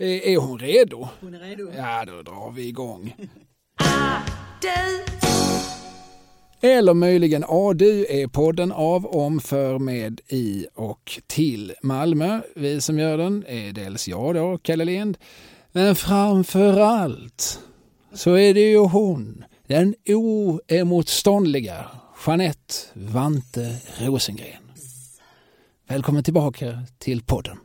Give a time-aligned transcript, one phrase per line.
[0.00, 1.08] Är, är hon redo?
[1.20, 1.70] Hon är redo.
[1.76, 3.14] Ja, då drar vi igång.
[6.60, 12.40] Eller möjligen ADU är podden av, om, för, med, i och till Malmö.
[12.56, 15.18] Vi som gör den är dels jag då, Kalle Lind,
[15.72, 17.60] men framför allt
[18.12, 21.86] så är det ju hon, den oemotståndliga
[22.26, 24.70] Jeanette Vante Rosengren.
[25.88, 27.58] Välkommen tillbaka till podden.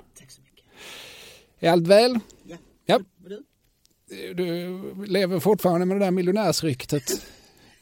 [1.64, 2.20] Är allt väl?
[2.44, 2.58] Ja.
[2.86, 3.00] Ja.
[3.28, 3.44] Du?
[4.34, 7.04] Du lever fortfarande med det där miljonärsryktet.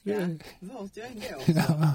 [0.03, 0.15] Ja.
[0.59, 1.55] Vart jag än går.
[1.69, 1.93] Ja.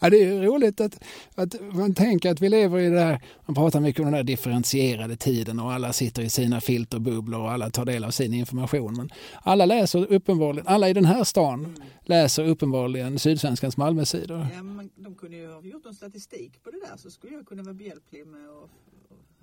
[0.00, 1.02] Ja, det är roligt att,
[1.34, 4.22] att man tänker att vi lever i det där, man pratar mycket om den där
[4.22, 8.94] differentierade tiden och alla sitter i sina filterbubblor och alla tar del av sin information.
[8.96, 9.10] Men
[9.42, 14.46] alla läser uppenbarligen, alla i den här stan läser uppenbarligen Sydsvenskans Malmösidor.
[14.54, 17.46] Ja, men de kunde ju ha gjort en statistik på det där så skulle jag
[17.46, 18.70] kunna vara behjälplig med att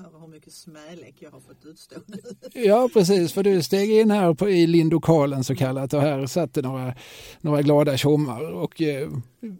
[0.01, 2.17] höra hur mycket smälek jag har fått utstå nu.
[2.61, 6.53] Ja, precis, för du steg in här på, i lindokalen så kallat och här satt
[6.53, 6.95] det några,
[7.41, 9.09] några glada tjommar och, eh,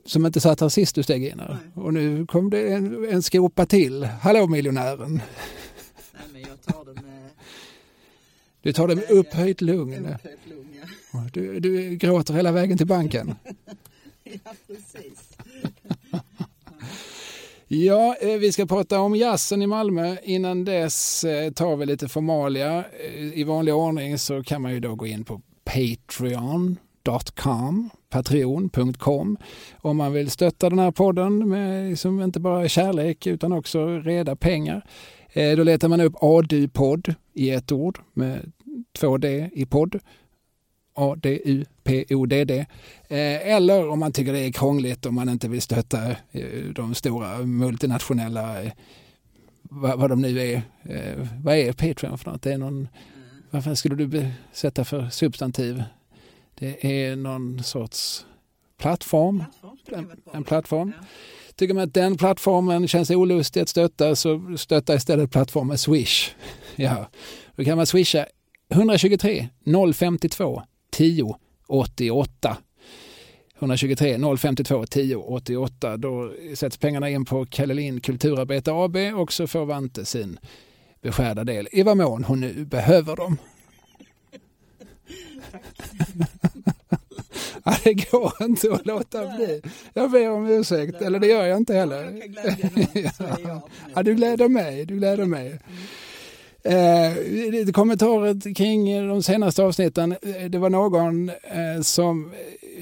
[0.05, 1.57] som inte satt här sist du steg in här.
[1.73, 4.03] Och nu kom det en, en skopa till.
[4.03, 5.21] Hallå miljonären!
[6.13, 7.29] Nej, men jag tar det med
[8.61, 10.05] Du tar det med upphöjt lugn.
[10.05, 10.75] upphöjt lugn.
[11.13, 11.19] Ja.
[11.33, 13.35] Du, du gråter hela vägen till banken.
[14.23, 15.37] ja, precis.
[17.73, 20.15] Ja, eh, vi ska prata om jazzen i Malmö.
[20.23, 22.77] Innan dess eh, tar vi lite formalia.
[22.77, 26.79] Eh, I vanlig ordning så kan man ju då gå in på patreon.com
[28.09, 29.37] patreon.com
[29.81, 34.35] om man vill stötta den här podden med liksom inte bara kärlek utan också reda
[34.35, 34.85] pengar.
[35.57, 38.51] Då letar man upp ADU-podd i ett ord med
[38.99, 39.99] två D i podd.
[40.93, 42.65] A-D-U-P-O-D-D.
[43.09, 47.37] Eller om man tycker det är krångligt om man inte vill stötta eh, de stora
[47.37, 48.71] multinationella, eh,
[49.61, 50.61] vad, vad de nu är.
[50.83, 52.41] Eh, vad är Patreon för något?
[52.41, 52.87] Det är någon,
[53.49, 55.83] vad fan skulle du sätta för substantiv?
[56.55, 58.25] Det är någon sorts
[58.77, 59.43] plattform.
[59.91, 60.93] En, en plattform.
[60.99, 61.05] Ja.
[61.55, 66.31] Tycker man att den plattformen känns olustig att stötta så stötta istället plattformen Swish.
[66.75, 67.07] Ja,
[67.55, 68.25] då kan man swisha
[68.69, 69.47] 123
[69.93, 71.35] 052 10
[71.67, 72.57] 88.
[73.59, 75.97] 123 052 10 88.
[75.97, 80.39] Då sätts pengarna in på Kalle Lind Kulturarbete AB och så får Vante sin
[81.01, 83.37] beskärda del i vad mån hon nu behöver dem.
[87.63, 89.61] Ja, det går inte att låta bli.
[89.93, 92.21] Jag ber om ursäkt, eller det gör jag inte heller.
[93.95, 94.85] Ja, du gläder mig.
[94.85, 95.59] Du gläder mig.
[96.63, 100.11] Eh, kommentarer kring de senaste avsnitten.
[100.11, 102.31] Eh, det var någon eh, som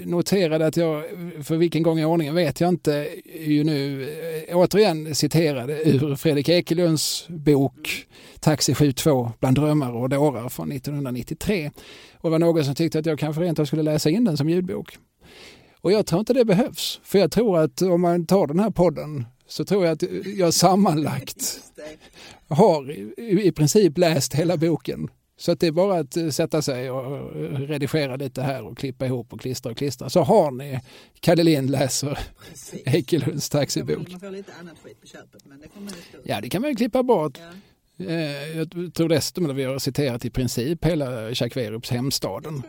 [0.06, 1.03] noterade att jag,
[1.44, 3.07] för vilken gång i ordningen vet jag inte,
[3.39, 4.03] ju nu
[4.47, 8.06] eh, återigen citerade ur Fredrik Ekelunds bok
[8.39, 11.72] Taxi 72 bland drömmar och dårar från 1993.
[12.18, 14.50] Och det var någon som tyckte att jag kanske rentav skulle läsa in den som
[14.50, 14.97] ljudbok.
[15.81, 18.69] Och jag tror inte det behövs, för jag tror att om man tar den här
[18.69, 20.04] podden så tror jag att
[20.38, 21.60] jag sammanlagt
[22.48, 25.08] har i, princip läst hela boken.
[25.38, 27.32] Så att det är bara att eh, sätta sig och
[27.68, 30.10] redigera lite här och klippa ihop och klistra och klistra.
[30.10, 30.80] Så har ni
[31.20, 32.82] Kalle Lind läser Precis.
[32.86, 34.12] Ekelunds taxibok.
[34.12, 36.42] Man får lite annat skit på köpet men det får man ju stå ut Ja,
[36.42, 37.38] det kan man ju klippa bort.
[37.38, 38.06] Ja.
[38.06, 42.64] Eh, Jag tror dessutom att vi har citerat i princip hela Jacques Hemstaden.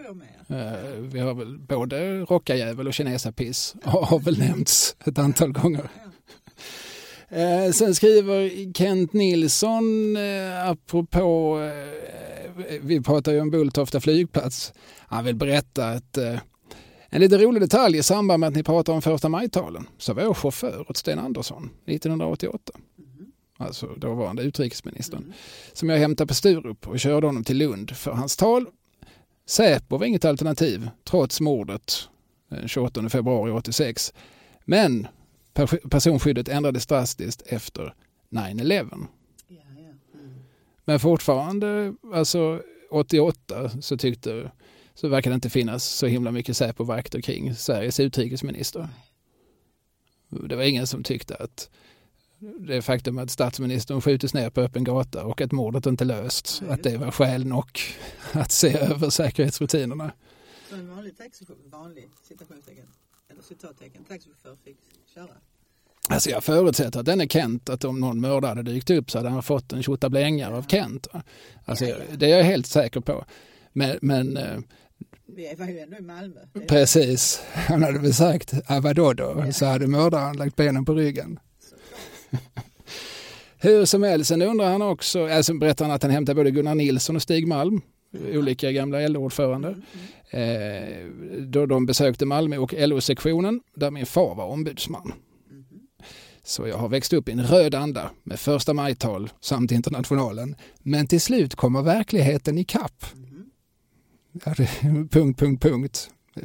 [0.48, 0.56] Eh,
[1.00, 5.88] Vi har väl både rockajävel och kinesapiss har väl nämnts ett antal gånger.
[7.32, 15.24] Eh, sen skriver Kent Nilsson, eh, apropå, eh, vi pratar ju om Bulltofta flygplats, han
[15.24, 16.38] vill berätta att eh,
[17.08, 20.22] en lite rolig detalj i samband med att ni pratar om första majtalen så var
[20.22, 22.72] jag chaufför åt Sten Andersson 1988.
[23.56, 25.32] Alltså dåvarande utrikesministern.
[25.72, 28.66] Som jag hämtade på Sturup och körde honom till Lund för hans tal.
[29.46, 32.08] Säpo var inget alternativ trots mordet
[32.48, 34.12] den 28 februari 86.
[34.64, 35.06] Men
[35.90, 37.94] personskyddet ändrades drastiskt efter
[38.30, 39.06] 9-11.
[39.48, 39.88] Ja, ja.
[40.14, 40.34] Mm.
[40.84, 44.50] Men fortfarande, alltså 88, så tyckte
[44.94, 48.88] så verkar det inte finnas så himla mycket Säpo-vakter kring Sveriges utrikesminister.
[50.28, 51.70] Det var ingen som tyckte att
[52.40, 56.70] det faktum att statsministern skjutits ner på öppen gata och att mordet inte lösts, Nej,
[56.70, 57.80] att det var skäl nog
[58.32, 60.12] att se över säkerhetsrutinerna.
[60.68, 62.86] Så en vanlig taxichaufför, vanlig citationstecken,
[63.28, 64.78] eller citattecken, taxichaufför fick
[65.14, 65.28] köra.
[66.08, 69.30] Alltså jag förutsätter att denne Kent, att om någon mördare hade dykt upp så hade
[69.30, 71.06] han fått en tjottablängare av Kent.
[71.64, 72.16] Alltså, Ja, ja.
[72.16, 73.24] Det är jag helt säker på.
[73.72, 74.58] Men, men eh,
[75.26, 76.40] Vi var ju ändå i Malmö.
[76.54, 78.52] Är- precis, han hade väl sagt,
[78.82, 79.44] vadå då?
[79.52, 81.38] Så hade mördaren lagt benen på ryggen.
[83.62, 86.74] Hur som helst, sen undrar han också, alltså berättar han att han hämtar både Gunnar
[86.74, 87.80] Nilsson och Stig Malm,
[88.12, 89.74] olika gamla LO-ordförande,
[90.30, 91.06] eh,
[91.38, 95.12] då de besökte Malmö och LO-sektionen där min far var ombudsman.
[96.42, 100.56] Så jag har växt upp i en röd anda med första majtal samt internationalen.
[100.82, 103.04] Men till slut kommer verkligheten i kapp.
[104.44, 104.66] Ja, det,
[105.10, 106.10] punkt, punkt, punkt.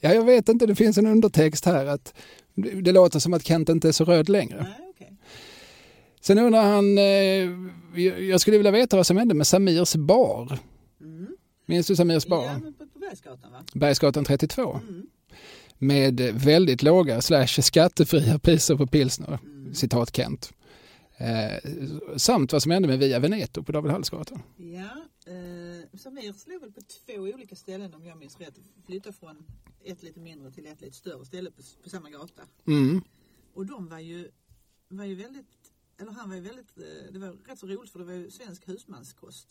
[0.00, 2.14] ja, jag vet inte, det finns en undertext här att
[2.54, 4.62] det, låter som att Kent inte är så röd längre.
[4.62, 4.89] Nej.
[6.20, 10.58] Sen undrar han, eh, jag skulle vilja veta vad som hände med Samirs bar.
[11.00, 11.36] Mm.
[11.66, 12.44] Minns du Samirs bar?
[12.44, 12.60] Ja,
[12.92, 13.64] på Bergsgatan va?
[13.74, 14.80] Bergsgatan 32.
[14.88, 15.06] Mm.
[15.78, 19.38] Med väldigt låga slash skattefria priser på pilsner.
[19.42, 19.74] Mm.
[19.74, 20.52] Citat Kent.
[21.20, 21.70] Eh,
[22.16, 24.42] samt vad som hände med Via Veneto på David Hallsgatan.
[24.56, 28.54] Ja, eh, Samir slog väl på två olika ställen om jag minns rätt.
[28.86, 29.44] Flyttade från
[29.84, 32.42] ett lite mindre till ett lite större ställe på, på samma gata.
[32.66, 33.00] Mm.
[33.54, 34.30] Och de var ju,
[34.88, 35.46] var ju väldigt,
[36.00, 38.30] eller han var ju väldigt, eh, det var rätt så roligt för det var ju
[38.30, 39.48] svensk husmanskost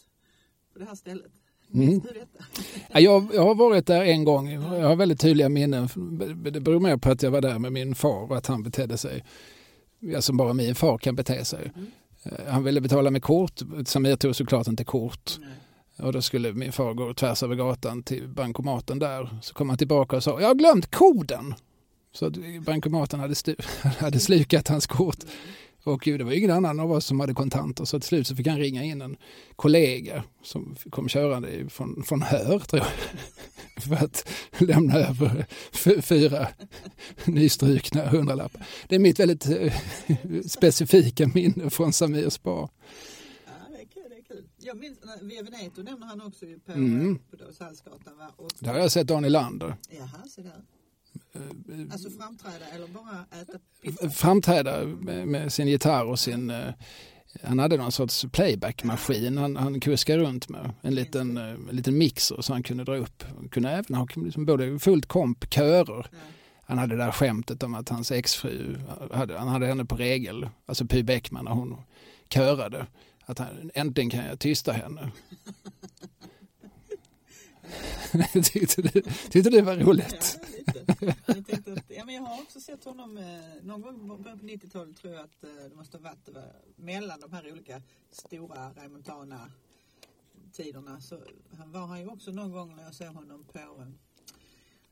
[0.73, 1.31] på det här stället.
[1.73, 2.01] Mm.
[2.89, 4.49] Jag, jag har varit där en gång.
[4.51, 5.89] Jag har väldigt tydliga minnen.
[6.51, 8.97] Det beror mer på att jag var där med min far och att han betedde
[8.97, 9.25] sig
[9.99, 11.71] ja, som bara min far kan bete sig.
[11.75, 11.91] Mm.
[12.23, 13.61] Eh, Han ville betala med kort.
[13.85, 15.37] Samir tog såklart inte kort.
[15.39, 15.49] Nej.
[16.07, 19.39] Och då skulle min far gå tvärs över gatan till bankomaten där.
[19.41, 21.55] Så kom han tillbaka och sa, jag har glömt koden.
[22.11, 22.33] Så att
[22.65, 23.35] bankomaten hade,
[23.99, 25.17] hade slukat hans kort.
[25.83, 27.85] Och det var ingen annan av oss som hade kontanter.
[27.85, 29.17] Så till slut så fick han ringa in en
[29.55, 32.87] kollega som kom körande från, från Hör, tror jag.
[33.83, 35.45] För att lämna över
[36.01, 36.47] fyra
[37.25, 38.65] nystrukna hundralappar.
[38.87, 39.73] Det är mitt väldigt eh,
[40.47, 42.69] specifika minne från Samirs bar.
[43.45, 44.03] Ja, det är kul.
[44.09, 44.43] Det är kul.
[44.57, 44.99] Jag minns,
[45.49, 47.17] Veneto nämner han också på, Mm.
[47.17, 47.37] på?
[48.37, 49.75] Och, Där har jag sett Dan Nylander.
[49.89, 50.61] jaha, se där.
[51.33, 51.41] Eh,
[51.91, 54.09] Alltså framträda eller bara äta pizza.
[54.09, 56.49] framträda med, med sin gitarr och sin...
[56.49, 56.73] Eh,
[57.43, 60.71] han hade någon sorts playbackmaskin han, han kuskade runt med.
[60.81, 63.23] En liten, eh, en liten mixer så han kunde dra upp.
[63.35, 66.07] Han kunde även ha liksom både fullt komp, körer.
[66.11, 66.17] Ja.
[66.61, 68.77] Han hade det där skämtet om att hans exfru,
[69.11, 71.81] hade, han hade henne på regel, alltså Py Bäckman när hon
[72.29, 72.85] körade.
[73.25, 75.11] Att han, äntligen kan jag tysta henne.
[78.43, 80.39] tyckte, du, tyckte det var roligt?
[80.41, 81.15] Ja, lite.
[81.25, 84.97] Jag, tänkte att, ja, men jag har också sett honom eh, någon gång på 90-talet
[84.97, 87.81] tror jag att eh, det måste ha varit var, mellan de här olika
[88.11, 89.51] stora Raimontana
[90.51, 91.19] tiderna så
[91.57, 93.87] han var han ju också någon gång när jag såg honom på eh,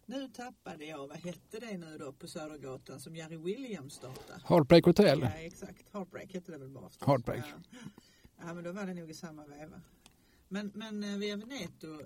[0.09, 4.41] nu tappade jag, vad hette det nu då på Södergatan som Jerry Williams startade?
[4.45, 5.19] Heartbreak Hotel?
[5.21, 7.07] Ja exakt, Heartbreak hette det väl bara förstås.
[7.07, 7.45] Heartbreak.
[7.71, 7.89] Ja.
[8.39, 9.81] ja men då var det nog i samma veva.
[10.47, 11.99] Men, men eh, via Veneto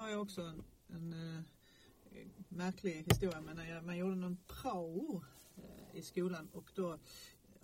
[0.00, 1.42] har jag också en, en eh,
[2.48, 3.40] märklig historia.
[3.40, 5.24] Men när jag, man gjorde någon prao
[5.56, 6.98] eh, i skolan och då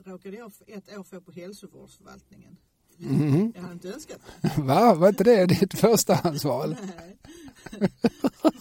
[0.05, 2.57] råkade jag ett år få på hälsovårdsförvaltningen.
[2.97, 3.53] Mhm.
[3.55, 4.53] Jag hade inte önskat det.
[4.63, 4.95] Va?
[4.95, 6.77] Var inte det ditt förstahandsval?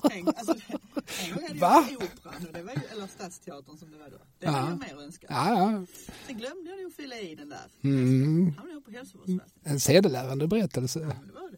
[0.04, 0.24] Nej.
[0.26, 0.56] Alltså,
[1.24, 1.88] en gång hade Va?
[1.92, 4.18] jag Operan, och det var ju, eller Stadsteatern som det var då.
[4.18, 4.52] Det Ja.
[4.52, 5.30] hade jag mer önskat.
[5.34, 5.86] Ja, ja.
[6.28, 7.68] Sen glömde jag nog fylla i den där.
[7.82, 8.46] Mm.
[8.58, 9.74] Hamnade jag på hälsovårdsförvaltningen.
[9.74, 11.00] En sedelärande berättelse.
[11.00, 11.58] Ja, det var det.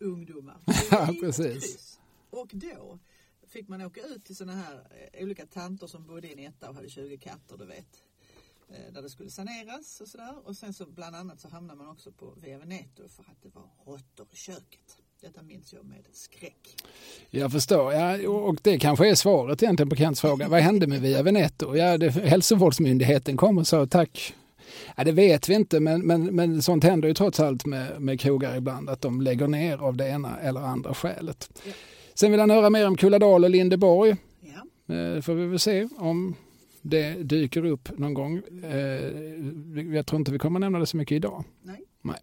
[0.00, 0.56] Ungdomar.
[0.90, 1.98] Ja, precis.
[2.30, 2.98] Och då
[3.48, 6.68] fick man åka ut till sådana här eh, olika tanter som bodde i en etta
[6.68, 8.02] och hade 20 katter, du vet.
[8.68, 10.34] Eh, Där det skulle saneras och sådär.
[10.44, 13.48] Och sen så bland annat så hamnade man också på Via Veneto för att det
[13.54, 14.96] var råttor i köket.
[15.20, 16.76] Detta minns jag med skräck.
[17.30, 17.92] Jag förstår.
[17.92, 20.48] Ja, och det kanske är svaret egentligen på Kents fråga.
[20.48, 21.76] Vad hände med Via Veneto?
[21.76, 24.34] Ja, det, hälsovårdsmyndigheten kom och sa tack.
[24.96, 28.20] Ja, det vet vi inte, men, men, men sånt händer ju trots allt med, med
[28.20, 31.50] krogar ibland, att de lägger ner av det ena eller andra skälet.
[31.64, 31.72] Ja.
[32.14, 34.16] Sen vill han höra mer om Kulladal och Lindeborg.
[34.40, 36.34] Ja, Eh, får vi väl se om
[36.82, 38.42] det dyker upp någon gång.
[38.64, 41.44] Eh, jag tror inte vi kommer nämna det så mycket idag.
[41.62, 42.16] nej.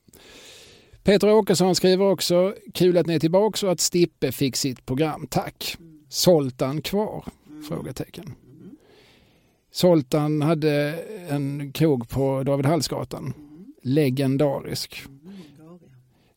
[1.04, 5.28] Peter Åkesson skriver också, kul att ni är tillbaka och att Stippe fick sitt program.
[5.30, 5.76] Tack.
[5.80, 6.00] Mm.
[6.10, 7.26] Zoltan kvar?
[7.70, 8.34] Frågetecken.
[9.78, 13.34] Zoltan hade en krog på David Hallsgatan.
[13.82, 15.04] Legendarisk.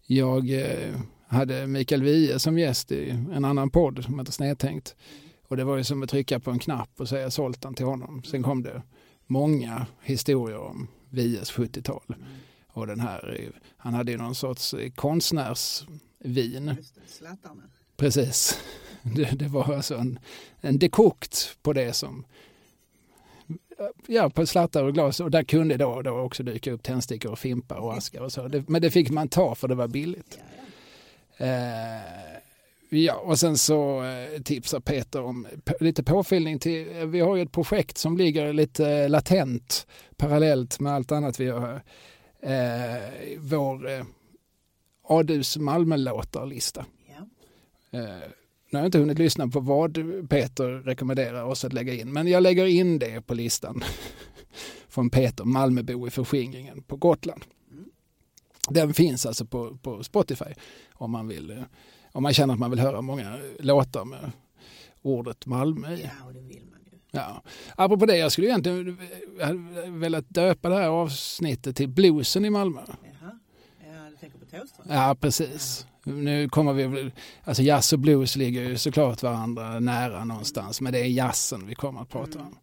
[0.06, 4.96] Jag eh, hade Mikael Wiehe som gäst i en annan podd som heter Snedtänkt.
[5.48, 8.22] Och det var ju som att trycka på en knapp och säga Zoltan till honom.
[8.22, 8.82] Sen kom det
[9.26, 12.02] många historier om Wiehes 70-tal.
[12.08, 12.22] Mm.
[12.68, 16.76] Och den här, eh, han hade ju någon sorts eh, konstnärsvin.
[17.96, 18.60] Precis.
[19.02, 20.18] Det, det var alltså en,
[20.60, 22.24] en dekokt på det som
[24.06, 25.20] Ja, på slattar och glas.
[25.20, 28.48] Och där kunde då, då också dyka upp tändstickor och fimpar och askar och så.
[28.48, 30.38] Det, men det fick man ta för det var billigt.
[30.38, 31.46] Ja, ja.
[31.46, 32.30] Eh,
[32.92, 35.46] Ja, och sen så eh, tipsar Peter om
[35.80, 40.92] lite påfyllning till, eh, vi har ju ett projekt som ligger lite latent parallellt med
[40.92, 41.82] allt annat vi gör här.
[43.38, 44.04] Vår
[45.02, 46.86] Adus Malmö-låtar-lista.
[47.08, 47.26] Ja.
[48.70, 49.98] Eh, nu har jag inte hunnit lyssna på vad
[50.28, 53.82] Peter rekommenderar oss att lägga in, men jag lägger in det på listan
[54.88, 57.44] från Peter, Malmöbo i förskingringen på Gotland.
[58.68, 60.54] Den finns alltså på, på Spotify
[60.94, 61.62] om man, vill, eh,
[62.12, 64.32] om man känner att man vill höra många låtar med
[65.02, 66.02] ordet Malmö i.
[66.02, 66.98] ja, och det vill man ju.
[67.10, 67.42] Ja.
[67.76, 68.98] Apropå det, jag skulle egentligen
[69.38, 72.80] jag hade velat döpa det här avsnittet till Bluesen i Malmö.
[72.86, 73.09] Ja,
[74.50, 74.86] Thåström?
[74.90, 75.86] Ja, precis.
[76.04, 77.10] Nu kommer vi,
[77.44, 81.74] alltså jazz och blues ligger ju såklart varandra nära någonstans, men det är jazzen vi
[81.74, 82.56] kommer att prata om.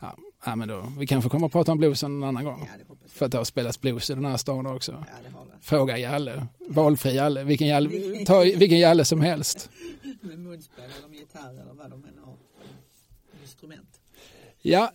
[0.00, 0.16] Ja,
[0.46, 2.70] ja, men då, vi kanske kommer att prata om bluesen en annan gång.
[2.88, 2.94] Ja.
[3.08, 5.04] För att det har spelats blues i den här stan också.
[5.08, 5.30] Ja.
[5.60, 7.90] Fråga Jalle, valfri Jalle, vilken Jalle,
[8.26, 9.70] ta vilken Jalle som helst.
[10.20, 12.36] Med munspel eller med gitarr eller vad de än har
[13.42, 14.00] instrument.
[14.62, 14.92] Ja,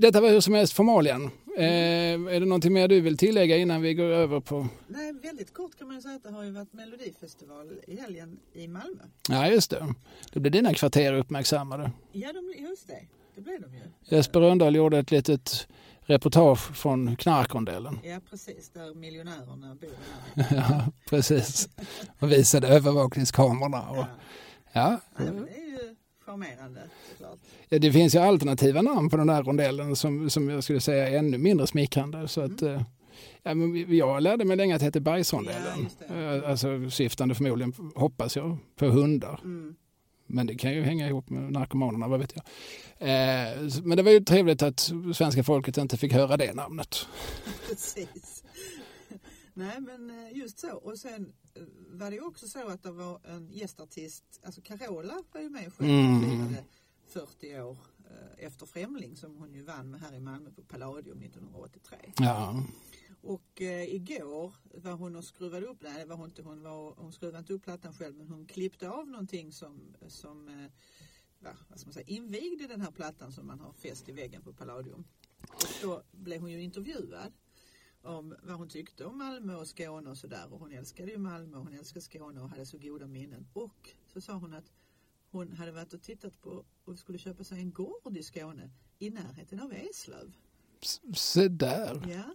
[0.00, 1.30] detta var hur som helst formalien.
[1.58, 4.68] Eh, är det någonting mer du vill tillägga innan vi går över på...
[4.88, 8.68] Nej, väldigt kort kan man säga att det har ju varit Melodifestival i helgen i
[8.68, 9.02] Malmö.
[9.28, 9.94] Ja, just det.
[10.32, 11.90] Då blir dina kvarter uppmärksammade.
[12.12, 13.00] Ja, de, just det.
[13.34, 13.80] Det blev de ju.
[14.16, 15.68] Jesper Rönndahl gjorde ett litet
[16.00, 17.98] reportage från knarkrondellen.
[18.04, 18.70] Ja, precis.
[18.70, 19.90] Där miljonärerna bor.
[20.50, 21.68] Ja, precis.
[22.18, 23.88] Och visade övervakningskamerorna.
[23.90, 24.06] Och, Ja.
[24.72, 25.00] ja.
[25.16, 25.96] Nej, men det är ju
[26.32, 26.80] charmerande
[27.10, 27.38] såklart.
[27.68, 31.08] Ja, det finns ju alternativa namn på den här rondellen som, som jag skulle säga
[31.08, 32.28] är ännu mindre smickrande.
[32.28, 32.82] Så att, eh,
[33.42, 35.82] ja, men jag lärde mig länge att det heter Ja, Bergsrondellen.
[35.82, 36.36] just det.
[36.44, 39.40] Eh, Alltså syftande förmodligen, hoppas jag, på hundar.
[39.44, 39.74] Mm.
[40.30, 42.44] Men det kan ju hänga ihop med narkomanerna, vad vet jag.
[43.08, 47.06] Eh, men det var ju trevligt att svenska folket inte fick höra det namnet.
[47.68, 48.37] Precis.
[49.58, 50.76] Nej, men eh, just så.
[50.76, 55.40] Och sen eh, var det också så att det var en gästartist, alltså Carola var
[55.40, 56.16] ju med Mm.
[56.16, 56.64] och firade
[57.06, 57.78] 40 år
[58.10, 61.98] eh, efter Främling som hon ju vann med här i Malmö på Palladium 1983.
[62.16, 62.62] Ja,
[63.22, 66.94] Och eh, igår var hon och skruvade upp, nej det var hon inte, hon, var,
[66.96, 70.70] hon skruvade inte upp plattan själv men hon klippte av någonting som, som eh,
[71.40, 74.42] va, vad ska man säga, invigde den här plattan som man har fäst i väggen
[74.42, 75.04] på Palladium.
[75.40, 77.32] Och då blev hon ju intervjuad
[78.02, 81.56] om vad hon tyckte om Malmö och Skåne och sådär och hon älskade ju Malmö
[81.56, 83.48] och hon älskade Skåne och hade så goda minnen.
[83.52, 84.72] Och så sa hon att
[85.30, 89.10] hon hade varit och tittat på och skulle köpa sig en gård i Skåne i
[89.10, 90.32] närheten av Eslöv.
[91.14, 92.02] se där.
[92.08, 92.34] Ja.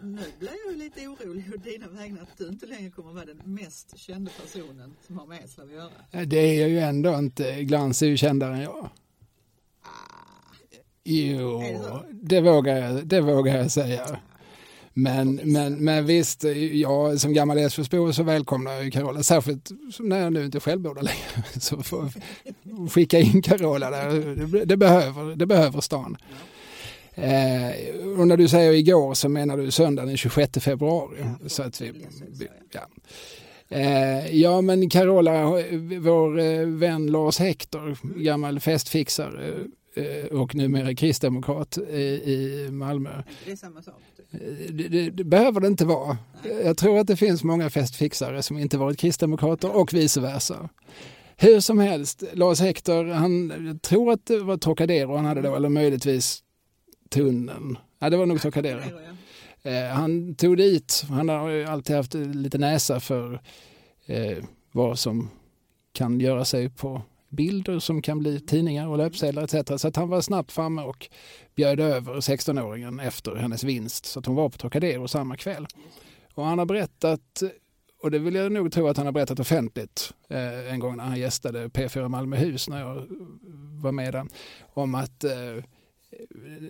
[0.00, 3.24] Nu blir jag ju lite orolig å dina vägnar att du inte längre kommer vara
[3.24, 6.24] den mest kända personen som har med Eslöv att göra.
[6.24, 7.64] Det är jag ju ändå inte.
[7.64, 8.90] Glans är ju kändare än jag.
[11.04, 11.62] Jo,
[12.10, 14.18] det vågar jag, det vågar jag säga.
[14.94, 19.22] Men, men, men visst, jag som gammal Älvsborgsbo så välkomnar jag Carola.
[19.22, 21.44] Särskilt som när jag nu inte själv bor där längre.
[21.60, 22.12] Så får
[22.88, 24.10] skicka in Carola där.
[24.46, 26.16] Det, det, behöver, det behöver stan.
[27.14, 27.70] Eh,
[28.18, 31.18] och när du säger igår så menar du söndag den 26 februari.
[31.20, 31.92] Ja, så att vi,
[32.72, 32.88] ja.
[33.68, 35.50] Eh, ja men Carola,
[36.00, 39.54] vår eh, vän Lars Hector, gammal festfixare
[40.30, 42.00] och numera kristdemokrat i,
[42.32, 43.10] i Malmö.
[43.10, 43.94] är det samma sak?
[44.16, 44.26] Typ?
[44.42, 46.18] Eh, Det, det, det behöver det inte vara.
[46.64, 50.68] Jag tror att det finns många festfixare som inte varit kristdemokrater och vice versa.
[51.36, 55.56] Hur som helst, Lars Hector, han jag tror att det var Trocadero han hade då,
[55.56, 56.42] eller möjligtvis
[57.10, 57.78] tunneln.
[57.98, 58.78] Ja, det var nog Trocadero.
[58.78, 59.82] Är.
[59.86, 63.40] Eh, han tog dit, han har ju alltid haft lite näsa för
[64.06, 64.38] eh,
[64.72, 65.30] vad som
[65.92, 69.82] kan göra sig på bilder som kan bli tidningar och löpsedlar etc.
[69.82, 71.08] Så att han var snabbt framme och
[71.54, 75.66] bjöd över 16-åringen efter hennes vinst så att hon var på Trocadero samma kväll.
[76.34, 77.42] Och han har berättat,
[78.02, 81.04] och det vill jag nog tro att han har berättat offentligt eh, en gång när
[81.04, 83.06] han gästade P4 Malmöhus när jag
[83.82, 84.26] var med där,
[84.74, 85.64] om att eh,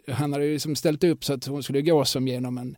[0.09, 2.77] han hade ju liksom ställt upp så att hon skulle gå som genom en,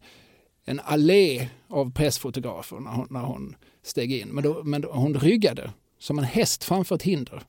[0.65, 4.29] en allé av pressfotografer när hon, när hon steg in.
[4.29, 7.43] Men, då, men då, hon ryggade som en häst framför ett hinder.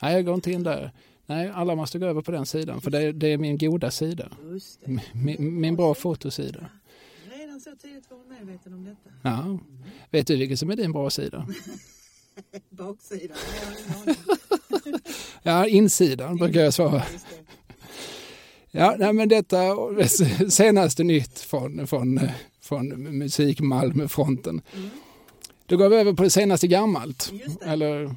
[0.00, 0.92] Nej, jag går inte in där.
[1.26, 4.28] Nej, alla måste gå över på den sidan för det, det är min goda sida.
[5.12, 6.70] Min, min bra fotosida.
[7.30, 9.10] Redan så tidigt var hon medveten om detta.
[9.22, 9.58] Ja.
[10.10, 11.46] Vet du vilken som är din bra sida?
[12.70, 13.36] Baksidan.
[15.42, 17.02] Ja, insidan brukar jag svara.
[18.70, 19.58] Ja, nej, men detta
[20.48, 22.20] senaste nytt från, från,
[22.60, 22.88] från
[23.18, 24.60] Musik Malmö-fronten.
[24.74, 24.90] Mm.
[25.66, 27.32] Då går vi över på det senaste gammalt.
[27.32, 27.66] Just det.
[27.66, 28.14] Eller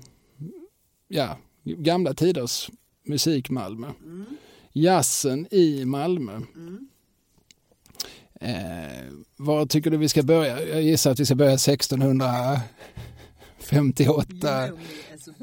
[1.08, 1.38] ja,
[1.78, 2.70] gamla tiders
[3.06, 3.88] musik Malmö.
[3.88, 4.26] Mm.
[4.74, 6.36] Jazzen i Malmö.
[6.56, 6.90] Mm.
[8.42, 10.66] Eh, var tycker du vi ska börja?
[10.66, 12.62] Jag gissar att vi ska börja 1650
[13.60, 15.34] 58 You know me as a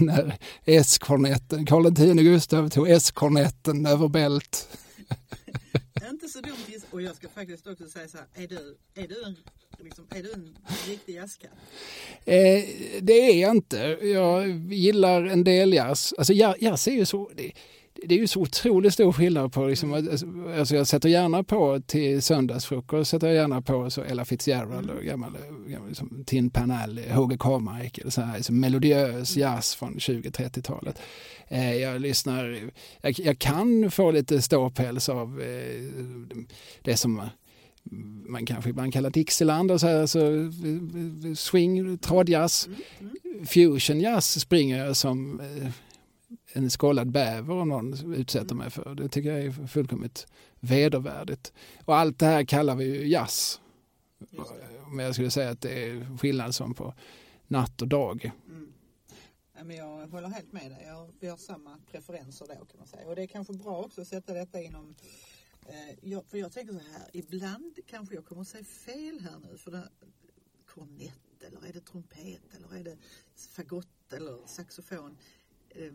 [0.00, 4.78] när S-kornetten, Karl X Gustav tog S-kornetten över bält.
[6.10, 9.24] Inte så dumt Och jag ska faktiskt också säga så här, är du, är du,
[9.24, 9.36] en,
[9.78, 11.50] liksom, är du en riktig jazzkatt?
[12.24, 12.64] Eh,
[13.00, 13.98] det är jag inte.
[14.02, 16.14] Jag gillar en del jazz.
[16.18, 17.30] Alltså ja- jazz är ju så...
[17.36, 17.52] Det,
[18.04, 19.92] det är ju så otroligt stor skillnad på, liksom,
[20.58, 25.02] alltså jag sätter gärna på till söndagsfrukost, sätter jag gärna på så Ella Fitzgerald och
[25.02, 25.36] gammal,
[25.66, 27.36] gammal liksom, Tin Pan Alley, H.G.
[27.40, 30.98] Carmichael, så här, liksom, melodiös jazz från 20-30-talet.
[31.48, 35.82] Eh, jag lyssnar, jag, jag kan få lite ståpäls av eh,
[36.82, 37.22] det som
[38.26, 42.68] man kanske ibland kallar Dixieland och så här, så eh, swing, trådjazz.
[43.46, 45.70] Fusion jazz springer jag som eh,
[46.52, 48.94] en skållad bäver om någon utsätter mig för.
[48.94, 50.26] Det tycker jag är fullkomligt
[50.60, 51.52] vedervärdigt.
[51.84, 53.60] Och allt det här kallar vi ju jazz.
[54.92, 56.94] Men jag skulle säga att det är skillnad som på
[57.46, 58.30] natt och dag.
[58.46, 58.72] Mm.
[59.56, 60.84] Ja, men jag håller helt med dig.
[60.86, 63.06] Jag, vi har samma preferenser då kan man säga.
[63.06, 64.94] Och det är kanske bra också att sätta detta inom
[65.66, 69.38] Eh, jag, för jag tänker så här, ibland kanske jag kommer att säga fel här
[69.38, 69.58] nu.
[69.58, 69.88] För det,
[70.66, 72.98] kornett eller är det trumpet eller är det
[73.36, 75.16] fagott eller saxofon.
[75.68, 75.92] Eh,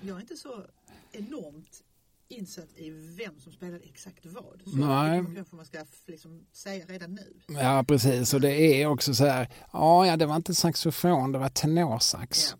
[0.00, 0.66] jag är inte så
[1.12, 1.84] enormt
[2.28, 4.60] insatt i vem som spelar exakt vad.
[4.64, 5.22] Så Nej.
[5.22, 7.34] det kanske man ska liksom säga redan nu.
[7.48, 8.34] Ja, precis.
[8.34, 12.50] Och det är också så här, ja, det var inte saxofon, det var tenorsax.
[12.52, 12.58] Ja.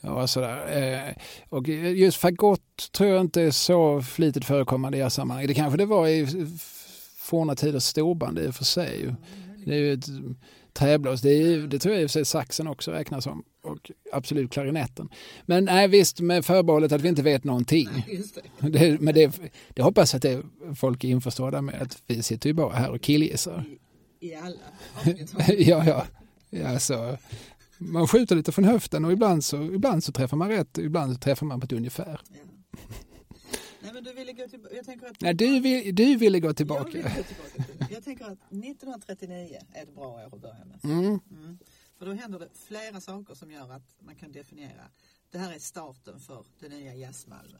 [0.00, 0.82] Ja, sådär.
[0.82, 1.14] Eh,
[1.48, 5.48] och just fagott tror jag inte är så flitigt förekommande i det sammanhanget.
[5.48, 6.46] Det kanske det var i
[7.18, 9.14] forna tiders storband i och för sig.
[9.66, 10.06] Det är ju ett
[10.72, 11.20] träblås.
[11.20, 13.44] Det, är, det tror jag i och för sig saxen också räknas som.
[13.66, 15.08] Och absolut klarinetten.
[15.46, 17.88] Men nej, visst med förbehållet att vi inte vet någonting.
[18.60, 18.68] Det.
[18.78, 20.42] Det, men det, det hoppas att det,
[20.76, 21.82] folk är införstådda med.
[21.82, 23.64] Att vi sitter ju bara här och killgissar.
[24.20, 24.56] I, i alla
[25.58, 26.06] ja, ja.
[26.50, 27.16] ja så,
[27.78, 31.12] man skjuter lite från höften och ibland så, ibland så träffar man rätt och ibland
[31.12, 32.20] så träffar man på ett ungefär.
[32.32, 32.38] Ja.
[33.80, 34.74] Nej men du ville gå tillbaka.
[34.76, 35.20] Jag tänker att...
[35.20, 36.82] Nej, du, vill, du ville gå Jag, vill tillbaka.
[36.84, 37.24] gå tillbaka
[37.66, 37.86] till.
[37.90, 40.84] jag tänker att 1939 är ett bra år att börja med.
[40.84, 41.20] Mm.
[41.30, 41.58] Mm.
[41.98, 44.90] För då händer det flera saker som gör att man kan definiera.
[45.30, 47.58] Det här är starten för det nya Jazz-Malmö.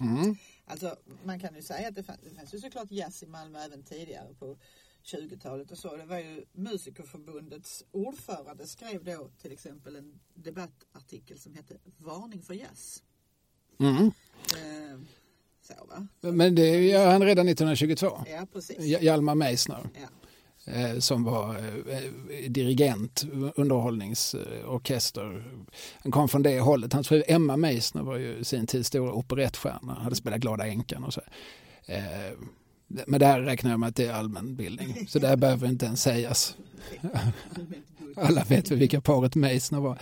[0.00, 0.36] Mm.
[0.64, 3.58] Alltså man kan ju säga att det fanns, det fanns ju såklart jazz i Malmö
[3.58, 4.56] även tidigare på
[5.04, 5.96] 20-talet och så.
[5.96, 12.54] Det var ju Musikerförbundets ordförande skrev då till exempel en debattartikel som hette Varning för
[12.54, 13.02] jazz.
[13.80, 13.96] Mm.
[14.06, 15.00] Eh,
[15.62, 16.06] så va?
[16.20, 18.18] Men det gör han redan 1922.
[18.26, 18.78] Ja precis.
[18.78, 20.08] Hj- Hjalmar Meissner Ja.
[20.64, 21.56] Eh, som var
[21.90, 23.24] eh, dirigent,
[23.56, 25.36] underhållningsorkester.
[25.36, 25.72] Eh,
[26.02, 26.92] Han kom från det hållet.
[26.92, 29.94] Hans fru Emma Meissner var ju sin tids stora operettstjärna.
[29.94, 31.20] Hade spelat Glada änkan och så.
[33.06, 35.06] Men där räknar jag med att det är allmänbildning.
[35.08, 36.56] Så där behöver inte ens sägas.
[38.16, 39.98] Alla vet väl vilka paret Meissner var.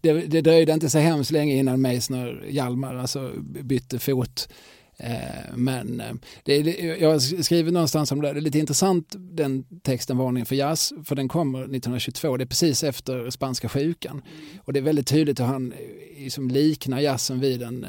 [0.00, 4.48] Det, det dröjde inte så hemskt länge innan Meissner, Hjalmar, alltså bytte fot.
[5.00, 6.56] Eh, men eh, det,
[7.00, 10.92] jag har skrivit någonstans om det, det är lite intressant den texten Varning för jazz,
[11.04, 14.22] för den kommer 1922, det är precis efter spanska sjukan.
[14.64, 15.74] Och det är väldigt tydligt hur han
[16.16, 17.86] liksom liknar jazzen vid en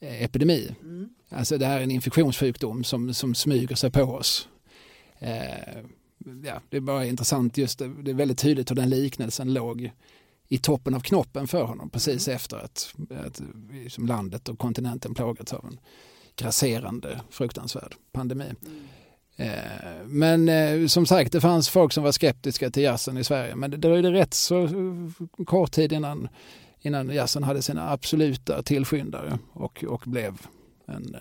[0.00, 0.74] epidemi.
[0.82, 1.08] Mm.
[1.28, 4.48] Alltså det här är en infektionssjukdom som, som smyger sig på oss.
[5.18, 5.78] Eh,
[6.44, 9.90] ja, det är bara intressant just det, det är väldigt tydligt hur den liknelsen låg
[10.48, 12.94] i toppen av knoppen för honom precis efter att,
[13.26, 15.80] att liksom landet och kontinenten plågats av en
[16.40, 18.44] grasserande fruktansvärd pandemi.
[18.44, 18.86] Mm.
[20.06, 23.70] Men eh, som sagt, det fanns folk som var skeptiska till jazzen i Sverige men
[23.70, 26.28] det dröjde rätt så eh, kort tid innan,
[26.80, 30.46] innan jazzen hade sina absoluta tillskyndare och, och blev
[30.86, 31.16] en,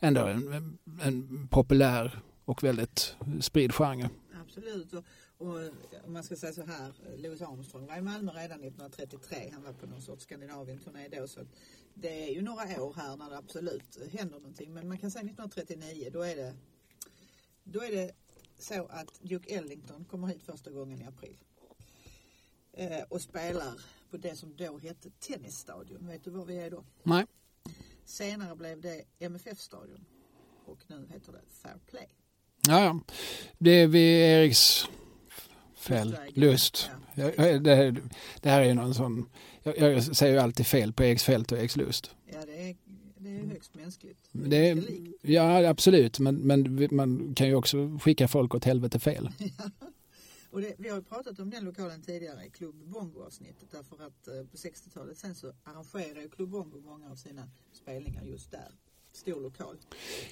[0.00, 4.08] ändå en, en populär och väldigt spridd genre.
[4.42, 5.04] Absolut.
[5.38, 5.58] Och,
[6.04, 9.50] om man ska säga så här, Louis Armstrong var i Malmö redan 1933.
[9.52, 11.28] Han var på någon sorts Skandinavien-turné då.
[11.28, 11.40] Så
[11.94, 14.74] det är ju några år här när det absolut händer någonting.
[14.74, 16.54] Men man kan säga 1939, då är det,
[17.64, 18.12] då är det
[18.58, 21.36] så att Duke Ellington kommer hit första gången i april.
[22.72, 26.06] Eh, och spelar på det som då hette Tennisstadion.
[26.06, 26.84] Vet du var vi är då?
[27.02, 27.26] Nej.
[28.04, 30.04] Senare blev det MFF-stadion.
[30.64, 32.08] Och nu heter det Fair Play.
[32.68, 33.00] Ja, ja.
[33.58, 34.84] Det är vid Eriks
[35.94, 36.32] Lustvägen.
[36.34, 36.90] lust.
[37.14, 37.22] Ja.
[37.36, 38.02] Jag, jag- det, här-
[38.40, 39.28] det här är någon sån,
[39.62, 42.10] jag, jag säger ju alltid fel på Eriksfält och Erikslust.
[42.32, 42.76] Ja, det är,
[43.18, 44.18] det är högst mänskligt.
[44.32, 44.84] Det är,
[45.22, 49.28] ja, absolut, men, men man kan ju också skicka folk åt helvete fel.
[50.50, 54.28] Och det, vi har ju pratat om den lokalen tidigare i Club Bongo-avsnittet därför att
[54.28, 58.68] eh, på 60-talet sen så arrangerar ju Club Bongo många av sina spelningar just där.
[59.16, 59.76] Stor lokal.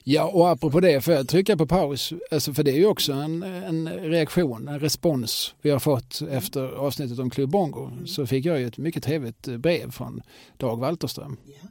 [0.04, 2.12] Ja, och apropå det, får jag trycka på paus?
[2.30, 6.62] Alltså, för det är ju också en, en reaktion, en respons vi har fått efter
[6.62, 7.86] avsnittet om Club Bongo.
[7.86, 8.06] Mm.
[8.06, 10.22] Så fick jag ju ett mycket trevligt brev från
[10.56, 11.68] Dag Walterström, Ja.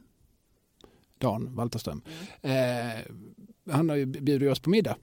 [1.18, 2.02] Dan Walterström.
[2.42, 2.88] Mm.
[2.88, 2.96] Eh,
[3.70, 4.96] han har ju bjudit oss på middag.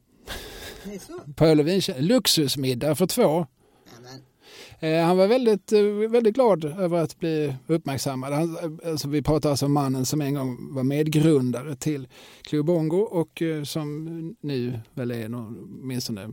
[1.35, 3.47] På öl och vin, luxusmiddag för två.
[4.83, 8.33] Eh, han var väldigt, eh, väldigt glad över att bli uppmärksammad.
[8.33, 12.07] Han, alltså vi pratar alltså om mannen som en gång var medgrundare till
[12.41, 16.29] Club Bongo och eh, som nu väl är någon, åtminstone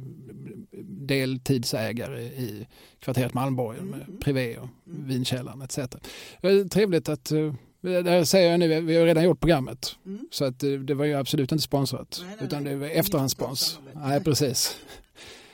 [0.83, 2.67] deltidsägare i
[3.01, 4.21] kvarteret Malmborgen med Mm.
[4.21, 5.79] Privé och Vinkällaren etc.
[5.79, 9.97] Eh, Trevligt att eh, det här säger jag nu, vi har redan gjort programmet.
[10.07, 10.29] Mm.
[10.31, 12.21] Så att eh, det var ju absolut inte sponsrat.
[12.23, 13.79] Nej, nej, utan det var efterhandsspons.
[13.95, 14.77] Nej, precis.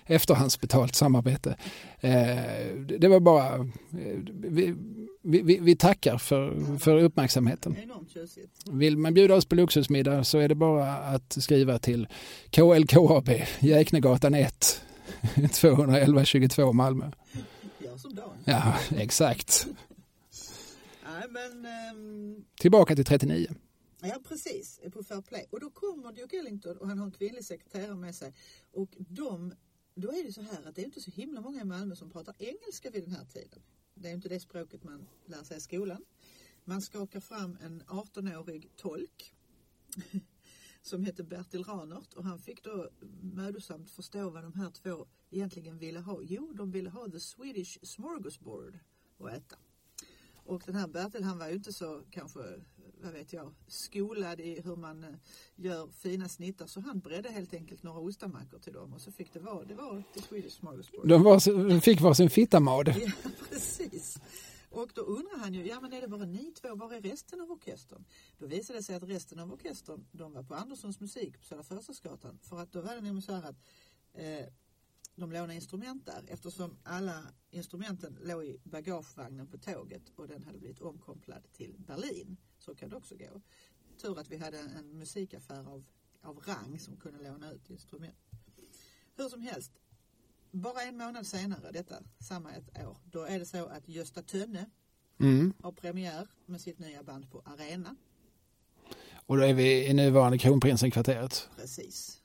[0.07, 1.57] Efterhandsbetalt samarbete.
[2.01, 3.55] Eh, det var bara...
[3.55, 3.65] Eh,
[4.33, 4.75] vi,
[5.23, 7.77] vi, vi- tackar för, för uppmärksamheten.
[8.71, 12.09] Vill man bjuda oss på luxusmiddag så är det bara att skriva till
[12.51, 13.29] KLKAB,
[13.61, 14.81] Jäknegatan 1,
[15.53, 17.11] 211 22 Malmö.
[18.45, 19.67] Ja, exakt.
[21.05, 21.67] Nej, men...
[21.67, 23.47] ehm, Tillbaka till 39.
[24.03, 24.81] Ja, precis.
[24.93, 25.47] På Fair Play.
[25.51, 28.33] Och då kommer Duke Ellington och han har en kvinnlig sekreterare med sig.
[28.75, 29.53] Och de,
[29.95, 32.11] då är det så här att det är inte så himla många i Malmö som
[32.11, 33.63] pratar engelska vid den här tiden.
[33.95, 36.05] Det är inte det språket man lär sig i skolan.
[36.65, 39.35] Man skakar fram en 18-årig tolk
[40.83, 45.79] som hette Bertil Ranert och han fick då mödosamt förstå vad de här två egentligen
[45.79, 46.23] ville ha.
[46.23, 48.79] Jo, de ville ha the Swedish smorgasbord
[49.19, 49.57] att äta.
[50.35, 52.61] Och den här Bertil han var ju inte så kanske,
[53.03, 55.11] vad vet jag, skolad i hur man eh,
[55.57, 59.33] gör fina snittar så han bredde helt enkelt några ostamackor till dem och så fick
[59.33, 61.09] det vara, det var the Swedish smorgasbord.
[61.09, 62.89] De, var, fick varsin fittamad.
[62.89, 63.13] Ja,
[63.51, 64.19] precis.
[64.71, 67.41] Och då undrar han ju, ja men är det bara ni två, var är resten
[67.41, 68.05] av orkestern?
[68.39, 71.63] Då visade det sig att resten av orkestern, de var på Anderssons musik på Södra
[71.63, 72.39] Förstadsgatan.
[72.43, 73.57] För att då var det nämligen så här att
[74.15, 74.47] eh,
[75.17, 80.59] de lånade instrument där eftersom alla instrumenten låg i bagagevagnen på tåget och den hade
[80.59, 82.37] blivit omkopplad till Berlin.
[82.65, 83.41] Så kan det också gå.
[83.99, 85.85] Tur att vi hade en musikaffär av,
[86.23, 88.17] av rang som kunde låna ut instrument.
[89.17, 89.73] Hur som helst,
[90.51, 94.71] bara en månad senare, detta samma ett år, då är det så att Gösta Tönne
[95.21, 95.53] Mm.
[95.63, 97.97] har premiär med sitt nya band på Arena.
[99.27, 101.49] Och då är vi i nuvarande Kronprinsen-kvarteret.
[101.57, 102.23] Precis.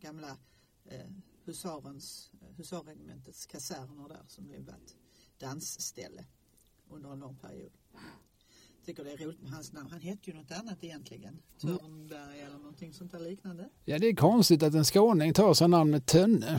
[0.00, 0.36] Gamla
[0.84, 1.10] eh,
[1.44, 4.96] husarens, eh, husarregementets kaserner där som nu varit
[5.38, 6.24] dansställe
[6.90, 7.72] under en lång period.
[8.86, 9.88] Tycker det är roligt med hans namn.
[9.90, 11.38] Han hette ju något annat egentligen.
[11.60, 13.68] Törnberg eller någonting sånt där liknande.
[13.84, 16.58] Ja, det är konstigt att en skåning tar sig namnet Tönne.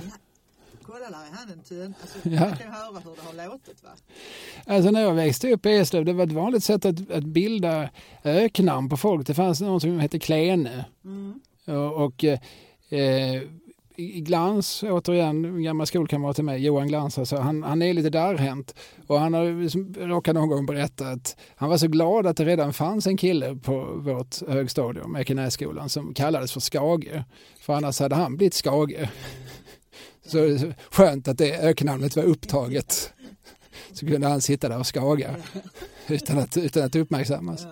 [0.82, 1.94] Kolla där är han en tön.
[2.02, 2.40] Alltså, Ja.
[2.40, 3.90] Man kan ju höra hur det har låtit va.
[4.66, 7.90] Alltså när jag växte upp i Eslöv, det var ett vanligt sätt att, att bilda
[8.24, 9.28] öknamn på folk.
[9.28, 10.86] Det fanns någon som hette Klene.
[11.04, 11.40] Mm.
[11.66, 13.42] Och, och eh,
[13.98, 18.76] Glans, återigen, en gammal skolkamrat till mig, Johan Glans, alltså, han, han är lite darrhänt.
[19.08, 22.46] Och han har liksom råkat någon gång berätta att han var så glad att det
[22.46, 27.24] redan fanns en kille på vårt högstadium, Ekenässkolan, som kallades för Skage.
[27.60, 29.10] För annars hade han blivit Skage.
[30.26, 33.14] Så så skönt att det öknamnet var upptaget.
[33.94, 35.36] Så kunde han sitta där och skaga
[36.08, 37.68] utan att, utan att uppmärksammas.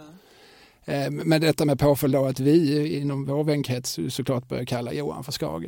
[0.86, 5.24] Eh, men detta med påföljd då att vi inom vår vänkrets såklart börjar kalla Johan
[5.24, 5.66] för Skage.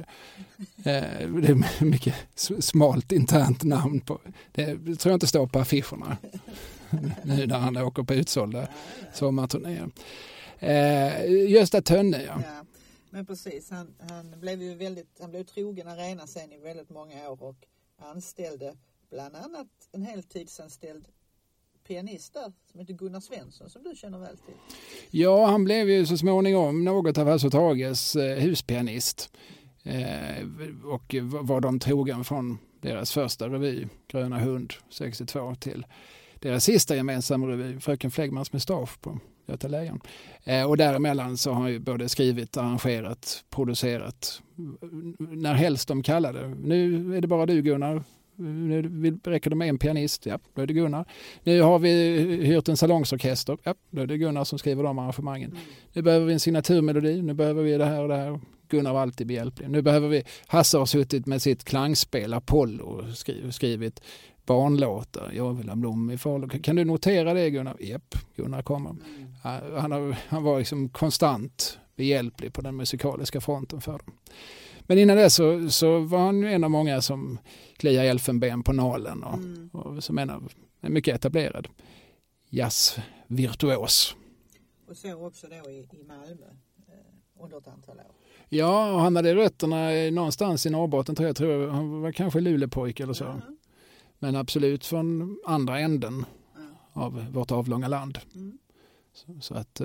[0.78, 2.16] Eh, det är mycket
[2.60, 4.22] smalt internt namn på.
[4.52, 6.18] Det tror jag inte står på affischerna
[7.24, 8.68] nu när han åker på utsålda
[9.14, 9.90] sommarturnéer.
[10.60, 12.42] Eh, Gösta Tönne ja.
[12.46, 12.66] Ja,
[13.10, 13.70] men precis.
[13.70, 17.66] Han, han blev ju väldigt, han blev trogen arena sen i väldigt många år och
[17.98, 18.76] anställde
[19.10, 21.08] bland annat en heltidsanställd
[21.88, 24.56] pianist där som heter Gunnar Svensson som du känner väl till.
[25.12, 29.30] Ja, han blev ju så småningom något av Hasse eh, eh, och Tages huspianist.
[30.84, 35.86] Och var de trogen från deras första revy, Gröna hund 62, till
[36.39, 40.00] deras sista gemensamma revy, Fröken Flegmans mustasch på Göta Lejon.
[40.43, 44.41] Eh, och däremellan så har han ju både skrivit, arrangerat, producerat,
[45.19, 46.47] när helst de kallade.
[46.47, 48.04] Nu är det bara du Gunnar,
[48.38, 51.06] nu räcker det med en pianist, ja då är det Gunnar.
[51.43, 51.89] Nu har vi
[52.45, 55.58] hyrt en salongsorkester, ja då är det Gunnar som skriver de arrangemangen.
[55.93, 58.39] Nu behöver vi en signaturmelodi, nu behöver vi det här och det här.
[58.69, 59.69] Gunnar var alltid behjälplig.
[59.69, 64.02] Nu behöver vi, Hasse har suttit med sitt klangspel Apollo och skrivit, skrivit
[64.45, 65.32] barnlåtar.
[65.36, 66.50] Jag vill ha blom i Falun.
[66.50, 67.76] Kan du notera det Gunnar?
[67.80, 68.95] Japp, Gunnar kommer.
[69.78, 74.13] Han, har, han var liksom konstant behjälplig på den musikaliska fronten för dem.
[74.88, 77.39] Men innan det så, så var han en av många som
[77.78, 79.69] kliar elfenben på nalen och, Mm.
[79.73, 81.67] och som en, av, en mycket etablerad
[82.50, 84.15] jazzvirtuos.
[84.89, 86.45] Och så också då i, i Malmö.
[86.88, 88.06] Eh, under ett antal år.
[88.50, 91.36] Ja, och han hade rötterna någonstans i Norrbotten tror jag.
[91.36, 91.67] tror.
[91.69, 93.23] Han var kanske Luleåpojke eller så.
[93.23, 93.41] Ja.
[94.19, 96.26] Men absolut från andra änden
[96.93, 97.02] Ja.
[97.02, 98.19] av vårt avlånga land.
[98.36, 98.58] Mm.
[99.13, 99.82] Så, så att,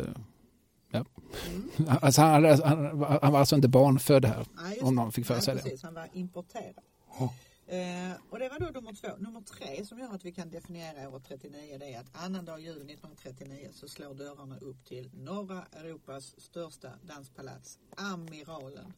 [0.92, 1.02] eh,
[1.50, 1.70] Mm.
[2.02, 4.46] alltså han, hade- han, var- han var alltså inte barnfödd här.
[4.56, 5.02] Nej, Om det.
[5.02, 5.62] någon fick för Nej, sig det.
[5.62, 6.74] precis, Han var importerad.
[7.18, 7.34] Ja.
[7.66, 9.08] Eh, och det var då nummer två.
[9.18, 12.76] Nummer tre som gör att vi kan definiera året 39 det är att annandag jul
[12.76, 18.92] 1939 så slår dörrarna upp till norra Europas största danspalats, Amiralen.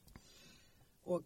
[1.05, 1.23] Och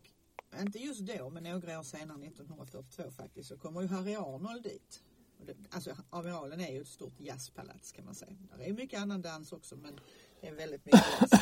[0.61, 5.02] inte just då, men några år senare, 1942 faktiskt, så kommer ju Harry Arnold dit.
[5.46, 8.37] Det, alltså Amiralen är ju ett stort jazzpalats kan man säga.
[8.59, 10.00] Där är mycket annan dans också men
[10.40, 11.33] det är väldigt mycket.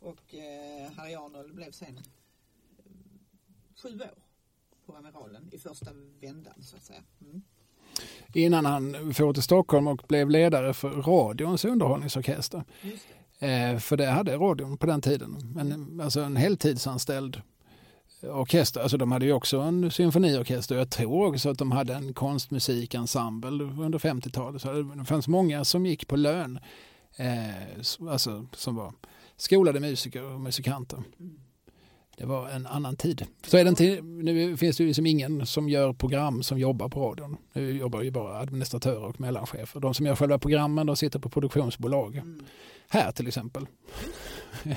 [0.00, 2.02] Och eh, Harry Arnold blev sen eh,
[3.82, 4.18] sju år
[4.86, 5.90] på Amiralen i första
[6.20, 7.02] vändan så att säga.
[7.20, 7.42] Mm.
[8.34, 12.64] Innan han for till Stockholm och blev ledare för radions underhållningsorkester.
[12.82, 13.46] Det.
[13.46, 15.52] Eh, för det hade radion på den tiden.
[15.54, 17.42] Men, alltså en heltidsanställd
[18.22, 18.80] orkester.
[18.80, 20.76] Alltså de hade ju också en symfoniorkester.
[20.76, 24.62] Jag tror också att de hade en konstmusikensemble under 50-talet.
[24.62, 26.58] Så det fanns många som gick på lön.
[27.18, 28.94] Eh, alltså som var
[29.36, 31.02] skolade musiker och musikanter.
[32.16, 33.26] Det var en annan tid.
[33.46, 36.88] Så är det inte, nu finns det ju liksom ingen som gör program som jobbar
[36.88, 37.36] på radion.
[37.52, 39.80] Nu jobbar ju bara administratörer och mellanchefer.
[39.80, 42.16] De som gör själva programmen de sitter på produktionsbolag.
[42.16, 42.44] Mm.
[42.88, 43.66] Här till exempel.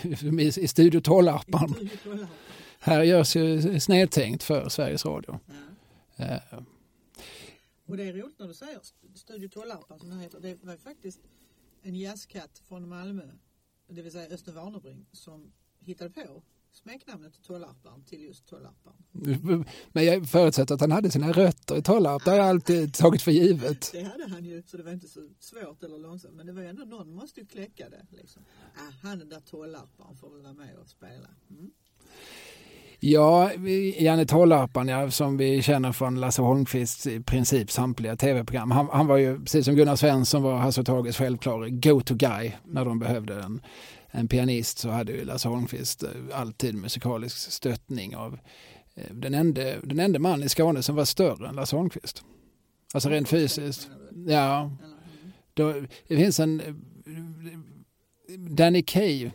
[0.04, 1.90] I, i Studio Tollarpan.
[2.06, 2.12] Ja.
[2.80, 5.40] Här görs ju snedtänkt för Sveriges Radio.
[6.16, 6.38] Eh,
[7.88, 8.80] Och det är roligt när du säger
[9.16, 10.40] Studio Tollarpan som det heter.
[10.40, 11.20] Det var faktiskt
[11.82, 13.24] en jazzkatt från Malmö,
[13.88, 18.94] det vill säga Östen Warnerbring, som hittade på smeknamnet Tollarpan till just Tollarpan.
[19.92, 22.26] Men jag förutsätter att han hade sina rötter i Tollarp.
[22.26, 23.92] Det har jag alltid tagit för givet.
[23.92, 26.36] Det hade han ju, så det var inte så svårt eller långsamt.
[26.36, 28.06] Men det var ändå, någon måste ju kläcka det.
[28.10, 28.42] Liksom.
[28.76, 31.28] Ah, han den där Tollarpan får väl vara med och spela.
[31.50, 31.72] Mm.
[33.04, 33.52] Ja,
[33.98, 38.72] Janne Tollarpan ja, som vi känner från Lasse Holmqvists i princip samtliga tv-program.
[38.72, 42.86] Han, han var ju, precis som Gunnar Svensson var Hasse och Tages självklara go-to-guy när
[42.86, 43.62] de behövde en,
[44.12, 48.40] en pianist så hade ju Lasse Holmqvist eh, alltid musikalisk stöttning av
[48.96, 52.24] eh, den enda, den enda man i Skåne som var större än Lasse Holmqvist.
[52.94, 53.90] Alltså rent fysiskt.
[54.28, 54.72] Ja,
[55.54, 55.74] då,
[56.08, 56.74] det finns en eh,
[58.38, 59.32] Danny Kaye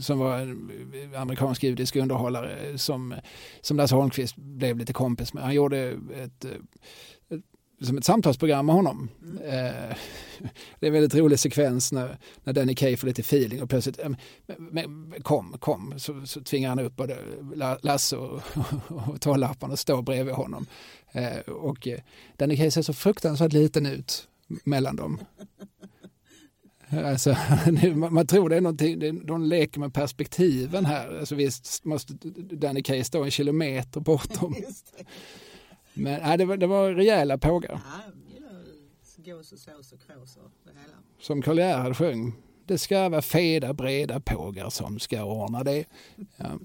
[0.00, 3.14] som var en amerikansk judisk underhållare som,
[3.60, 5.42] som Lasse Holmqvist blev lite kompis med.
[5.42, 5.78] Han gjorde
[6.24, 7.42] ett, ett
[7.82, 9.08] som ett samtalsprogram med honom.
[9.22, 9.38] Mm.
[9.38, 9.96] Eh,
[10.80, 13.98] det är en väldigt rolig sekvens när, när Danny Kaye får lite feeling och plötsligt
[13.98, 14.10] eh,
[14.58, 17.18] men, kom, kom, så, så tvingar han upp både
[17.82, 18.40] Lasse och,
[18.88, 20.66] och Tollarpan och står bredvid honom.
[21.12, 22.00] Eh, och eh,
[22.36, 24.28] Danny Kaye ser så fruktansvärt liten ut
[24.64, 25.20] mellan dem.
[26.90, 27.36] Alltså,
[27.94, 31.18] man tror det är någonting, det är, de leker med perspektiven här.
[31.18, 34.54] Alltså visst måste Danny Kaye stå en kilometer bortom.
[35.94, 37.80] Men nej, det, var, det var rejäla pågar.
[37.84, 38.12] Ja,
[39.24, 40.96] gås och sås och krås och det hela.
[41.20, 42.32] Som Karl Gerhard sjöng.
[42.66, 45.84] Det ska vara feda breda pågar som ska ordna det.
[46.36, 46.58] Ja,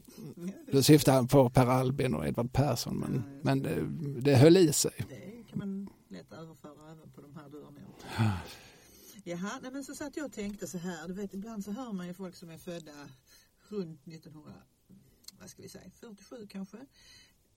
[0.72, 3.86] då syftar han på Per Albin och Edvard Persson men, men det,
[4.22, 4.92] det höll i sig.
[4.98, 8.06] Det kan man lätt överföra även på de här du har nämnt.
[9.30, 11.08] Jaha, nej men så satt jag och tänkte så här.
[11.08, 13.10] Du vet, ibland så hör man ju folk som är födda
[13.70, 14.54] runt 1900,
[15.40, 16.78] vad ska vi säga, 47 kanske.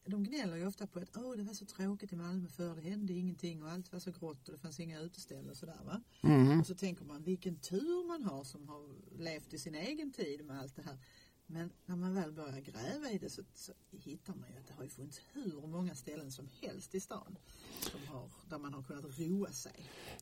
[0.05, 2.91] De gnäller ju ofta på att Åh, det var så tråkigt i Malmö förr, det
[2.91, 6.03] hände ingenting och allt var så grått och det fanns inga uteställen och sådär va.
[6.23, 6.61] Mm.
[6.61, 10.45] Och så tänker man vilken tur man har som har levt i sin egen tid
[10.45, 10.99] med allt det här.
[11.47, 14.75] Men när man väl börjar gräva i det så, så hittar man ju att det
[14.77, 17.39] har ju funnits hur många ställen som helst i stan
[17.81, 19.73] som har, där man har kunnat roa sig.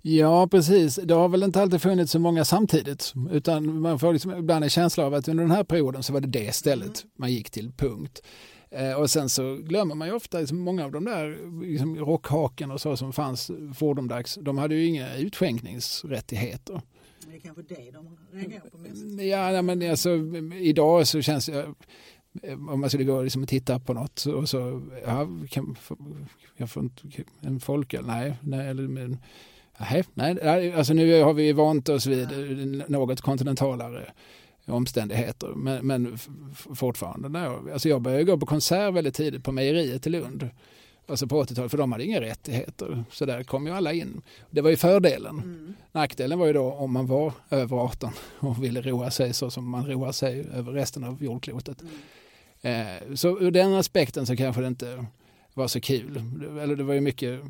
[0.02, 0.94] Ja, precis.
[0.94, 3.12] Det har väl inte alltid funnits så många samtidigt.
[3.30, 6.20] Utan man får liksom ibland en känsla av att under den här perioden så var
[6.20, 8.22] det det stället man gick till, punkt.
[8.70, 12.70] Eh, och sen så glömmer man ju ofta liksom många av de där liksom rockhaken
[12.70, 14.38] och så som fanns fordomdags.
[14.42, 16.82] De hade ju inga utskänkningsrättigheter.
[17.30, 19.22] Det är kanske det de reagerar på mest.
[19.22, 20.10] Ja, nej, men alltså,
[20.54, 21.74] idag så känns det,
[22.68, 25.76] om man skulle gå liksom och titta på något och så, ja, kan,
[26.56, 27.02] jag får inte
[27.40, 29.18] en folköl, nej, nej, eller, men,
[30.14, 32.28] nej, nej, alltså nu har vi vant oss vid
[32.88, 34.12] något kontinentalare
[34.66, 36.18] omständigheter, men, men
[36.74, 40.50] fortfarande, nej, alltså jag började gå på konsert väldigt tidigt på mejeriet i Lund.
[41.10, 43.04] Alltså på 80-talet, för de hade inga rättigheter.
[43.10, 44.22] Så där kom ju alla in.
[44.50, 45.38] Det var ju fördelen.
[45.38, 45.74] Mm.
[45.92, 49.68] Nackdelen var ju då om man var över 18 och ville roa sig så som
[49.70, 51.82] man roar sig över resten av jordklotet.
[52.62, 52.86] Mm.
[53.08, 55.06] Eh, så ur den aspekten så kanske det inte
[55.54, 56.16] var så kul.
[56.60, 57.40] Eller det var ju mycket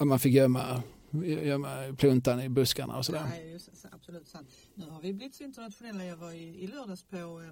[0.00, 0.82] att man fick gömma
[1.22, 3.26] gömma pluntan i buskarna och sådär.
[3.30, 4.48] Nej, just, absolut sant.
[4.74, 6.04] Nu har vi blivit så internationella.
[6.04, 7.48] Jag var i, i lördags på eh,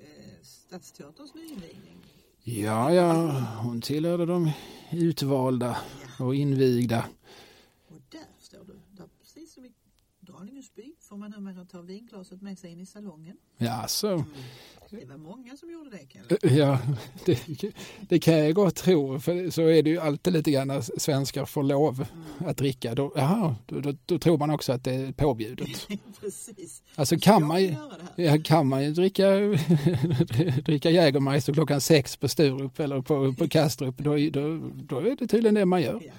[0.00, 1.98] eh, Stadsteaterns nyinvigning.
[2.46, 3.12] Ja, ja,
[3.62, 4.50] hon tillhörde de
[4.92, 5.76] utvalda
[6.18, 7.04] och invigda.
[7.88, 9.72] Och där står du, där precis som i
[10.20, 13.36] Draningesby får man numera ta vinglaset med sig in i salongen.
[13.56, 14.24] Ja, så.
[15.00, 16.56] Det var många som gjorde det Kalle.
[16.58, 16.78] Ja,
[17.24, 17.40] det,
[18.08, 21.44] det kan jag gott tro, för så är det ju alltid lite grann när svenskar
[21.44, 22.06] får lov
[22.38, 22.94] att dricka.
[22.94, 25.88] Då, jaha, då, då, då tror man också att det är påbjudet.
[26.20, 26.82] precis.
[26.94, 27.74] Alltså kan man ju,
[28.16, 29.30] ja, kan man ju dricka,
[30.64, 35.26] dricka Jägermeister klockan sex på Sturup eller på, på Kastrup, då, då, då är det
[35.26, 36.00] tydligen det man gör.
[36.04, 36.12] Ja,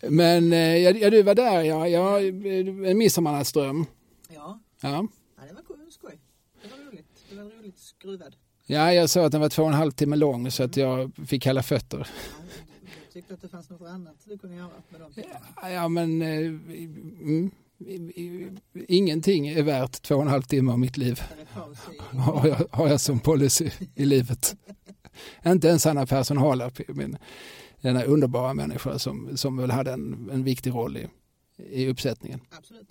[0.00, 0.10] ja.
[0.10, 2.18] Men eh, ja, du var där, ja, ja
[2.94, 3.86] midsommarnattsdröm.
[4.34, 5.06] Ja, Ja.
[5.36, 6.18] ja, det var kul, skoj.
[6.62, 7.06] Det var roligt.
[7.62, 8.36] Roligt skruvad.
[8.66, 11.12] ja, jag sa att den var två och en halv timme lång så att jag
[11.26, 11.98] fick kalla fötter.
[11.98, 12.44] Ja,
[13.02, 15.70] jag tyckte att det fanns något annat du kunde göra med de timmarna.
[15.70, 17.50] Ja, men eh, mm,
[18.88, 21.22] ingenting är värt två och en halv timme av mitt liv.
[22.10, 24.56] Har jag, har jag som policy i livet.
[25.46, 27.16] Inte ens Anna Persson Harlarp, min,
[27.80, 31.08] denna underbara människa som, som väl hade en, en viktig roll i,
[31.56, 32.40] i uppsättningen.
[32.50, 32.88] Absolut.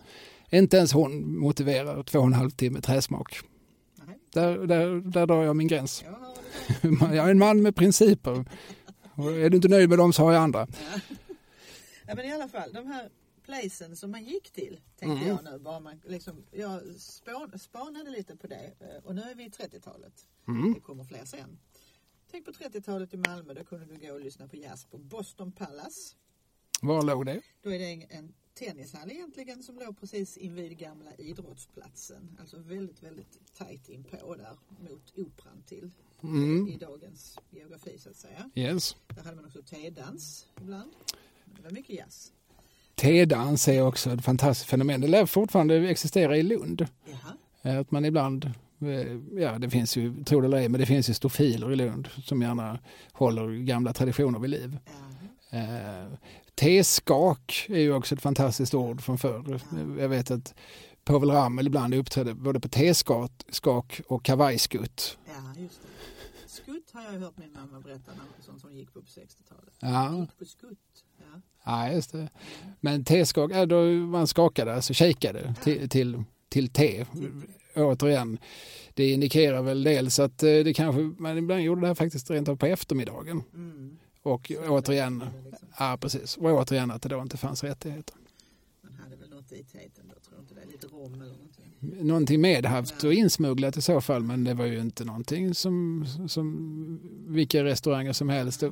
[0.49, 3.41] Inte ens hon motiverar två och en halv timme träsmak.
[4.33, 6.03] Där, där, där drar jag min gräns.
[7.01, 8.45] Jag är en man med principer.
[9.15, 10.67] Och är du inte nöjd med dem så har jag andra.
[12.07, 13.09] Ja, men i alla fall, de här
[13.45, 15.27] placen som man gick till, tänkte Mm.
[15.27, 15.59] jag nu.
[15.59, 19.49] Bara man, liksom, jag spån, spanade lite på det eh, och nu är vi i
[19.49, 20.13] 30-talet.
[20.47, 20.73] Mm.
[20.73, 21.59] Det kommer fler sen.
[22.31, 25.51] Tänk på 30-talet i Malmö, då kunde du gå och lyssna på jazz på Boston
[25.51, 26.15] Palace.
[26.81, 27.41] Var låg det?
[27.63, 32.37] Då är det en, en tennishall egentligen som låg precis invid gamla idrottsplatsen.
[32.39, 34.57] Alltså väldigt, väldigt tajt inpå där
[34.89, 35.91] mot operan till
[36.23, 36.67] Mm.
[36.67, 38.49] i dagens geografi så att säga.
[38.55, 38.95] Yes.
[39.07, 40.91] Där hade man också tedans ibland.
[41.45, 42.31] Det var mycket jazz.
[42.95, 45.01] Tedans är också ett fantastiskt fenomen.
[45.01, 46.87] Det lär fortfarande existera i Lund.
[47.05, 47.37] Jaha.
[47.61, 48.45] Eh, Att man ibland,
[48.81, 51.75] eh, ja det finns ju, tro det eller ej, men det finns ju stofiler i
[51.75, 52.79] Lund som gärna
[53.11, 54.77] håller gamla traditioner vid liv.
[54.85, 54.91] Ja.
[56.61, 59.61] Teskak är ju också ett fantastiskt ord från förr.
[59.99, 60.53] Jag vet att
[61.03, 65.17] Povel Ramel ibland uppträdde både på teskak och kavajskutt.
[65.25, 66.49] Ja, just det.
[66.49, 69.73] Skutt har jag hört min mamma berätta som hon gick på på 60-talet.
[69.79, 70.77] Ja, Gick på skutt.
[71.17, 71.41] Ja.
[71.65, 72.29] ja just det.
[72.79, 77.05] Men teskak, ja, då man skakade, alltså shakade till, till, till te.
[77.75, 78.37] Återigen,
[78.93, 82.49] det indikerar väl dels att eh, det kanske, man ibland gjorde det här faktiskt rent
[82.49, 83.43] av på eftermiddagen.
[83.53, 83.97] Mm.
[84.23, 85.23] Och återigen,
[85.79, 88.15] ja precis, och återigen att det då inte fanns rättigheter.
[88.81, 90.71] Man hade väl något i tejten då, tror inte det?
[90.71, 92.07] Lite rom eller någonting.
[92.07, 96.99] Någonting medhavt och insmugglat i så fall, men det var ju inte någonting som, som
[97.27, 98.63] vilka restauranger som helst.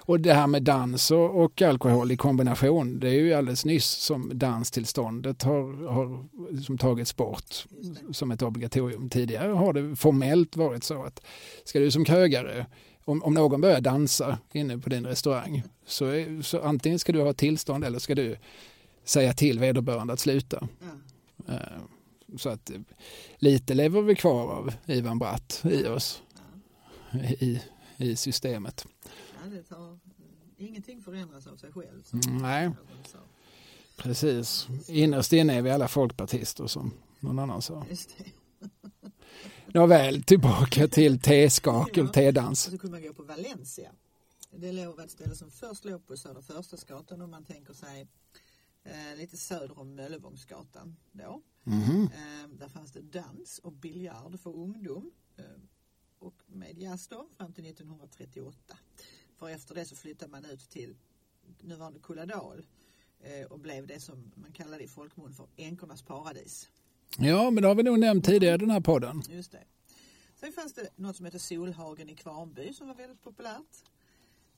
[0.00, 3.86] Och det här med dans och, och alkohol i kombination, det är ju alldeles nyss
[3.86, 7.66] som danstillståndet har, har liksom tagits bort
[8.12, 9.10] som ett obligatorium.
[9.10, 11.22] Tidigare har det formellt varit så att
[11.64, 12.66] ska du som krögare,
[13.08, 17.20] om, om någon börjar dansa inne på din restaurang, så, är, så antingen ska du
[17.22, 18.36] ha tillstånd eller ska du
[19.04, 20.68] säga till vederbörande att sluta.
[21.46, 21.54] Ja.
[21.54, 21.80] Eh,
[22.36, 22.80] Så att eh,
[23.38, 26.22] lite lever vi kvar av Ivan Bratt i oss,
[27.38, 27.62] i,
[27.96, 28.86] i systemet.
[29.04, 29.98] Ja, det tar,
[30.58, 32.02] ingenting förändras av sig själv.
[32.12, 32.70] Mm, nej.
[33.96, 34.68] Precis.
[34.88, 36.90] Innerst inne är vi alla folkpartister som
[37.20, 37.84] någon annan sa.
[39.74, 42.60] Nåväl, tillbaka till teskak och Och tedans.
[42.62, 43.92] så kunde man gå på Valencia.
[44.50, 48.06] Det låg ett ställe som först låg på Södra Förstadsgatan om man tänker sig
[48.84, 51.42] eh, lite söder om Möllevångsgatan då.
[51.64, 52.10] Mhm.
[52.14, 55.10] Eh, där fanns det dans och biljard för ungdom.
[55.36, 55.44] Eh,
[56.18, 58.76] och med jazz då fram till 1938.
[59.36, 60.96] För efter det så flyttade man ut till
[61.60, 62.64] nuvarande Kulladal
[63.20, 66.68] eh, och blev det som man kallade i folkmun för änkornas paradis.
[67.16, 69.22] Ja, men det har vi nog nämnt tidigare i den här podden.
[69.28, 69.64] Just det.
[70.40, 73.84] Sen fanns det något som heter Solhagen i Kvarnby som var väldigt populärt.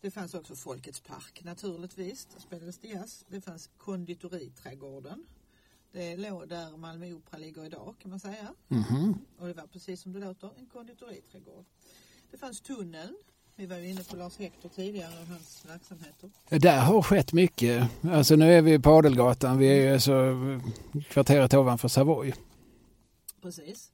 [0.00, 2.26] Det fanns också Folkets park naturligtvis.
[2.34, 3.24] Där spelades det jazz.
[3.28, 5.26] Det fanns Konditoriträdgården.
[5.92, 8.54] Det låg där Malmö Opera ligger idag kan man säga.
[8.68, 9.18] Mhm.
[9.38, 11.64] Och det var precis som det låter, en konditoriträdgård.
[12.30, 13.16] Det fanns tunneln.
[13.56, 16.30] Vi var ju inne på Lars Hector tidigare och hans verksamheter.
[16.48, 17.90] Där har skett mycket.
[18.02, 20.36] Alltså nu är vi på Adelgatan, vi är ju alltså
[21.08, 22.34] kvarteret ovanför Savoy.
[23.42, 23.92] Precis.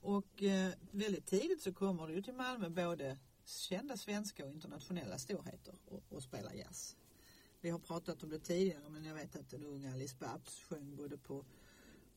[0.00, 5.18] Och eh, väldigt tidigt så kommer det ju till Malmö både kända svenska och internationella
[5.18, 6.96] storheter och, och spelar jazz.
[7.60, 10.96] Vi har pratat om det tidigare men jag vet att den unga Alice Babs sjöng
[10.96, 11.44] både på,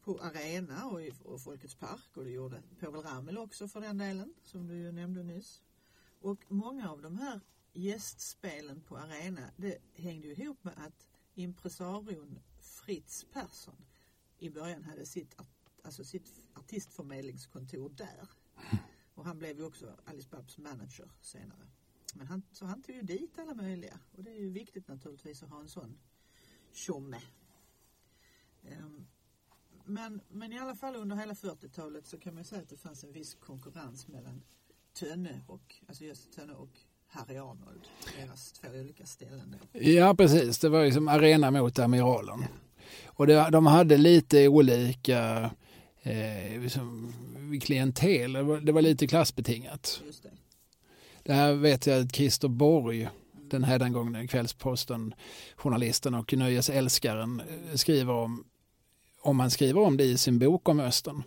[0.03, 3.97] på Arena och i och Folkets park och det gjorde Povel Ramel också för den
[3.97, 5.61] delen som du ju nämnde nyss.
[6.19, 7.39] Och många av de här
[7.73, 13.85] gästspelen på Arena det hängde ju ihop med att impresarion Fritz Persson
[14.39, 15.35] i början hade sitt,
[15.83, 18.29] alltså sitt artistförmedlingskontor där.
[19.13, 21.67] Och han blev ju också Alice Babs manager senare.
[22.13, 25.43] Men han, så han tog ju dit alla möjliga och det är ju viktigt naturligtvis
[25.43, 25.99] att ha en sån
[26.71, 27.21] tjomme.
[28.61, 29.07] Um,
[29.85, 33.03] men, men i alla fall under hela 40-talet så kan man säga att det fanns
[33.03, 34.43] en viss konkurrens mellan
[34.99, 36.69] Tönne och, alltså just Tönne och
[37.07, 37.87] Harry Arnold,
[38.19, 39.55] deras två olika ställen.
[39.71, 42.39] Ja precis, det var ju som arena mot Amiralen.
[42.41, 42.47] Ja.
[43.05, 45.51] Och det, de hade lite olika
[46.01, 47.13] eh, liksom,
[47.61, 50.01] klientel, det var, det var lite klassbetingat.
[50.05, 50.31] Just det.
[51.23, 53.49] det här vet jag att Christer Borg, mm.
[53.49, 55.13] den hädangångne Kvällsposten,
[55.55, 58.43] journalisten och nöjesälskaren eh, skriver om
[59.21, 61.23] om han skriver om det i sin bok om Östern.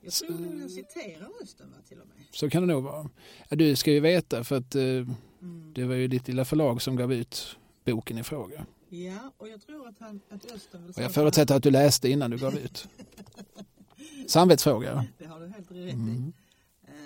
[0.00, 2.16] Jag tror nog han citerar Östern va, till och med.
[2.30, 3.10] Så kan det nog vara.
[3.48, 5.72] Ja, du ska ju veta för att eh, mm.
[5.74, 8.66] det var ju ditt lilla förlag som gav ut boken i fråga.
[8.88, 12.08] Ja, och jag tror att, han, att Östern vill och Jag förutsätter att du läste
[12.08, 12.88] innan du gav ut.
[14.26, 15.06] Samvetsfråga.
[15.18, 15.90] Det har du helt rätt i.
[15.90, 16.32] Mm.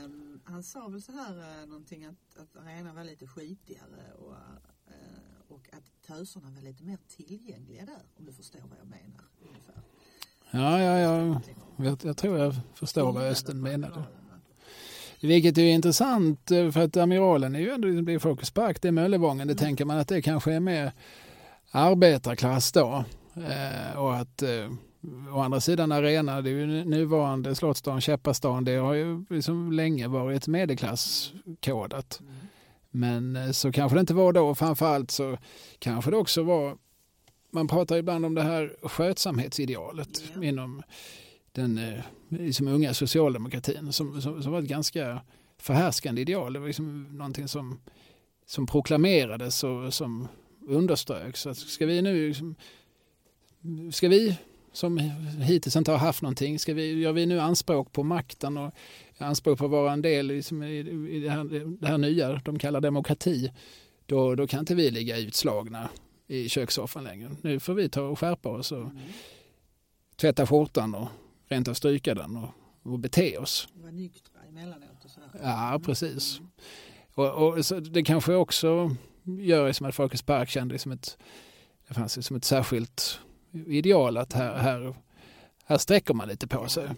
[0.05, 4.33] Um, han sa väl så här uh, någonting att, att arenan var lite skitigare och,
[4.33, 4.97] uh,
[5.49, 9.25] och att töserna var lite mer tillgängliga där om du förstår vad jag menar.
[9.49, 9.83] Ungefär.
[10.53, 11.41] Ja, ja, ja.
[11.77, 14.03] Jag, jag tror jag förstår vad Östen menade.
[15.21, 18.93] Vilket är intressant eh, för att Amiralen är ju ändå blir Folkets Park, det är
[18.93, 19.49] Möllevången.
[19.49, 20.93] Det tänker man att det kanske är mer
[21.71, 23.05] arbetarklass då.
[23.35, 24.73] Eh, och att eh,
[25.35, 30.09] å andra sidan Arena, det är ju nuvarande Slottsstaden, Käppastan, det har ju liksom länge
[30.09, 32.21] varit medelklasskodat.
[32.21, 32.35] Mm.
[32.91, 34.55] Men eh, så kanske det inte var då.
[34.55, 35.39] Framförallt så
[35.79, 36.77] kanske det också var
[37.53, 40.45] man pratar ibland om det här skötsamhetsidealet ja.
[40.45, 40.83] inom
[41.53, 45.21] den eh, liksom unga socialdemokratin som, som, som var ett ganska
[45.59, 46.53] förhärskande ideal.
[46.53, 47.81] Det var liksom någonting som,
[48.47, 50.29] som proklamerades och som
[50.67, 51.47] underströks.
[51.47, 52.55] Att ska vi nu liksom,
[53.93, 54.39] ska vi
[54.73, 54.99] som
[55.43, 58.73] hittills inte har haft någonting, ska vi, gör vi nu anspråk på makten och
[59.19, 60.79] anspråk på att vara en del liksom, i,
[61.11, 61.45] i det, här,
[61.81, 63.53] det här nya de kallar demokrati,
[64.07, 65.89] då, då kan inte vi ligga utslagna
[66.33, 67.31] i kökssoffan längre.
[67.43, 68.99] Nu får vi ta och skärpa oss och mm.
[70.17, 71.09] tvätta skjortan och
[71.49, 72.49] rent av stryka den och,
[72.83, 73.69] och bete oss.
[73.75, 75.41] Vara nyktra emellanåt och.
[75.43, 76.39] Ja, precis.
[76.39, 76.51] Mm.
[77.15, 81.19] Och, och så det kanske också gör som att Folkets Park kände som ett,
[81.89, 83.21] det fanns som ett särskilt
[83.67, 84.95] ideal att här, här,
[85.65, 86.89] här sträcker man lite på sig.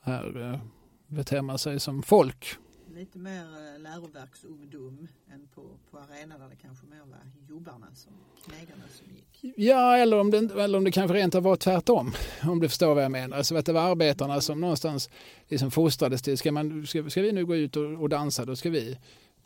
[0.00, 0.60] Här eh,
[1.06, 2.56] beter man sig som folk
[3.02, 8.12] lite mer eh, läroverksungdom än på, på arenan där det kanske mer var jobbarna som
[8.44, 9.58] knegarna som gick.
[9.58, 12.12] Ja, eller om det, eller om det kanske rent var tvärtom.
[12.42, 13.36] Om du förstår vad jag menar.
[13.36, 15.10] Alltså att det var arbetarna som någonstans
[15.48, 18.56] liksom fostrades till, ska, man, ska, ska vi nu gå ut och, och dansa, då
[18.56, 18.98] ska vi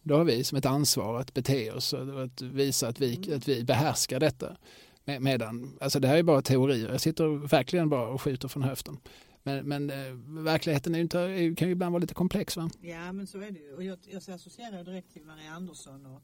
[0.02, 3.36] då har vi som ett ansvar att bete oss och att visa att vi, mm.
[3.36, 4.56] att vi behärskar detta.
[5.20, 8.98] Medan, alltså det här är bara teorier, jag sitter verkligen bara och skjuter från höften.
[9.46, 10.12] Men, men eh,
[10.44, 12.56] verkligheten är inte, kan ju ibland vara lite komplex.
[12.56, 12.70] Va?
[12.80, 13.74] Ja, men så är det ju.
[13.74, 16.22] Och jag, jag associerar direkt till Maria Andersson och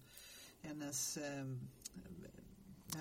[0.61, 1.45] hennes eh,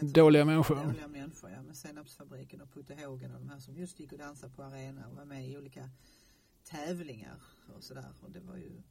[0.01, 0.76] Dåliga människor.
[0.76, 1.61] Dåliga människor, ja.
[1.61, 5.07] Med Senapsfabriken och Putte Hågen och de här som just gick och dansade på arena
[5.07, 5.89] och var med i olika
[6.63, 7.41] tävlingar
[7.78, 8.13] och sådär.
[8.22, 8.82] Och det var ju,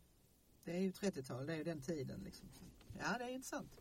[0.65, 2.49] det är ju 30-tal, det är ju den tiden liksom.
[2.99, 3.81] Ja, det är intressant.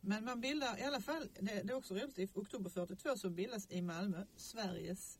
[0.00, 3.30] Men man bildar i alla fall, det, det är också roligt, i oktober 42 så
[3.30, 5.18] bildas i Malmö Sveriges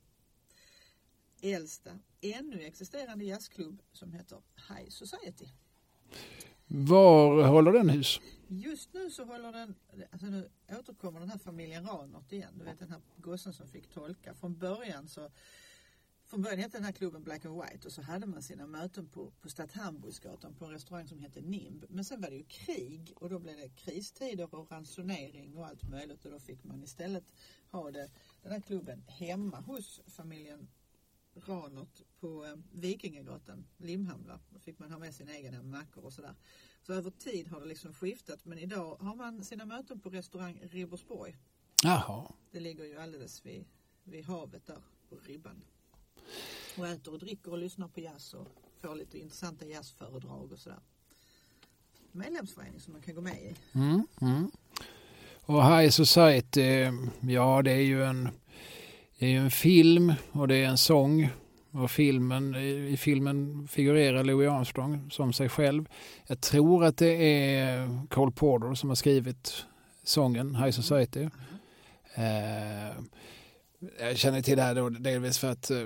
[1.40, 5.46] äldsta ännu existerande jazzklubb som heter High Society.
[6.66, 8.20] Var håller den hus?
[8.48, 9.74] Just nu så håller den,
[10.10, 12.54] alltså nu återkommer den här familjen Ranert igen.
[12.58, 14.34] Du vet den här gossen som fick tolka.
[14.34, 15.30] Från början så
[16.30, 19.08] från början hette den här klubben Black and White och så hade man sina möten
[19.08, 21.84] på, på Stadt Hamburgsgatan på en restaurang som hette NIMB.
[21.88, 25.88] Men sen var det ju krig och då blev det kristider och ransonering och allt
[25.88, 27.24] möjligt och då fick man istället
[27.70, 28.10] ha det,
[28.42, 30.68] den här klubben hemma hos familjen
[31.34, 34.32] Ranert på eh, Vikingagatan, Limhamn.
[34.50, 36.34] Då fick man ha med sina egna mackor och sådär.
[36.82, 40.60] Så över tid har det liksom skiftat men idag har man sina möten på restaurang
[40.62, 41.36] Ribersborg.
[41.82, 42.32] Jaha.
[42.50, 43.64] Det ligger ju alldeles vid,
[44.04, 45.62] vid havet där på ribban
[46.78, 48.46] och äter och dricker och lyssnar på jazz och
[48.80, 50.78] får lite intressanta jazzföredrag och sådär.
[52.12, 53.54] Medlemsförening som man kan gå med i.
[53.72, 54.50] Mm, mm.
[55.42, 56.90] Och High Society,
[57.20, 58.28] ja det är ju en,
[59.18, 61.30] det är en film och det är en sång.
[61.72, 65.88] Och filmen, I filmen figurerar Louis Armstrong som sig själv.
[66.26, 69.64] Jag tror att det är Cole Porter som har skrivit
[70.02, 71.20] sången High Society.
[71.20, 71.30] Mm.
[72.14, 72.96] Eh,
[74.00, 75.78] jag känner till det här då delvis för att eh,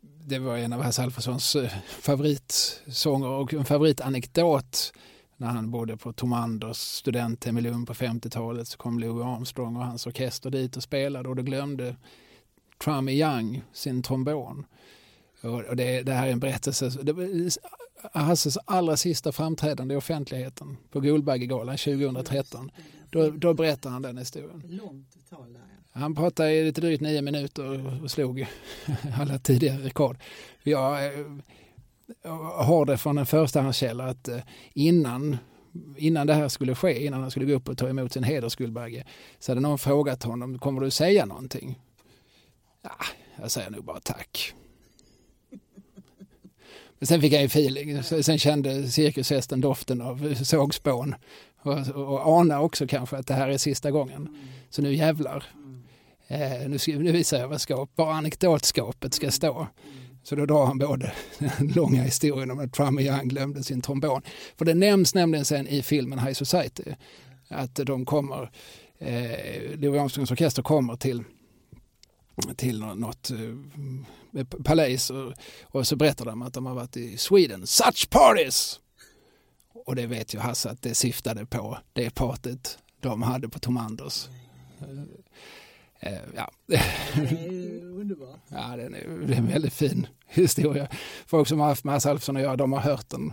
[0.00, 4.92] det var en av Hasse Alfredsons eh, favoritsånger och en favoritanekdot
[5.36, 9.76] när han bodde på Tom Anders studenthem i Lund på 50-talet så kom Louis Armstrong
[9.76, 11.96] och hans orkester dit och spelade och då glömde
[12.84, 14.66] Trummy Young sin trombon.
[15.42, 16.90] Och det, det här är en berättelse.
[17.02, 17.28] Det var
[18.12, 22.70] Hasses allra sista framträdande i offentligheten på Guldbaggegalan 2013.
[23.10, 24.62] Då, då berättar han den historien.
[24.68, 25.58] Långt tal.
[25.92, 28.46] Han pratade i lite drygt nio minuter och slog
[29.20, 30.16] alla tidigare rekord.
[30.62, 31.26] Jag eh,
[32.54, 34.40] har det från en förstahandskälla att eh,
[34.72, 35.36] innan,
[35.96, 39.04] innan det här skulle ske, innan han skulle gå upp och ta emot sin hedersguldbagge,
[39.38, 41.80] så hade någon frågat honom, kommer du säga någonting?
[42.82, 42.96] Ja,
[43.40, 44.54] jag säger nog bara tack.
[46.98, 48.02] Men sen fick han ju feeling.
[48.02, 51.14] Sen kände cirkushästen doften av sågspån.
[51.62, 54.36] Och, och anar också kanske att det här är sista gången.
[54.70, 55.44] Så nu jävlar.
[56.32, 59.66] Eh, nu, nu visar jag vad skap, bara anekdotskapet ska stå.
[60.22, 64.22] Så då drar han både den långa historien om att Trummy Young glömde sin trombon.
[64.58, 66.82] För det nämns nämligen sen i filmen High Society
[67.48, 68.50] att de kommer,
[68.98, 71.24] eh, Louis Armstrongs orkester kommer till
[72.56, 77.66] till något eh, palais och, och, så berättar de att de har varit i Sweden.
[77.66, 78.80] Such parties!
[79.74, 83.76] Och det vet ju Hasse att det syftade på det partyt de hade på Tom
[83.76, 84.28] Anders.
[84.80, 84.86] Eh,
[86.02, 86.50] Eh, ja.
[88.48, 90.88] Ja, det är, det är en väldigt fin historia.
[91.26, 93.32] Folk som har haft med Alfredson att göra, de har hört den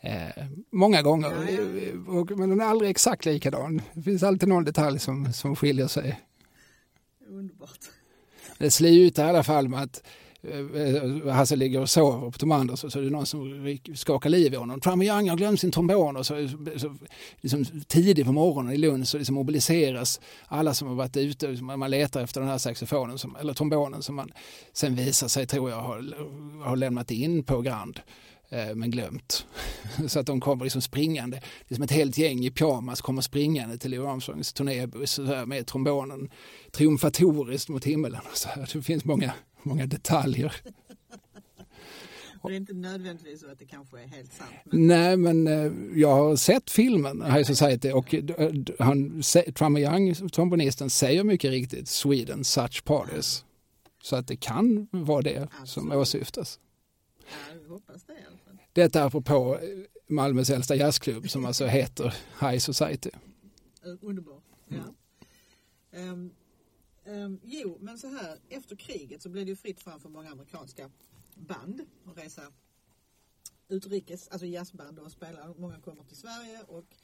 [0.00, 1.28] eh, många gånger.
[1.28, 2.12] Ja.
[2.12, 3.82] Och, men den är aldrig exakt likadan.
[3.92, 6.20] Det finns alltid någon detalj som, som skiljer sig.
[7.28, 7.78] Underbart.
[8.58, 10.02] Det slutar i alla fall med att
[10.52, 13.78] Eh, eh, Hasse ligger och sover på Tom Anders och så är det någon som
[13.94, 14.80] skakar liv i honom.
[14.80, 16.96] Trummy Young har glömt sin trombon och så, så
[17.40, 21.48] liksom, tidigt på morgonen i Lund så liksom mobiliseras alla som har varit ute.
[21.62, 24.32] Man letar efter den här saxofonen som, eller trombonen som man
[24.72, 26.14] sen visar sig, tror jag, har,
[26.64, 28.00] har lämnat in på Grand.
[28.48, 29.46] Eh, men glömt.
[30.08, 33.78] Så att de kommer liksom springande, liksom som ett helt gäng i pyjamas kommer springande
[33.78, 36.30] till Louis Armstrongs turnébuss med trombonen
[36.72, 38.20] triumfatoriskt mot himmelen.
[38.34, 39.32] Så det finns många,
[39.64, 40.56] många detaljer.
[42.42, 44.50] Det är inte nödvändigtvis så att det kanske är helt sant.
[44.64, 44.86] Men...
[44.86, 48.14] Nej, men eh, jag har sett filmen High Society och
[48.78, 49.22] han,
[49.54, 53.44] Trummy Young, trombonisten, säger mycket riktigt Sweden such parties.
[54.02, 55.68] Så att det kan vara det Absolut.
[55.68, 56.60] som åsyftas.
[57.18, 58.58] Ja, hoppas det i alla fall.
[58.72, 59.58] Detta apropå
[60.08, 63.10] Malmös äldsta jazzklubb som alltså heter High Society.
[64.00, 64.42] Underbart.
[64.68, 64.76] Ja.
[64.76, 64.94] Mm.
[67.62, 70.90] Jo, men så här, efter kriget så blev det ju fritt fram för många amerikanska
[71.34, 72.52] band att resa
[73.68, 75.54] utrikes, alltså jazzband och spela.
[75.58, 76.96] Många kommer till Sverige och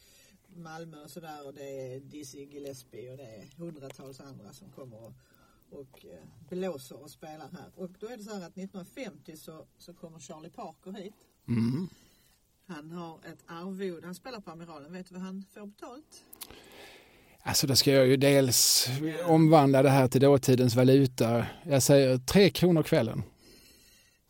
[0.47, 5.05] Malmö och sådär och det är Dizzy Gillespie och det är hundratals andra som kommer
[5.05, 5.13] och
[5.71, 7.71] och eh, blåser och spelar här.
[7.75, 11.15] Och då är det så här att 1950 så, så kommer Charlie Parker hit.
[11.49, 11.89] Mm.
[12.67, 14.93] Han har ett arvode, han spelar på Amiralen.
[14.93, 16.25] Vet du vad han får betalt?
[17.43, 18.89] Alltså då ska jag ju dels
[19.27, 21.47] omvandla det här till dåtidens valuta.
[21.63, 23.23] Jag säger tre kronor kvällen.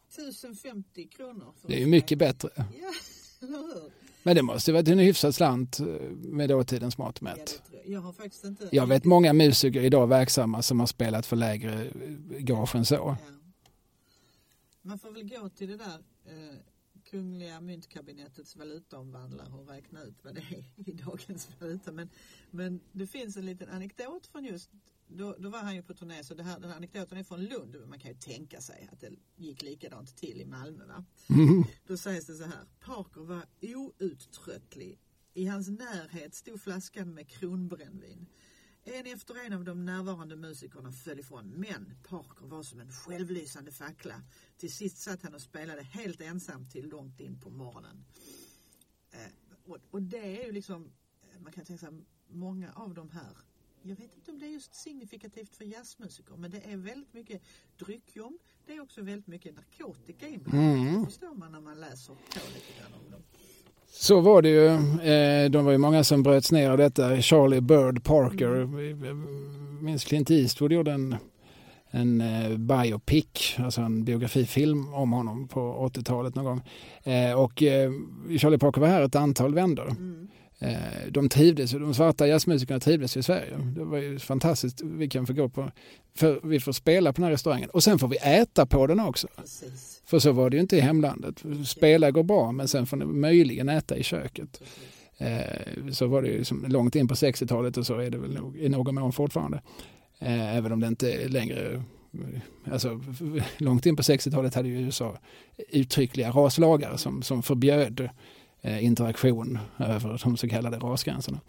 [0.09, 1.55] 1050 kronor.
[1.67, 2.51] Det är ju mycket bättre.
[2.57, 2.65] Ja,
[4.23, 7.63] Men det måste varit en hyfsad slant eh, med dåtidens mått mätt.
[7.85, 8.69] Ja, jag.
[8.71, 11.91] Jag vet många musiker idag verksamma som har spelat för lägre eh,
[12.39, 12.95] gage än så.
[12.95, 13.17] Ja.
[14.83, 16.57] Man får väl gå till det där eh,
[17.11, 21.93] Kungliga myntkabinetets valutaomvandlare och räkna ut vad det är i dagens valuta.
[21.93, 22.09] Men,
[22.51, 24.71] men det finns en liten anekdot från just
[25.13, 27.45] då, då var han ju på turné så det här, den här anekdoten är från
[27.45, 27.77] Lund.
[27.89, 30.87] Man kan ju tänka sig att det gick likadant till i Malmö.
[30.87, 31.05] Va?
[31.29, 31.65] Mm.
[31.87, 32.65] Då sägs det så här.
[32.81, 34.99] Parker var outtröttlig.
[35.35, 38.27] I hans närhet stod flaskan med kronbrännvin.
[38.85, 43.73] En efter en av de närvarande musikerna föll ifrån, men Parker var som en självlysande
[43.73, 44.23] fackla.
[44.57, 48.05] Till sist satt han och spelade helt ensam till långt in på morgonen.
[49.11, 49.19] Eh,
[49.65, 53.37] och, och, det är ju liksom, eh, man kan tänka sig, många av de här
[53.83, 57.43] jag vet inte om det är just signifikativt för jazzmusiker men det är väldigt mycket
[57.79, 58.39] dryckjom.
[58.67, 60.79] Det är också väldigt mycket narkotika inblandat.
[60.79, 61.01] Mm.
[61.01, 63.23] Det förstår man när man läser på lite grann om dem.
[63.93, 64.67] Så var det ju.
[65.13, 67.23] Eh, de var ju många som bröts ner av detta.
[67.23, 68.63] Charlie Bird Parker.
[68.63, 69.27] Mm.
[69.81, 71.17] minns Clint Eastwood gjorde en,
[71.91, 76.63] en eh, biopic, alltså en biografifilm om honom på 80-talet någon gång.
[77.03, 77.53] Eh, och
[78.41, 79.89] Charlie Parker var här ett antal vändor.
[79.91, 80.29] Mm.
[80.63, 80.77] Eh,
[81.11, 83.57] de trivdes, de svarta jazzmusikerna trivdes i Sverige.
[83.77, 84.81] Det var ju fantastiskt.
[84.81, 85.71] Vi kan få gå på,
[86.17, 89.01] för vi får spela på den här restaurangen och sen får vi äta på den
[89.01, 89.29] också.
[89.37, 90.03] Precis.
[90.07, 91.45] För så var det ju inte i hemlandet.
[91.67, 94.63] Spela går bra men sen får ni möjligen äta i köket.
[95.19, 98.35] Eh, så var det ju som långt in på 60-talet och så är det väl
[98.35, 99.63] nog, i någon mån fortfarande.
[100.19, 101.83] Eh, även om det inte är längre
[102.73, 103.01] Alltså,
[103.59, 105.19] långt in på 60-talet hade ju USA
[105.69, 108.09] uttryckliga raslagar som, som förbjöd
[108.63, 111.41] interaktion över de så kallade rasgränserna.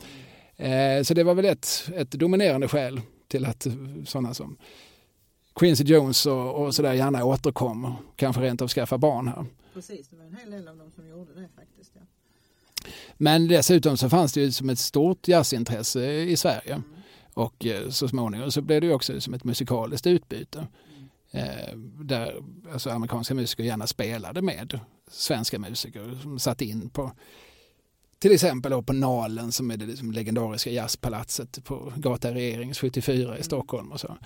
[0.61, 3.67] Eh, så det var väl ett, ett dominerande skäl till att
[4.05, 4.57] sådana som
[5.55, 9.45] Quincy Jones och, och sådär gärna återkommer, kanske rent av skaffa barn här.
[9.73, 11.91] Precis, det var en hel del av dem som gjorde det faktiskt.
[11.95, 12.01] Ja.
[13.17, 16.73] Men dessutom så fanns det ju som ett stort jazzintresse i Sverige.
[16.73, 16.83] Mm.
[17.33, 20.67] Och eh, så småningom så blev det också som ett musikaliskt utbyte.
[21.33, 22.07] Mm.
[22.07, 22.43] där
[22.73, 24.79] alltså amerikanska musiker gärna spelade med
[25.11, 27.11] svenska musiker som satt in på
[28.21, 33.25] till exempel på Nalen som är det liksom legendariska jazzpalatset på Gata Regerings 74 i
[33.25, 33.43] mm.
[33.43, 33.91] Stockholm.
[33.91, 34.17] Och, så.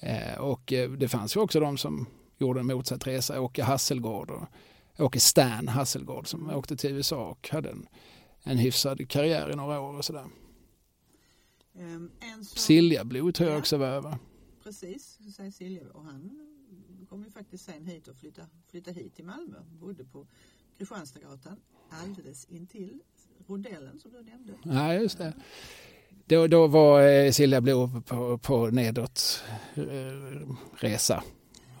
[0.00, 2.06] Eh, och eh, det fanns ju också de som
[2.38, 4.48] gjorde en motsatt resa, Åke Hasselgård och
[4.98, 7.86] Åke Stan Hasselgård som åkte till USA och hade en,
[8.42, 10.26] en hyfsad karriär i några år och sådär.
[11.78, 12.10] Um,
[12.44, 12.58] så...
[12.58, 14.18] Siljablod tror jag också var över.
[14.62, 16.49] Precis, säger Silja och han
[17.10, 19.58] kom ju faktiskt sen hit och flytta, flytta hit till Malmö.
[19.80, 20.26] Bodde på
[20.78, 23.02] Kristianstadsgatan alldeles intill
[23.46, 24.54] rondellen som du nämnde.
[24.64, 25.34] Ja, just det.
[26.26, 29.42] Då, då var eh, Silja Blom på, på nedåt
[29.74, 29.84] eh,
[30.72, 31.24] resa.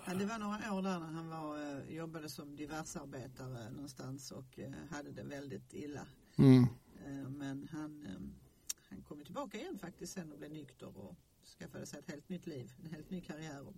[0.06, 4.58] Ja, det var några år där när han var, eh, jobbade som diversarbetare någonstans och
[4.90, 6.06] hade det väldigt illa.
[6.38, 6.66] Mm.
[7.28, 8.06] Men han,
[8.88, 11.16] han kom tillbaka igen faktiskt sen och blev nykter och
[11.58, 13.68] skaffade sig ett helt nytt liv, en helt ny karriär.
[13.68, 13.74] Och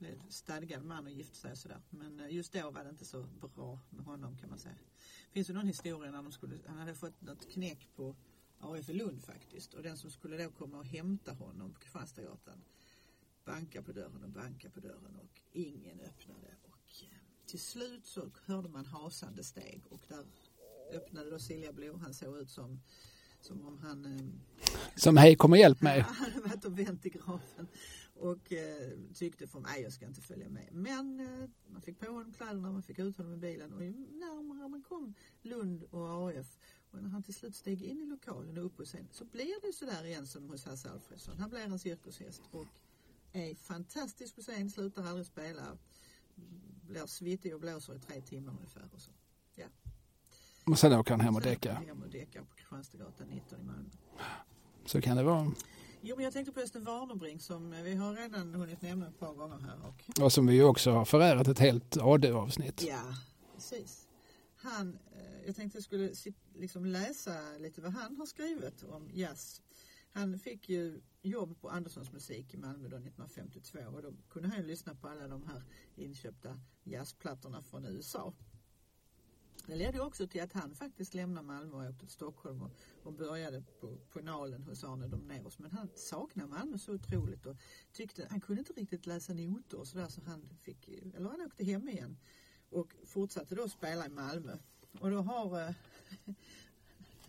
[0.00, 1.80] blev stadgad man och gifte sig och sådär.
[1.90, 4.74] Men eh, just då var det inte så bra med honom kan man säga.
[4.74, 8.16] Det finns ju någon historia när de skulle, han hade fått något knäck på
[8.58, 9.74] AF i Lund faktiskt.
[9.74, 12.64] Och den som skulle då komma och hämta honom på Kristianstadsgatan
[13.44, 16.56] banka på dörren och banka på dörren och ingen öppnade.
[16.62, 20.24] Och eh, till slut så hörde man hasande steg och där
[20.92, 21.96] öppnade då Silja Blå.
[21.96, 22.80] Han såg ut som,
[23.40, 24.04] som om han...
[24.04, 24.26] Eh,
[24.96, 26.00] som hej kom och hjälp mig.
[26.08, 27.68] Han hade varit och vänt i graven
[28.14, 30.68] och eh, tyckte för mig jag ska inte följa med.
[30.72, 33.90] Men eh, man fick på honom kläderna, man fick ut honom i bilen och ju
[33.90, 36.58] närmare man kom Lund och AF
[36.90, 39.66] och när han till slut steg in i lokalen och upp på scenen så blir
[39.66, 41.38] det sådär igen som hos Hasse Alfredsson.
[41.38, 42.66] Han blir en cirkushäst och
[43.32, 45.78] är fantastisk på scen, slutar aldrig spela,
[46.82, 48.88] blir svittig och blåser i tre timmar ungefär.
[48.94, 49.10] Och så.
[50.70, 51.74] Och sen åker han hem och däckar?
[51.74, 53.88] Hem och däckar på Kristianstadsgatan 19 i Malmö.
[54.84, 55.52] Så kan det vara.
[56.00, 59.34] Jo, men jag tänkte på Östen Warnerbring som vi har redan hunnit nämna ett par
[59.34, 59.78] gånger här.
[59.86, 62.84] Och, och som vi också har förärat ett helt AD-avsnitt.
[62.88, 63.14] Ja,
[63.54, 64.08] precis.
[64.56, 66.12] Han, eh, jag tänkte jag skulle
[66.54, 69.62] liksom läsa lite vad han har skrivit om jazz.
[70.12, 74.66] Han fick ju jobb på Anderssons musik i Malmö då 1952 och då kunde han
[74.66, 75.62] lyssna på alla de här
[75.96, 78.32] inköpta jazzplattorna från USA.
[79.70, 82.70] Det ledde också till att han faktiskt lämnade Malmö och åkte till Stockholm och,
[83.02, 85.58] och började på, på Nalen hos Arne Domnérus.
[85.58, 87.56] Men han saknade Malmö så otroligt och
[87.92, 91.64] tyckte han kunde inte riktigt läsa noter och sådär så han fick, eller han åkte
[91.64, 92.16] hem igen
[92.70, 94.58] och fortsatte då spela i Malmö.
[95.00, 95.74] Och då har eh,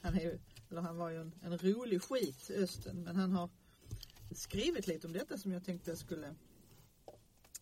[0.02, 0.40] han, är ju,
[0.70, 3.50] eller han var ju en, en rolig skit, Östen, men han har
[4.32, 6.36] skrivit lite om detta som jag tänkte jag skulle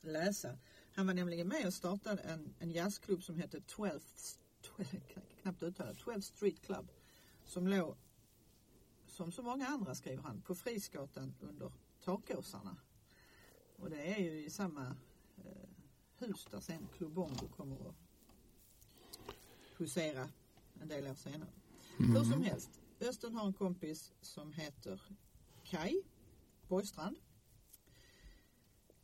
[0.02, 0.58] läsa.
[0.94, 4.00] Han var nämligen med och startade en, en jazzklubb som hette 12
[5.42, 6.92] knappt uttala, 12 Street Club
[7.46, 7.96] som låg
[9.08, 11.72] som så många andra skriver han på Frisgatan under
[12.04, 12.78] takåsarna.
[13.78, 14.96] Och det är ju i samma
[15.38, 15.70] eh,
[16.18, 17.96] hus där sen Club Bongo kommer att
[19.78, 20.30] husera
[20.82, 21.50] en del år senare.
[22.00, 22.16] Mm.
[22.16, 25.02] Hur som helst, Östen har en kompis som heter
[25.64, 26.02] Kai
[26.68, 27.18] Borgstrand.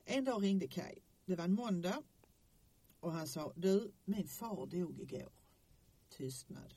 [0.06, 1.00] En dag ringde Kai.
[1.26, 2.04] Det var en måndag
[3.00, 5.32] och han sa, du, min far dog igår.
[6.18, 6.74] Tystnad.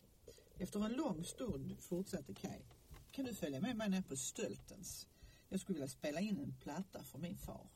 [0.59, 2.63] Efter en lång stund fortsatte Kai.
[3.11, 5.07] Kan du följa med mig ner på Stöltens?
[5.49, 7.69] Jag skulle vilja spela in en platta för min far.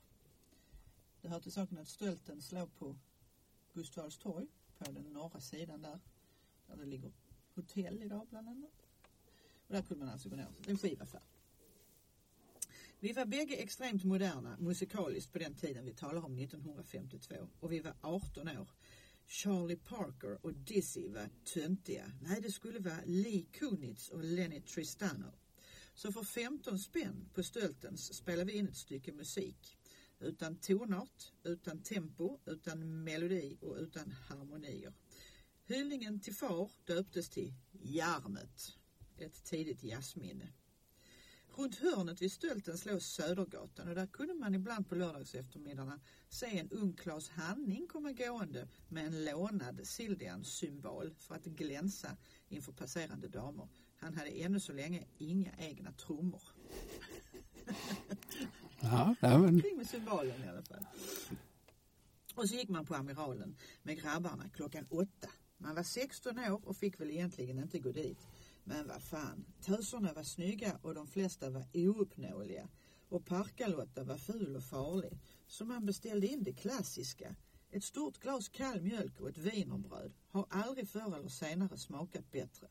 [1.21, 2.97] Det hör till saken att Stöltens låg på
[3.73, 4.47] Gustavs torg
[4.79, 6.01] på den norra sidan där.
[6.67, 7.13] Där det ligger
[7.55, 8.87] hotell idag bland annat.
[9.67, 10.49] Och där kunde man alltså gå ner.
[10.61, 11.23] Det är en skivaffär.
[12.99, 17.81] Vi var bägge extremt moderna musikaliskt på den tiden vi talar om 1952 och vi
[17.81, 18.69] var 18 år.
[19.27, 22.13] Charlie Parker och Dizzy var töntiga.
[22.21, 25.33] Nej, det skulle vara Lee Kunitz och Lenny Tristano.
[25.95, 29.79] Så för 15 spänn på Stöltens spelade vi in ett stycke musik.
[30.21, 34.93] Utan tonart, utan tempo, utan melodi och utan harmonier.
[35.65, 38.77] Hyllningen till far döptes till Jarmet,
[39.17, 40.53] ett tidigt jazzminne.
[41.57, 46.59] Runt hörnet vid Stöltens låg Södergatan och där kunde man ibland på lördags eftermiddagarna se
[46.59, 52.17] en ung Claes Hanning komma gående med en lånad Sildian-symbol för att glänsa
[52.49, 53.69] inför passerande damer.
[53.97, 56.43] Han hade ännu så länge inga egna trummor.
[58.85, 59.61] Ja, men...
[59.61, 60.87] Kring med symbolen i alla fall.
[62.35, 65.29] Och så gick man på Amiralen med grabbarna klockan åtta
[65.63, 68.19] Man var 16 år och fick väl egentligen inte gå dit.
[68.65, 72.69] Men vad fan, töserna var snygga och de flesta var ouppnåeliga.
[73.09, 75.19] Och Parkalotta var ful och farlig.
[75.47, 77.37] Så man beställde in det klassiska.
[77.71, 82.69] Ett stort glas kall mjölk och ett wienerbröd har aldrig förr eller senare smakat bättre.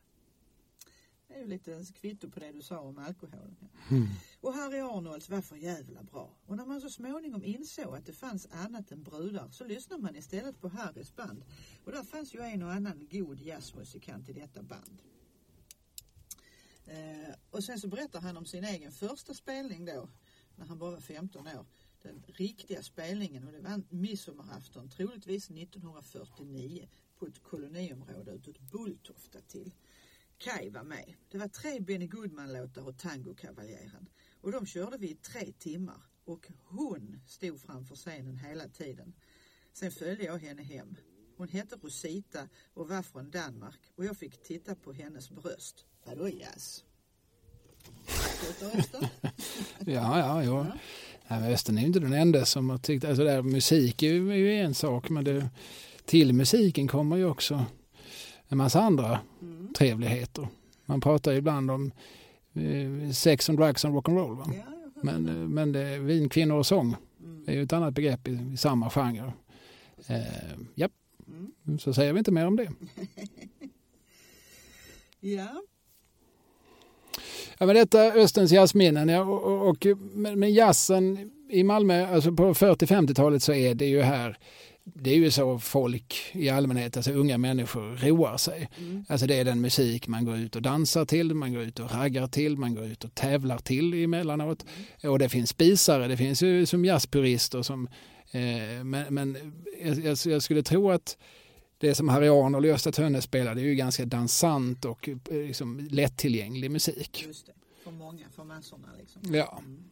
[1.28, 3.70] Det är ju lite kvitto på det du sa om alkoholen.
[3.90, 4.08] Mm.
[4.42, 6.36] Och Harry Arnolds var för jävla bra.
[6.46, 10.16] Och när man så småningom insåg att det fanns annat än brudar så lyssnade man
[10.16, 11.44] istället på Harrys band.
[11.86, 15.02] Och där fanns ju en och annan god jazzmusikant i detta band.
[16.92, 20.10] Eh, och sen så berättar han om sin egen första spelning då,
[20.56, 21.66] när han bara var 15 år.
[22.02, 26.90] Den riktiga spelningen och det var en midsommarafton, troligtvis 1949,
[27.20, 29.72] på ett koloniområde utåt Bulltofta till.
[30.38, 31.14] Kaj var med.
[31.30, 34.10] Det var tre Benny Goodman-låtar och Tangokavaljören.
[34.42, 36.02] Och de körde vi i tre timmar.
[36.26, 39.14] Och hon stod framför scenen hela tiden.
[39.74, 40.96] Sen följde jag henne hem.
[41.42, 42.40] Hon hette Rosita
[42.74, 45.86] och var från Danmark och jag fick titta på hennes bröst.
[46.06, 46.84] Vadå jazz?
[49.80, 50.54] ja, ja, jo.
[50.54, 50.78] Ja.
[51.28, 54.32] Ja, Östen är ju inte den enda som har tyckt, alltså där, musik är ju,
[54.32, 55.50] är ju en sak men det,
[56.06, 57.66] till musiken kommer ju också
[58.48, 59.74] en massa andra mm.
[59.74, 60.48] trevligheter.
[60.86, 61.92] Man pratar ibland om
[62.54, 64.38] eh, sex and drugs and rock'n'roll.
[64.38, 64.46] Va?
[64.56, 67.44] Ja, men, eh, men det, vin, kvinnor och sång mm.
[67.48, 69.34] är ju ett annat begrepp i, i samma genre.
[70.08, 70.22] Eh,
[70.76, 70.90] ja,
[71.68, 71.80] mm.
[71.80, 72.70] så säger vi inte mer om det.
[75.20, 75.64] ja.
[77.58, 79.10] Ja, men detta Östens jazzminnen.
[79.10, 84.38] Ja, och, och, men jazzen i Malmö, alltså på 40-50-talet så är det ju här
[84.84, 88.70] det är ju så folk i allmänhet, alltså unga människor, roar sig.
[88.78, 89.06] Mm.
[89.10, 91.92] Alltså det är den musik man går ut och dansar till, man går ut och
[91.92, 94.66] raggar till, man går ut och tävlar till emellanåt.
[95.02, 95.12] Mm.
[95.12, 97.90] Och det finns spisare, det finns ju som jazzpurister som...
[98.32, 101.18] Eh, men men jag, jag, skulle tro att
[101.78, 105.88] det som Harry Arnold och Gösta Tönne spelade är ju ganska dansant och eh, liksom,
[105.92, 107.24] lättillgänglig musik.
[107.28, 107.54] Just det,
[107.84, 109.36] för många, för massorna liksom.
[109.36, 109.58] Ja.
[109.58, 109.84] Mm.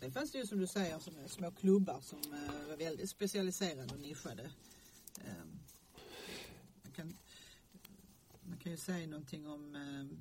[0.00, 2.18] Sen fanns det ju som du säger som små klubbar som
[2.68, 4.42] var väldigt specialiserade och nischade.
[5.16, 5.60] Um,
[6.82, 7.16] man, kan,
[8.42, 10.20] man kan ju säga någonting om um,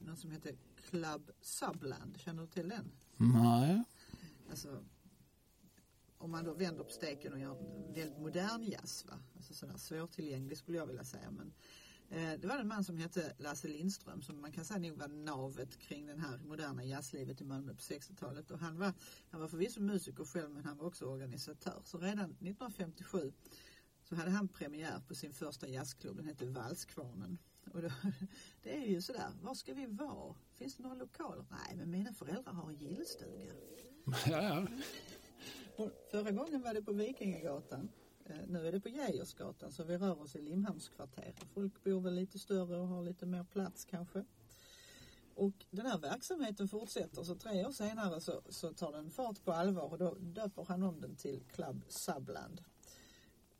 [0.00, 0.54] något som heter
[0.90, 2.18] Club Subland.
[2.18, 2.90] Känner du till den?
[3.16, 3.82] Nej.
[4.50, 4.84] Alltså,
[6.20, 7.56] om man då vänder på steken och gör
[7.94, 9.18] väldigt modern jazz, va?
[9.36, 11.30] alltså sådär svårtillgänglig skulle jag vilja säga.
[11.30, 11.52] Men
[12.10, 15.08] Eh, det var en man som hette Lasse Lindström som man kan säga nog var
[15.08, 18.50] navet kring den här moderna jazzlivet i Malmö på 60-talet.
[18.50, 18.92] Och han var,
[19.30, 21.82] han var förvisso musiker själv men han var också organisatör.
[21.84, 23.32] Så redan 1957
[24.08, 27.38] så hade han premiär på sin första jazzklubb, den hette Valskvarnen.
[27.72, 27.90] Och då,
[28.62, 30.34] det är ju sådär, var ska vi vara?
[30.56, 31.44] Finns det några lokaler?
[31.50, 33.52] Nej, men mina föräldrar har en gillstuga.
[34.26, 34.66] Ja, ja.
[35.80, 37.88] Och förra gången var det på Vikingagatan.
[38.26, 41.36] Eh, nu är det på Geijersgatan så vi rör oss i Limhamnskvarteret.
[41.54, 44.24] Folk bor väl lite större och har lite mer plats kanske.
[45.34, 49.52] Och den här verksamheten fortsätter så tre år senare så, så tar den fart på
[49.52, 52.62] allvar och då döper han om den till Club Subland.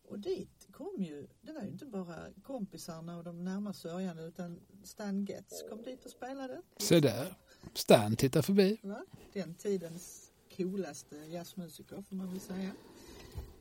[0.09, 4.61] Och dit kom ju, det var ju inte bara kompisarna och de närmast sörjande utan
[4.85, 6.63] Stan Getz kom dit och spelade.
[6.77, 7.35] Se där,
[7.75, 8.79] Stan tittar förbi.
[8.83, 9.05] Va?
[9.33, 10.30] Den tidens
[10.61, 12.75] coolaste jazzmusiker får man väl säga.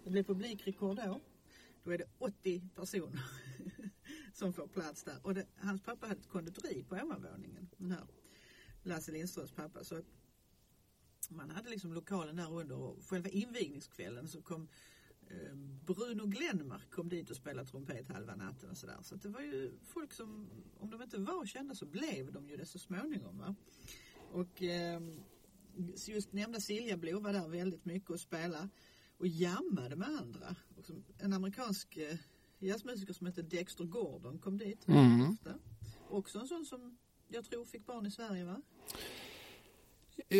[0.03, 1.19] Det blir publikrekord då.
[1.83, 3.23] Då är det 80 personer
[4.33, 5.17] som får plats där.
[5.23, 7.69] Och det, hans pappa hade ett konditori på ovanvåningen.
[7.77, 8.07] Den här
[8.83, 9.83] Lasse Lindströms pappa.
[9.83, 10.01] Så
[11.29, 14.67] man hade liksom lokalen där under och själva invigningskvällen så kom
[15.29, 18.97] ehm, Bruno Glenmark kom dit och spelade trumpet halva natten och sådär.
[19.01, 22.57] Så det var ju folk som, om de inte var kända så blev de ju
[22.57, 23.37] det så småningom.
[23.37, 23.55] Va?
[24.31, 25.01] Och eh,
[26.07, 28.69] just nämnda Silja Blå var där väldigt mycket och spelade
[29.17, 30.55] och jammade med andra.
[31.17, 32.17] En amerikansk eh,
[32.59, 34.87] jazzmusiker som heter Dexter Gordon kom dit.
[34.87, 35.37] Mm.
[36.09, 36.97] Också en sån som
[37.27, 38.61] jag tror fick barn i Sverige va?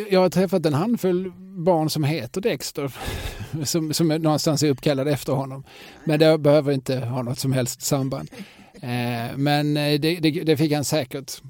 [0.10, 2.94] Jag har träffat en handfull barn som heter Dexter
[3.66, 5.64] som, som någonstans är uppkallade efter honom.
[6.06, 8.32] Men det behöver inte ha något som helst samband.
[8.74, 11.42] Eh, men eh, det, det, det, fick han säkert.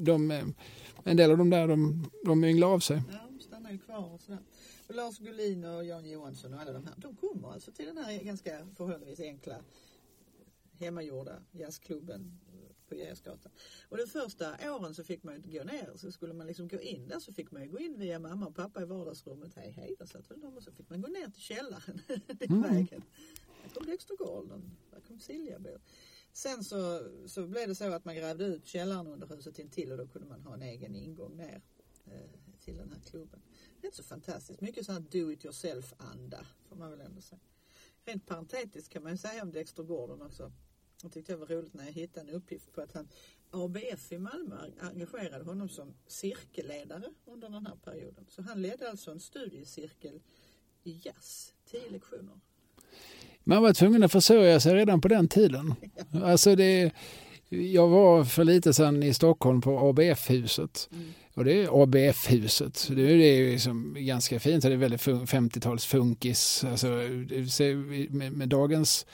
[0.00, 0.54] De,
[1.04, 3.02] en del av de där de, de ynglade av sig.
[3.12, 4.40] Ja, de stannar ju kvar och sådär.
[4.88, 7.98] Och Lars Gullin och Jan Johansson och alla de här, de kommer alltså till den
[7.98, 9.56] här ganska förhållandevis enkla
[10.78, 12.38] hemmagjorda jazzklubben
[12.88, 13.52] på Geijersgatan.
[13.88, 16.80] Och de första åren så fick man inte gå ner, så skulle man liksom gå
[16.80, 19.54] in där så fick man gå in via mamma och pappa i vardagsrummet.
[19.56, 22.62] Hej hej, där satt de och så fick man gå ner till källaren den mm.
[22.62, 23.02] vägen.
[23.62, 25.78] Där kom Dexter Gordon, där kom Siljabo.
[26.38, 29.98] Sen så, så blev det så att man grävde ut källaren under huset intill och
[29.98, 31.62] då kunde man ha en egen ingång ner
[32.04, 33.40] eh, till den här klubben
[33.82, 34.60] rätt så fantastiskt.
[34.60, 37.40] Mycket sån här do it yourself-anda får man väl ändå säga.
[38.04, 40.52] Rent parentetiskt kan man ju säga om Dexter Gordon också.
[41.02, 43.08] Jag tyckte det var roligt när jag hittade en uppgift på att han
[43.50, 48.26] ABF i Malmö engagerade honom som cirkelledare under den här perioden.
[48.28, 50.22] Så han ledde alltså en studiecirkel
[50.82, 52.40] i jazz, tio lektioner.
[53.48, 55.74] Man var tvungen att försörja sig redan på den tiden.
[56.24, 56.90] Alltså det,
[57.48, 60.88] jag var för lite sedan i Stockholm på ABF-huset.
[60.92, 61.04] Mm.
[61.34, 62.88] Och det är ABF-huset.
[62.90, 64.62] Det är liksom ganska fint.
[64.62, 66.64] Det är väldigt 50-tals funkis.
[66.64, 66.86] Alltså,
[68.08, 69.06] med, med dagens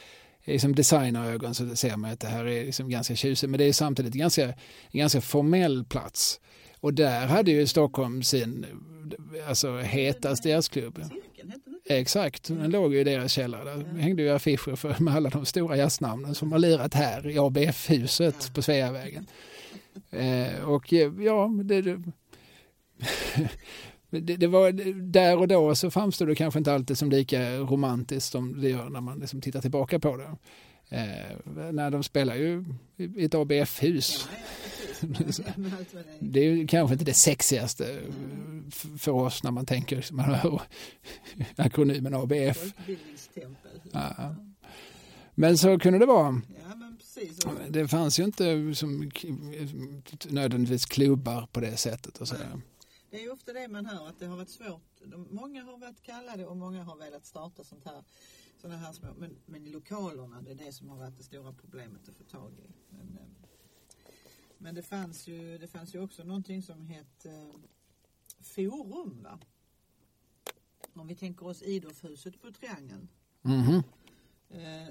[0.44, 3.50] liksom designerögon så ser man att det här är liksom ganska tjusigt.
[3.50, 4.54] Men det är samtidigt ganska, en
[4.98, 6.40] ganska formell plats.
[6.80, 8.66] Och där hade ju Stockholm sin
[9.48, 11.02] alltså, hetaste jazzklubb.
[11.88, 13.64] Exakt, den låg ju i deras källare.
[13.64, 17.38] Där hängde ju affischer för, med alla de stora jazznamnen som har lirat här i
[17.38, 19.26] ABF-huset på Sveavägen.
[20.10, 21.82] Eh, och ja, det,
[24.10, 24.72] det, det, var,
[25.10, 28.88] där och då så framstod det kanske inte alltid som lika romantiskt som det gör
[28.88, 30.36] när man liksom tittar tillbaka på det.
[30.88, 32.64] Eh, när de spelar ju
[32.96, 34.28] i ett ABF-hus.
[36.20, 38.00] Det är kanske inte det sexigaste
[38.98, 40.62] för oss när man tänker, man hör
[41.56, 42.74] akronymen ABF.
[43.92, 44.34] Ja.
[45.34, 46.42] Men så kunde det vara.
[47.68, 49.10] Det fanns ju inte som,
[50.28, 52.18] nödvändigtvis klubbar på det sättet.
[52.18, 52.34] Och så.
[53.10, 54.82] Det är ju ofta det man hör att det har varit svårt.
[55.30, 58.02] Många har varit kallade och många har velat starta sånt här,
[58.62, 59.08] såna här små.
[59.18, 62.52] Men, men lokalerna, det är det som har varit det stora problemet att få tag
[62.52, 62.70] i.
[62.90, 63.43] Men, eh,
[64.58, 67.54] men det, fanns ju, det fanns ju också någonting som hette eh,
[68.40, 69.22] Forum.
[69.22, 69.38] Va?
[70.94, 73.08] Om vi tänker oss Idorfhuset på Triangeln.
[73.42, 73.82] Mm.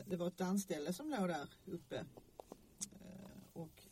[0.06, 2.06] Det var ett dansställe som låg där uppe.
[3.54, 3.84] Och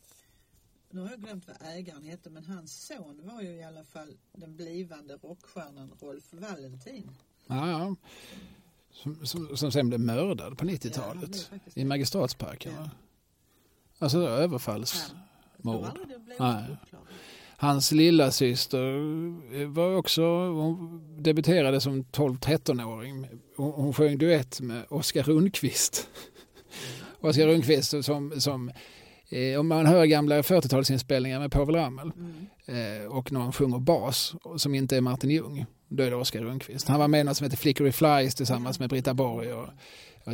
[0.90, 4.16] nu har jag glömt vad ägaren hette men hans son var ju i alla fall
[4.32, 7.10] den blivande rockstjärnan Rolf Valentin.
[7.46, 7.96] Ja, ja.
[8.90, 12.74] Som, som, som sen blev mördad på 90-talet ja, i Magistratsparken.
[12.74, 12.90] Ja.
[13.98, 15.18] Alltså överfallsmord.
[15.18, 15.31] Ja,
[17.56, 23.26] Hans lilla syster var också, hon debuterade som 12-13-åring.
[23.56, 26.08] Hon, hon sjöng duett med Oskar Rundqvist.
[27.20, 28.72] Oskar Rundqvist som, som
[29.32, 33.02] Eh, om man hör gamla 40-talsinspelningar med Povel Ramel mm.
[33.02, 36.88] eh, och någon sjunger bas som inte är Martin Ljung, då är det Oskar Rundqvist.
[36.88, 39.68] Han var med i något som heter Flickery Flies tillsammans med Britta Borg och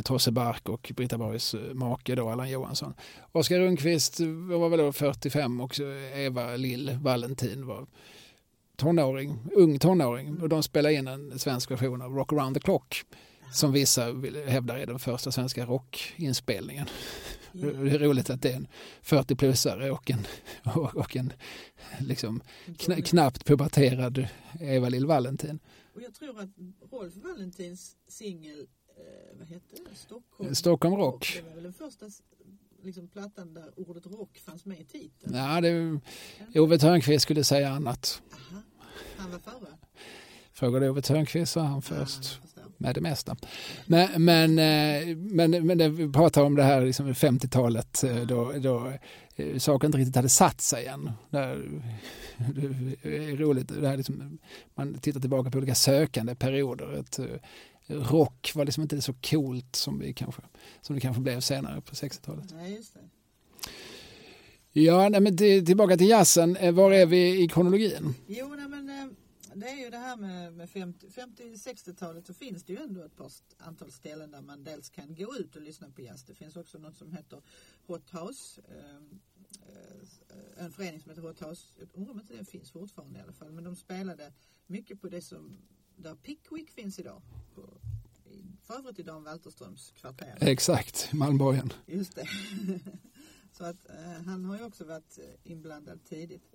[0.03, 2.93] Tosse Bark och Britta Borgs eh, make då, Allan Johansson.
[3.31, 4.19] Oskar Rundqvist
[4.59, 5.79] var väl då 45 och
[6.15, 7.87] Eva Lill Valentin var
[8.75, 13.05] tonåring, ung tonåring och de spelade in en svensk version av Rock around the clock
[13.51, 14.13] som vissa
[14.45, 16.87] hävdar är den första svenska rockinspelningen.
[17.51, 18.67] Det är roligt att det är en
[19.03, 20.27] 40-plussare och en,
[20.93, 21.33] och en
[21.99, 22.41] liksom
[22.77, 24.27] kn knappt puberterad
[24.59, 25.59] Eva-Lill Valentin.
[25.95, 26.49] Och jag tror att
[26.91, 28.65] Rolf Valentins singel, eh,
[29.37, 29.95] vad hette det?
[29.95, 31.33] Stockholm, Stockholm Rock.
[31.35, 32.05] Det var väl den första
[32.83, 35.35] liksom, plattan där ordet rock fanns med i titeln?
[35.35, 35.99] Ja, det,
[36.59, 38.21] Ove Thörnqvist skulle säga annat.
[38.33, 38.61] Aha.
[39.17, 39.77] Han var före?
[40.51, 42.39] Frågade Ove Thörnqvist så han först.
[42.55, 43.35] Ja, med det mesta.
[43.85, 48.51] Men, men, eh, men, men det, vi pratar om det här liksom 50-talet eh, då,
[48.51, 48.93] då
[49.35, 51.11] eh, saker inte riktigt hade satt sig än.
[51.29, 51.39] Det
[53.03, 54.39] är roligt, det här liksom,
[54.75, 56.93] man tittar tillbaka på olika sökande perioder.
[56.99, 57.19] Ett,
[57.89, 60.41] rock var liksom inte så coolt som, vi kanske,
[60.81, 62.53] som det kanske blev senare på 60-talet.
[62.53, 62.81] Nej.
[64.71, 66.75] Ja, nej, men tillbaka till jazzen.
[66.75, 68.13] Var är vi i kronologin?
[68.27, 69.15] Jo, nej, men
[69.59, 73.31] det är ju det här med, med 50-60-talet så finns det ju ändå ett par
[73.57, 76.23] antal ställen där man dels kan gå ut och lyssna på jazz.
[76.23, 77.41] Det finns också något som heter
[77.87, 78.61] Hot House.
[78.61, 79.19] Ehm,
[79.67, 81.67] eh, en förening som heter Hot House.
[81.79, 83.51] Jag undrar om inte det finns fortfarande i alla fall.
[83.51, 84.33] Men de spelade
[84.67, 85.57] mycket på det som
[86.01, 87.21] där Pickwick finns idag.
[87.55, 87.77] På,
[88.61, 90.37] för övrigt i Dan Walterströms kvarter.
[90.41, 91.73] Exakt, Malmborgen.
[91.85, 92.27] Just det.
[93.51, 96.49] Så att eh, han har ju också varit inblandad tidigt.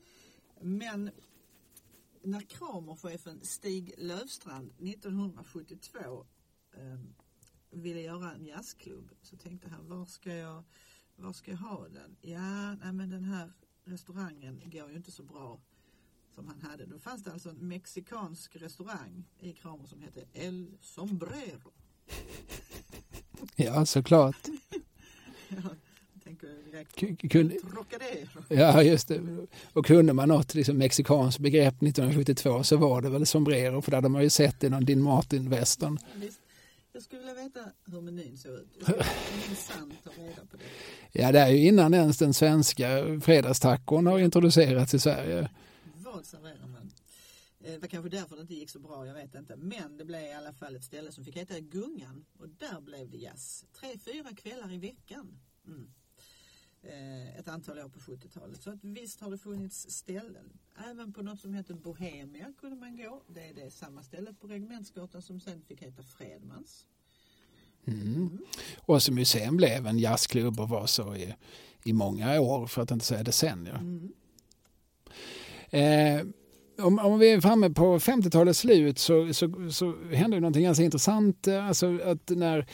[0.61, 1.11] Men
[2.23, 6.27] när Kramerchefen Stig Lövstrand 1972
[6.73, 6.99] eh,
[7.71, 10.65] ville göra en jazzklubb så tänkte han, var ska jag,
[11.17, 12.17] var ska jag ha den?
[12.21, 13.53] Ja, nej, men den här
[13.85, 15.61] restaurangen går ju inte så bra
[16.35, 16.87] som han hade.
[16.87, 21.73] Då fanns det alltså en mexikansk restaurang i Kramer som hette El Sombrero.
[23.57, 24.37] Ja, såklart.
[25.49, 25.71] ja,
[27.29, 27.57] kunde,
[28.49, 29.21] ja, just det.
[29.73, 33.97] Och kunde man något liksom, mexikanskt begrepp 1972 så var det väl sombrero för det
[33.97, 35.99] hade man ju sett i någon Din Martin-västern.
[36.93, 38.69] Jag skulle vilja veta hur menyn ser ut.
[38.87, 39.07] Det är
[39.37, 41.21] intressant att reda på det.
[41.21, 45.49] Ja, det är ju innan ens den svenska fredagstacon har introducerats i Sverige.
[46.15, 46.93] Vad serverar man?
[47.61, 49.57] Eh, det var kanske därför det inte gick så bra, jag vet inte.
[49.57, 53.11] Men det blev i alla fall ett ställe som fick heta Gungan och där blev
[53.11, 53.67] det jazz.
[53.73, 55.41] Tre, fyra kvällar i veckan.
[55.67, 55.91] Mm.
[56.83, 58.63] eh, ett antal år på 70-talet.
[58.63, 60.59] Så att visst har det funnits ställen.
[60.91, 63.23] Även på något som heter Bohemia kunde man gå.
[63.29, 66.87] Det är det samma stället på Regementsgatan som sen fick heta Fredmans.
[67.87, 68.39] Mm.
[68.81, 71.35] Och som museum blev en jazzklubb och var så i,
[71.85, 73.79] i många år, för att inte säga decennier.
[73.79, 74.13] Mm.
[75.75, 76.27] Eh,
[76.79, 80.85] om, om vi är framme på 50-talets slut så, så, så händer det någonting ganska
[80.85, 81.47] intressant.
[81.47, 82.67] Eh, alltså att när,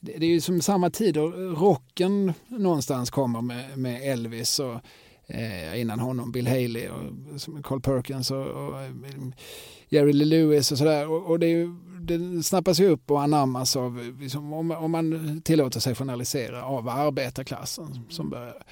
[0.00, 4.74] det är ju som samma tid och rocken någonstans kommer med, med Elvis och
[5.26, 8.90] eh, innan honom Bill Haley och Carl Perkins och, och eh,
[9.88, 11.10] Jerry Lee Lewis och sådär.
[11.10, 14.90] Och, och det, är ju, det snappas ju upp och anammas av, liksom, om, om
[14.90, 18.62] man tillåter sig journalisera, av arbetarklassen som börjar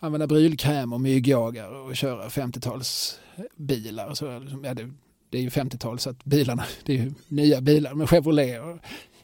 [0.00, 4.14] använda brylkräm och myggjagare och köra 50-talsbilar.
[4.14, 4.90] Så, liksom, ja, det,
[5.30, 8.78] det är ju 50-tal så att bilarna, det är ju nya bilar med Chevrolet och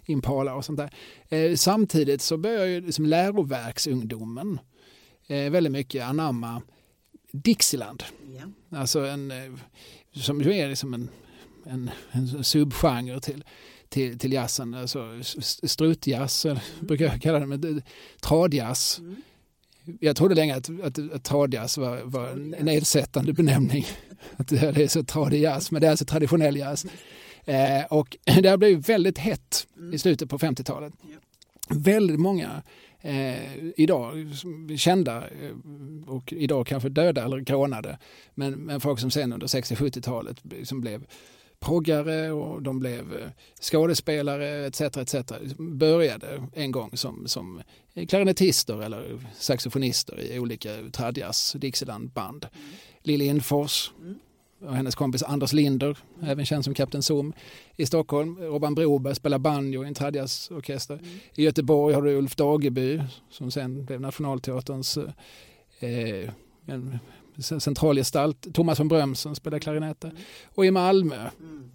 [0.06, 0.90] Impala och sånt där.
[1.28, 4.58] Eh, samtidigt så börjar ju liksom läroverksungdomen
[5.26, 6.62] eh, väldigt mycket anamma
[7.32, 8.04] Dixieland.
[8.36, 8.78] Ja.
[8.78, 9.52] Alltså en, eh,
[10.12, 11.08] som ju är liksom en,
[11.64, 13.44] en, en subgenre till,
[13.88, 14.74] till, till jazzen.
[14.74, 15.20] Alltså
[15.62, 16.58] strutjazz, mm.
[16.80, 17.82] brukar jag kalla det, men
[18.20, 18.98] tradjazz.
[18.98, 19.16] Mm.
[20.00, 23.86] Jag trodde länge att, att, att tradjazz var, var en nedsättande benämning.
[24.36, 26.86] Att det är så tradig jazz, men det är alltså traditionell jazz.
[27.44, 30.92] Eh, och det har blivit väldigt hett i slutet på 50-talet.
[31.68, 32.62] Väldigt många
[33.00, 34.32] eh, idag
[34.76, 35.50] kända eh,
[36.06, 37.98] och idag kanske döda eller grånade,
[38.34, 41.06] men, men folk som sen under 60-70-talet som blev
[41.64, 43.28] proggare och de blev eh,
[43.60, 44.80] skådespelare etc.
[44.80, 45.14] etc.
[45.58, 47.62] började en gång som, som
[48.08, 52.46] klarinettister eller saxofonister i olika tradjazz, Dixielandband.
[52.52, 52.66] Mm.
[53.02, 54.18] Lille Infors mm.
[54.60, 56.30] och hennes kompis Anders Linder, mm.
[56.30, 57.32] även känd som Kapten Zoom
[57.76, 58.38] i Stockholm.
[58.38, 60.94] Robban Broberg spelar banjo i en tradjazzorkester.
[60.94, 61.18] Mm.
[61.34, 63.00] I Göteborg har du Ulf Dageby
[63.30, 64.98] som sen blev Nationalteaterns
[65.78, 66.30] eh,
[66.66, 66.98] en
[67.38, 68.54] centralgestalt.
[68.54, 70.16] Thomas von Brömsen spelar klarinett mm.
[70.44, 71.70] Och i Malmö, mm.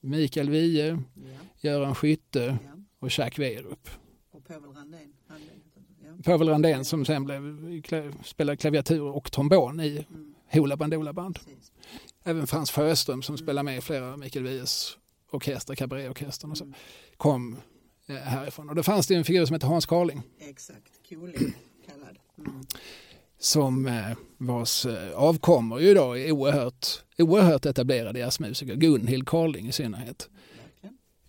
[0.00, 1.22] Mikael Wiehe, ja.
[1.60, 2.70] Göran Skytte ja.
[2.98, 3.88] och Jack Werup.
[4.30, 5.12] Och Povel Randén.
[6.04, 6.22] Ja.
[6.24, 7.82] Povel Randén som sen blev,
[8.24, 10.34] spelade klaviatur och trombon i mm.
[10.52, 11.38] Hoola Bandoola Band.
[12.24, 13.44] Även Frans Sjöström som mm.
[13.44, 14.98] spelar med i flera av Mikael Wiehes
[15.30, 16.76] orkester, kabaréorkestern och så, mm.
[17.16, 17.56] kom
[18.06, 18.68] eh, härifrån.
[18.68, 20.22] Och då fanns det en figur som hette Hans Carling.
[20.38, 21.54] Exakt, Koling
[21.86, 22.18] kallad.
[22.38, 22.62] Mm
[23.38, 26.86] som eh, vars eh, avkommor ju då är oerhört,
[27.18, 30.28] oerhört etablerade jazzmusiker, Gunhild Carling i synnerhet.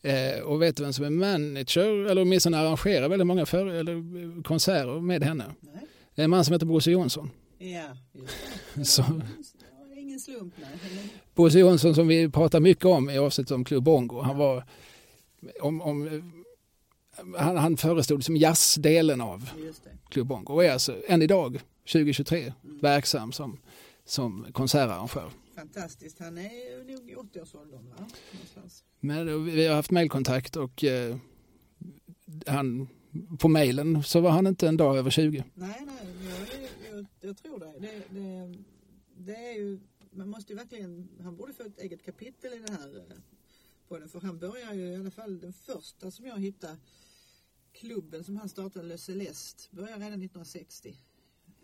[0.02, 4.44] Eh, och vet du vem som är manager, eller åtminstone arrangerar väldigt många för, eller
[4.44, 5.46] konserter med henne?
[5.60, 5.88] Nej.
[6.16, 7.30] Det är en man som heter Bosse Jonsson.
[7.58, 7.84] Ja,
[8.74, 9.04] just det.
[10.00, 10.70] Ingen slump, nej.
[11.36, 14.64] Bosse Jonsson som vi pratar mycket om i avsnittet om Club Bongo, han var
[15.62, 16.24] om, om
[17.38, 19.50] han, han förestod som jazzdelen av
[20.10, 22.78] Club Bongo och är alltså än idag 2023 mm.
[22.78, 23.60] verksam som,
[24.06, 25.32] som konsertarrangör.
[25.56, 28.06] Fantastiskt, han är nog i 80-årsåldern va?
[29.00, 31.18] Men vi har haft mejlkontakt och eh,
[32.46, 32.88] han,
[33.40, 35.44] på mejlen så var han inte en dag över 20.
[35.54, 37.74] Nej, nej, jag, jag, jag tror det.
[37.80, 38.58] Det, det.
[39.18, 39.80] det, är ju,
[40.12, 43.18] man måste ju verkligen, han borde få ett eget kapitel i det här eh,
[43.88, 46.78] podden för han börjar ju i alla fall den första som jag hittade
[47.72, 50.98] klubben som han startade, Le Celeste, började redan 1960.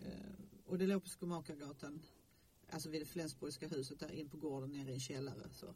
[0.05, 2.01] Eh, och det låg på Skomakargatan,
[2.69, 5.49] alltså vid det Flensburgska huset där in på gården nere i en källare.
[5.53, 5.75] Så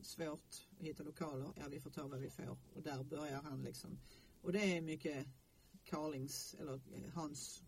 [0.00, 2.58] svårt att hitta lokaler, ja vi får ta vad vi får.
[2.74, 3.98] Och där börjar han liksom.
[4.42, 5.26] Och det är mycket
[5.84, 7.62] Carlings, eller eh, Hans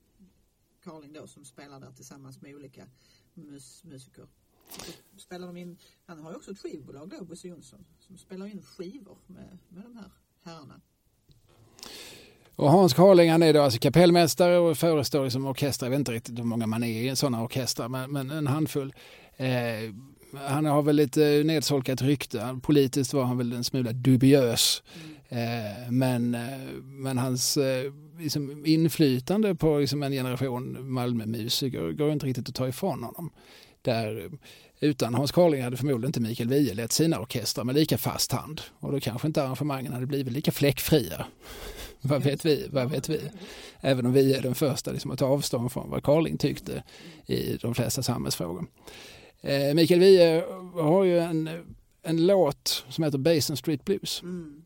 [0.81, 2.89] Carling då som spelar där tillsammans med olika
[3.35, 4.29] mus musiker.
[5.13, 8.47] Så spelar de in, han har ju också ett skivbolag då, Bosse Jonsson, som spelar
[8.47, 10.11] in skivor med, med de här
[10.43, 10.81] herrarna.
[12.59, 15.87] Och Hans Carling han är då alltså kapellmästare och förestår liksom orkestrar.
[15.87, 18.95] Jag vet inte riktigt hur många man är i sådana orkestrar, men, men en handfull.
[19.37, 19.95] Eh,
[20.47, 22.59] han har väl lite nedsolkat rykte.
[22.63, 24.83] Politiskt var han väl en smula dubiös.
[25.29, 26.41] Eh, men, eh,
[26.83, 32.69] men hans eh, liksom inflytande på liksom en generation Malmömusiker går inte riktigt att ta
[32.69, 33.31] ifrån honom.
[33.83, 34.31] Där, eh,
[34.81, 38.61] utan Hans Carling hade förmodligen inte Mikael Wiehe lett sina orkestrar med lika fast hand.
[38.81, 41.27] Och då kanske inte arrangemangen hade blivit lika fläckfria
[42.01, 42.69] vad vet vi?
[42.71, 43.21] Vad vet vi?
[43.81, 46.83] Även om vi är den första liksom, att ta avstånd från vad Carling tyckte
[47.27, 48.67] i de flesta samhällsfrågor.
[49.41, 50.45] Eh, Mikael Wiehe
[50.75, 51.51] har ju en,
[52.03, 54.23] en låt som heter Basin Street Blues.
[54.23, 54.63] Mm.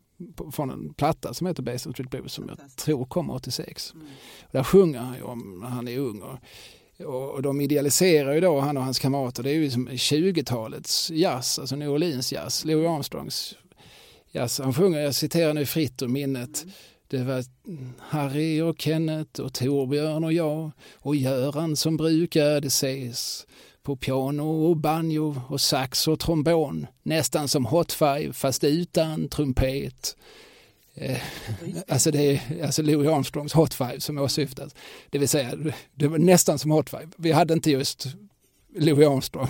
[0.52, 3.92] Från en platta som heter Basin Street Blues som jag tror kom 86.
[3.94, 4.06] Mm.
[4.50, 6.22] Där sjunger han ju om när han är ung.
[6.98, 11.10] Och, och de idealiserar ju då, han och hans kamrater, det är ju liksom 20-talets
[11.10, 13.54] jazz, alltså New Orleans jazz, Louis Armstrongs
[14.32, 14.58] jazz.
[14.58, 16.72] Han sjunger, jag citerar nu fritt ur minnet, mm
[17.12, 17.44] det var
[17.98, 23.46] Harry och Kenneth och Torbjörn och jag och Göran som brukade ses
[23.82, 26.86] på piano och banjo och sax och trombon.
[27.02, 30.16] Nästan som Hot Five fast utan trumpet.
[30.94, 31.18] Eh,
[31.88, 34.74] alltså det är alltså Louis Armstrongs Hot Five som åsyftas.
[35.10, 35.52] Det vill säga,
[35.94, 37.08] det var nästan som Hot Five.
[37.16, 38.06] Vi hade inte just
[38.76, 39.48] Louis Armstrong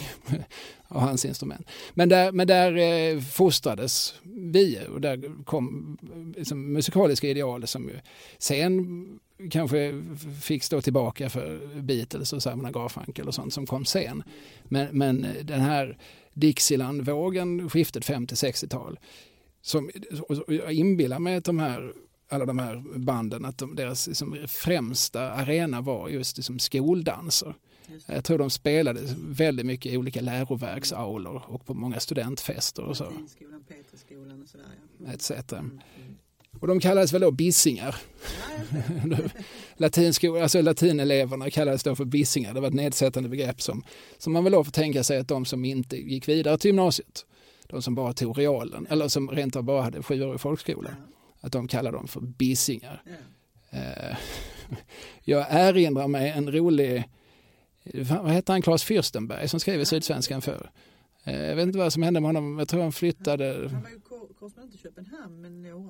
[0.92, 1.66] och hans instrument.
[1.94, 5.98] Men där, men där eh, fostrades vi och där kom
[6.36, 7.90] liksom, musikaliska ideal som
[8.38, 9.06] sen
[9.50, 10.02] kanske
[10.42, 14.22] fick stå tillbaka för Beatles och Simon Garfunkel och sånt som kom sen.
[14.64, 15.98] Men, men den här
[16.32, 18.98] Dixieland-vågen, skiftet 50-60-tal,
[19.62, 19.90] som,
[20.46, 21.92] jag inbillar mig att de här
[22.32, 27.54] alla de här banden, att de, deras liksom, främsta arena var just liksom, skoldanser.
[28.06, 33.04] Jag tror de spelade väldigt mycket i olika läroverksaulor och på många studentfester och så.
[33.04, 34.66] Latinskolan, Peterskolan och sådär.
[34.98, 35.12] Ja.
[35.12, 35.30] Etc.
[36.60, 37.96] Och de kallades väl då bissingar.
[39.76, 42.54] Latinsko, alltså latineleverna kallades då för bissingar.
[42.54, 43.84] Det var ett nedsättande begrepp som,
[44.18, 47.26] som man väl då får tänka sig att de som inte gick vidare till gymnasiet,
[47.66, 50.90] de som bara tog realen, eller som rent av bara hade sjuårig folkskola,
[51.40, 53.02] att de kallade dem för bissingar.
[53.70, 54.16] Eh,
[55.24, 57.04] jag erinrar mig en rolig
[57.84, 60.70] vad hette han, Claes Fürstenberg som skrev i Sydsvenskan förr.
[61.24, 63.68] Eh, jag vet inte vad som hände med honom, jag tror han flyttade.
[63.72, 65.80] Han var ju korrespondent i Köpenhamn men nu har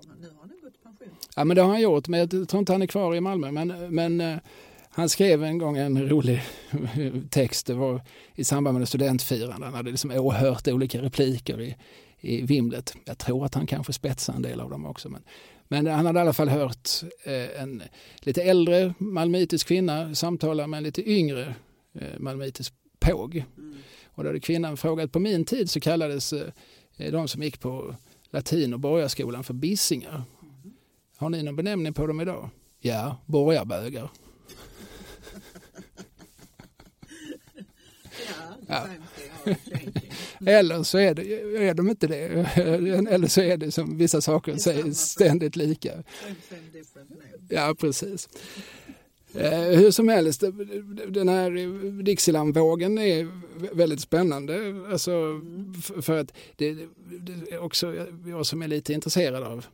[0.40, 1.09] han gått i pension.
[1.36, 3.51] Ja men det har han gjort, men jag tror inte han är kvar i Malmö.
[3.51, 4.38] Men, men eh,
[4.90, 6.43] han skrev en gång en rolig
[7.30, 8.01] text, det var
[8.34, 9.66] i samband med studentfirande.
[9.66, 11.76] Han hade liksom åhört olika repliker i,
[12.20, 12.95] i vimlet.
[13.05, 15.09] Jag tror att han kanske spetsade en del av dem också.
[15.09, 15.22] Men,
[15.68, 16.88] men han hade i alla fall hört
[17.24, 17.82] eh, en
[18.20, 21.55] lite äldre malmöitisk kvinna samtala med en lite yngre
[22.18, 23.45] malmöitisk påg.
[23.59, 23.76] Mm.
[24.05, 26.53] Och då hade kvinnan frågat, på min tid så kallades eh,
[26.97, 27.97] de som gick på
[28.30, 30.14] latin och borgarskolan för bissingar.
[30.14, 30.24] Mm.
[31.16, 32.51] Har ni någon benämning på dem idag?
[32.80, 34.11] Ja, borgarbögar.
[38.66, 38.86] ja.
[40.47, 41.22] Eller så är, det,
[41.68, 42.24] är de inte det.
[43.11, 46.03] Eller så är det som vissa saker säger ständigt lika.
[47.49, 48.28] Ja, precis.
[49.35, 50.45] Eh, hur som helst,
[51.09, 53.28] den här Dixielandvågen är
[53.74, 54.85] väldigt spännande.
[54.91, 55.41] Alltså,
[56.03, 56.74] för att det,
[57.20, 59.66] det är också jag som är lite intresserad av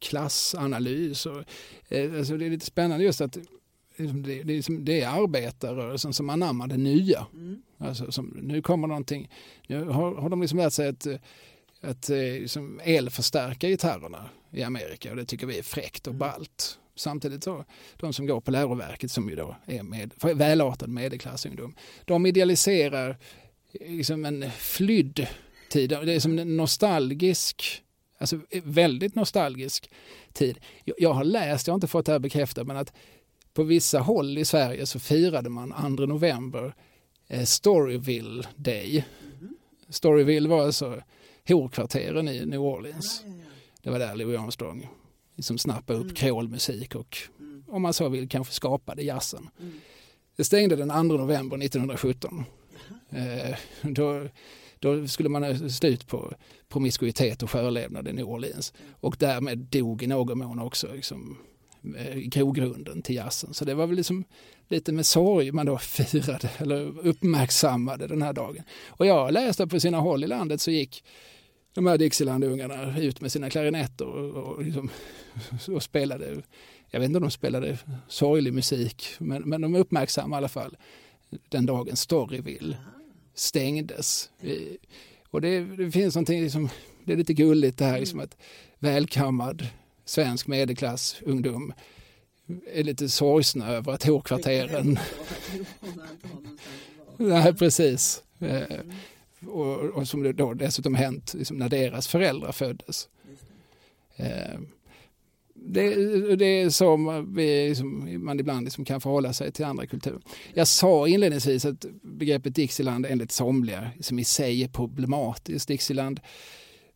[0.00, 1.26] klassanalys.
[1.26, 1.44] Och,
[1.88, 3.38] eh, alltså det är lite spännande just att
[3.96, 7.26] liksom, det, det, är, det är arbetarrörelsen som anammar det nya.
[7.32, 7.62] Mm.
[7.78, 9.30] Alltså, som, nu kommer någonting,
[9.66, 11.06] nu har, har de liksom lärt sig att,
[11.80, 16.18] att liksom elförstärka gitarrerna i Amerika och det tycker vi är fräckt och mm.
[16.18, 16.78] ballt.
[16.96, 17.64] Samtidigt så,
[17.96, 21.74] de som går på läroverket som ju då är med, välartad medelklassungdom,
[22.04, 23.18] de idealiserar
[23.80, 25.26] liksom en flydd
[25.68, 25.90] tid.
[25.90, 27.82] Det är som en nostalgisk,
[28.18, 29.90] alltså väldigt nostalgisk
[30.32, 30.58] tid.
[30.84, 32.92] Jag har läst, jag har inte fått det här bekräftat, men att
[33.54, 36.74] på vissa håll i Sverige så firade man 2 november
[37.28, 39.04] eh, Storyville Day.
[39.40, 39.54] Mm.
[39.88, 41.02] Storyville var alltså
[41.48, 43.24] horkvarteren i New Orleans.
[43.82, 44.88] Det var där Louis Armstrong
[45.36, 46.14] liksom snappa upp mm.
[46.14, 47.64] krålmusik och mm.
[47.68, 49.48] om man så vill kanske skapade jazzen.
[49.60, 49.72] Mm.
[50.36, 52.44] Det stängde den 2 november 1917.
[53.10, 54.28] Eh, då,
[54.78, 56.34] då skulle man ha slut på
[56.68, 61.38] promiskuitet och förlevnad i New Orleans och därmed dog i någon mån också liksom,
[61.96, 63.54] eh, grogrunden till jazzen.
[63.54, 64.24] Så det var väl liksom
[64.68, 68.62] lite med sorg man då firade eller uppmärksammade den här dagen.
[68.86, 71.04] Och jag läste på sina håll i landet så gick
[71.74, 74.90] de här Dixieland-ungarna ut med sina klarinetter och, och, liksom,
[75.68, 76.42] och, spelade,
[76.90, 80.76] jag vet inte om de spelade sorglig musik, men, men de uppmärksammade i alla fall.
[81.48, 82.76] Den dagen Storyville
[83.34, 84.30] stängdes.
[85.30, 86.68] Och det, det finns någonting, liksom,
[87.04, 88.36] det är lite gulligt det här, liksom att
[88.78, 89.68] välkammad
[90.04, 91.72] svensk medelklass ungdom
[92.72, 94.98] är lite sorgsna över att hårkvarteren...
[97.16, 98.22] Nej, precis.
[98.38, 98.92] Mm
[99.48, 103.08] och, och som det då dessutom hänt liksom, när deras föräldrar föddes.
[104.16, 104.60] Eh,
[105.54, 106.96] det, det, är så
[107.28, 110.20] vi, liksom, man ibland liksom kan förhålla sig till andra kulturer.
[110.54, 115.68] Jag sa inledningsvis att begreppet Dixieland enligt somliga som i sig är problematiskt.
[115.68, 116.20] Dixieland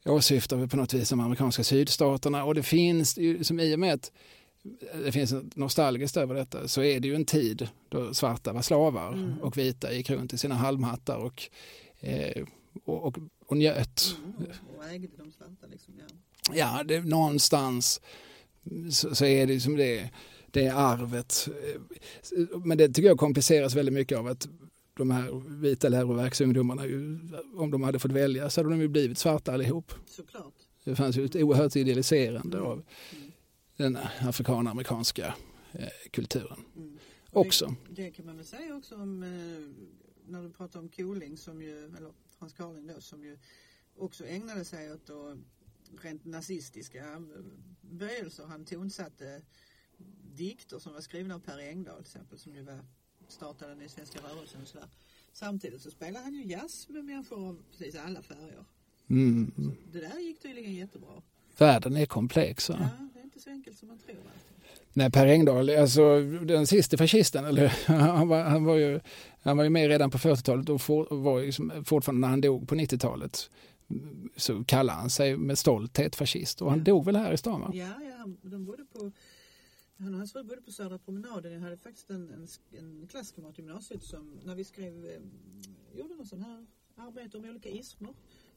[0.04, 4.12] åsyftar på något vis de amerikanska sydstaterna och det finns, som i och med att
[5.04, 9.12] det finns nostalgiskt över detta så är det ju en tid då svarta var slavar
[9.12, 9.38] mm.
[9.42, 11.50] och vita gick runt i sina halmhattar och
[12.00, 12.44] eh,
[12.84, 14.16] och, och, och njöt.
[14.24, 16.06] Mm, och ägde de svarta liksom, ja.
[16.52, 18.00] Ja, det, någonstans
[18.90, 20.10] så, så är det liksom det,
[20.46, 21.48] det arvet.
[22.64, 24.48] Men det tycker jag kompliceras väldigt mycket av att
[24.94, 26.82] de här vita läroverksungdomarna,
[27.56, 29.92] om de hade fått välja så hade de ju blivit svarta allihop.
[30.06, 30.54] Såklart.
[30.84, 32.70] Det fanns ju ett oerhört idealiserande mm.
[32.70, 32.84] av
[33.76, 35.34] den afrikanamerikanska
[35.72, 36.98] eh, kulturen Mm.
[37.46, 37.74] också.
[37.88, 39.28] Det, det kan man väl säga också om eh,
[40.28, 43.38] när du pratar om Koling som ju, eller Frans Karling då, som ju
[43.96, 45.36] också ägnade sig åt då,
[46.02, 47.20] rent nazistiska eh,
[47.80, 48.44] böjelser.
[48.44, 49.42] Han tonsatte
[50.34, 52.80] dikter som var skrivna av Per Engdahl till exempel som ju var
[53.28, 54.88] startade den svenska rörelsen och sådär.
[55.32, 58.64] Samtidigt så spelade han ju jazz med människor av precis alla färger.
[59.10, 59.52] Mm.
[59.92, 61.22] Det där gick tydligen jättebra.
[61.58, 62.68] Världen är komplex.
[62.70, 62.76] Va?
[62.80, 64.16] Ja, det är inte så enkelt som man tror.
[64.92, 69.00] Nej, Per Engdahl, alltså den sista fascisten, eller, han, var, han, var ju,
[69.42, 72.40] han var ju med redan på 40-talet och for, var ju liksom, fortfarande när han
[72.40, 73.50] dog på 90-talet
[74.36, 76.84] så kallade han sig med stolthet fascist och han Ja.
[76.84, 77.70] dog väl här i stan va?
[77.74, 79.12] Ja, ja de bodde på
[79.98, 81.52] han och hans fru bodde på Södra promenaden.
[81.52, 82.46] Jag hade faktiskt en, en,
[82.78, 86.66] en klasskamrat i gymnasiet som när vi skrev, eh, gjorde någon sån här
[86.96, 88.10] arbete om olika ismer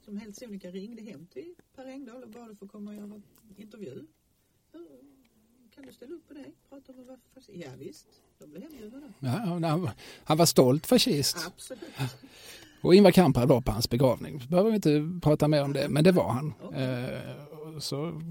[0.05, 3.21] som helt sonika ringde hem till Per Engdahl och bad att få komma och göra
[3.57, 4.05] intervju.
[4.73, 4.87] "Hur-
[5.75, 6.45] Kan du ställa upp på det?
[6.69, 7.49] Prata om vad fast...
[7.53, 8.07] Ja visst,
[8.39, 9.13] de blev hembjudna.
[9.19, 9.29] Ja,
[10.23, 11.37] han, var stolt fascist.
[11.47, 11.83] Absolut.
[12.81, 14.41] Och Ingvar Kamprad var på hans begravning.
[14.49, 16.53] Behöver vi inte prata mer om det, men det var han.
[16.61, 16.83] Okej.
[16.83, 18.21] Eh, så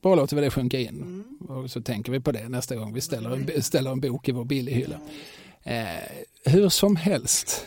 [0.00, 0.88] bara låter vi det sjunka in.
[1.02, 1.36] Mm.
[1.48, 4.32] Och så tänker vi på det nästa gång vi ställer en, ställer en bok i
[4.32, 5.00] vår billighylla.
[5.62, 5.86] Eh,
[6.44, 7.66] hur som helst.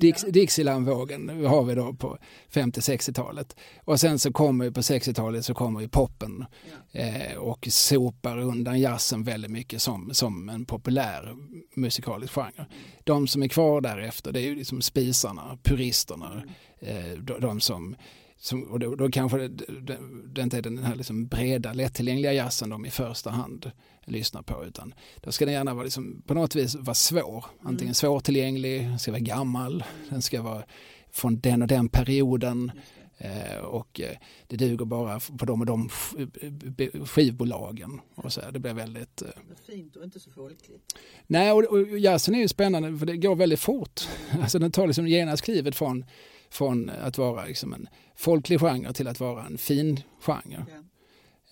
[0.00, 2.18] Dix, Dixielandvågen har vi då på
[2.52, 3.56] 50-60-talet.
[3.84, 6.44] Och sen så kommer ju på 60-talet så kommer ju poppen
[6.92, 7.00] ja.
[7.00, 11.36] eh, och sopar undan jazzen väldigt mycket som, som en populär
[11.74, 12.66] musikalisk genre.
[13.04, 16.42] De som är kvar därefter det är ju liksom spisarna, puristerna,
[16.80, 17.96] eh, de, de som
[18.42, 19.98] som, och då, då kanske det,
[20.34, 23.70] det, inte är den här liksom breda, lättillgängliga jazzen de i första hand
[24.04, 27.44] lyssnar på utan då ska den gärna vara liksom, på något vis vara svår.
[27.60, 27.94] Antingen Mm.
[27.94, 30.62] svårtillgänglig, den ska vara gammal, den ska vara
[31.10, 32.72] från den och den perioden
[33.18, 38.00] eh, och eh, det duger bara på de och de sk- skivbolagen.
[38.14, 38.52] Och så här.
[38.52, 39.22] Det blir väldigt...
[39.22, 39.28] Eh,
[39.66, 40.96] fint och inte så folkligt.
[41.26, 44.00] Nej, och, och jazzen är ju spännande för det går väldigt fort.
[44.42, 46.04] Alltså den tar liksom genast klivet från,
[46.50, 50.66] från att vara liksom en folklig genre till att vara en fin genre.
[50.68, 50.80] Ja.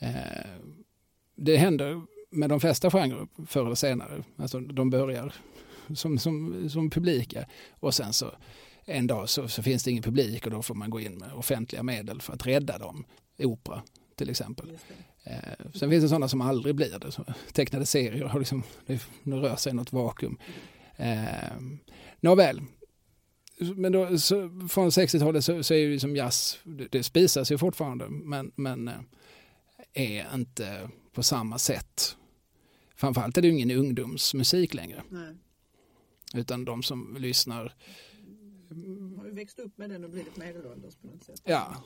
[0.08, 0.60] Eh,
[1.36, 4.24] det händer med de flesta genrer förr eller senare.
[4.36, 5.34] Alltså de börjar
[5.94, 7.46] som, som, som publika
[7.80, 8.30] och sen så
[8.84, 11.32] en dag så, så finns det ingen publik och då får man gå in med
[11.32, 13.04] offentliga medel för att rädda dem.
[13.38, 13.82] Opera
[14.16, 14.78] till exempel.
[15.24, 15.36] Eh,
[15.74, 17.12] sen finns det sådana som aldrig blir det.
[17.12, 20.38] Så tecknade serier har liksom, det, det rör sig något vakuum.
[20.96, 21.56] Eh,
[22.20, 22.62] Nåväl.
[23.60, 27.58] Men då, så, från 60-talet så, så är ju liksom jazz, det, det spisas ju
[27.58, 28.94] fortfarande men, men eh,
[29.92, 32.16] är inte på samma sätt.
[32.96, 35.34] Framförallt är det ju ingen ungdomsmusik längre Nej.
[36.34, 37.74] utan de som lyssnar,
[39.18, 41.40] Har ju växt upp med den och blivit medelålders på något sätt.
[41.44, 41.82] ja.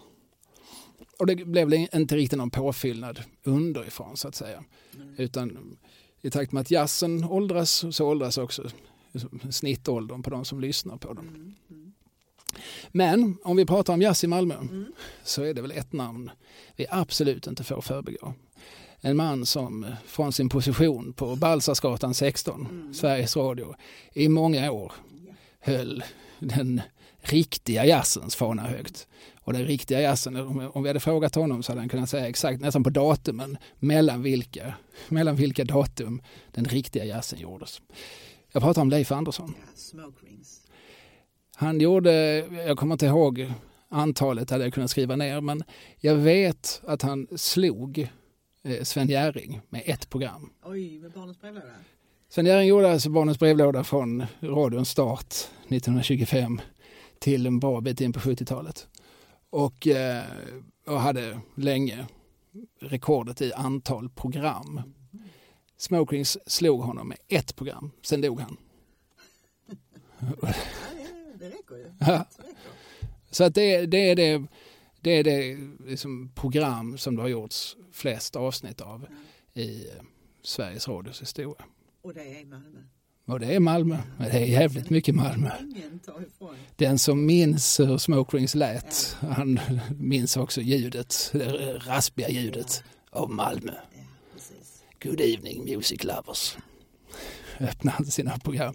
[1.18, 4.64] Och det blev väl inte riktigt någon påfyllnad underifrån så att säga.
[4.94, 5.14] Mm.
[5.18, 5.76] Utan
[6.22, 8.70] i takt med att jazzen åldras så åldras också
[9.50, 11.28] snittåldern på de som lyssnar på den.
[11.28, 11.54] Mm.
[11.70, 11.92] Mm.
[12.88, 14.92] Men om vi pratar om jazz i Malmö Mm.
[15.24, 16.30] så är det väl ett namn
[16.76, 18.34] vi absolut inte får förbigå.
[19.00, 22.94] En man som från sin position på Balsarsgatan 16, Mm.
[22.94, 23.74] Sveriges Radio,
[24.12, 24.92] i många år
[25.60, 26.02] höll
[26.38, 26.80] den
[27.20, 29.06] riktiga jazzens fana högt.
[29.44, 32.28] Och den riktiga jazzen, om om vi hade frågat honom så hade han kunnat säga
[32.28, 34.74] exakt nästan på datumen mellan vilka,
[35.08, 37.82] mellan vilka datum den riktiga jazzen gjordes.
[38.52, 39.54] Jag pratar om Leif Andersson.
[41.56, 42.12] Han gjorde,
[42.66, 43.52] jag kommer inte ihåg
[43.88, 45.62] antalet hade jag kunnat skriva ner, men
[45.98, 48.08] jag vet att han slog
[48.62, 50.50] eh, Sven Jerring med ett program.
[50.64, 51.66] Oj, med barnens brevlåda.
[52.28, 55.34] Sven Jerring gjorde alltså Barnens brevlåda från radions start
[55.68, 56.60] 1925
[57.18, 58.86] till en bra bit in på 70-talet.
[59.50, 60.24] Och, eh,
[60.86, 62.06] och hade länge
[62.80, 64.80] rekordet i antal program.
[65.82, 68.56] Smoke Rings slog honom med ett program, sen dog han.
[70.18, 70.54] Ja,
[71.38, 71.92] det, räcker ju.
[71.98, 72.26] Ja.
[73.30, 74.46] Så att det, det är det,
[75.00, 79.06] det, är det liksom program som det har gjorts flest avsnitt av
[79.54, 79.92] i eh,
[80.42, 81.64] Sveriges Radios historia.
[82.02, 82.80] Och det är Malmö.
[83.26, 83.98] Och det är Malmö.
[84.18, 85.50] Men Det är jävligt mycket Malmö.
[86.76, 89.60] Den som minns hur Smoke Rings lät, han
[89.98, 93.72] minns också ljudet, det raspiga ljudet av Malmö.
[95.02, 96.56] Good evening music lovers.
[97.60, 98.74] Öppnar han sina program.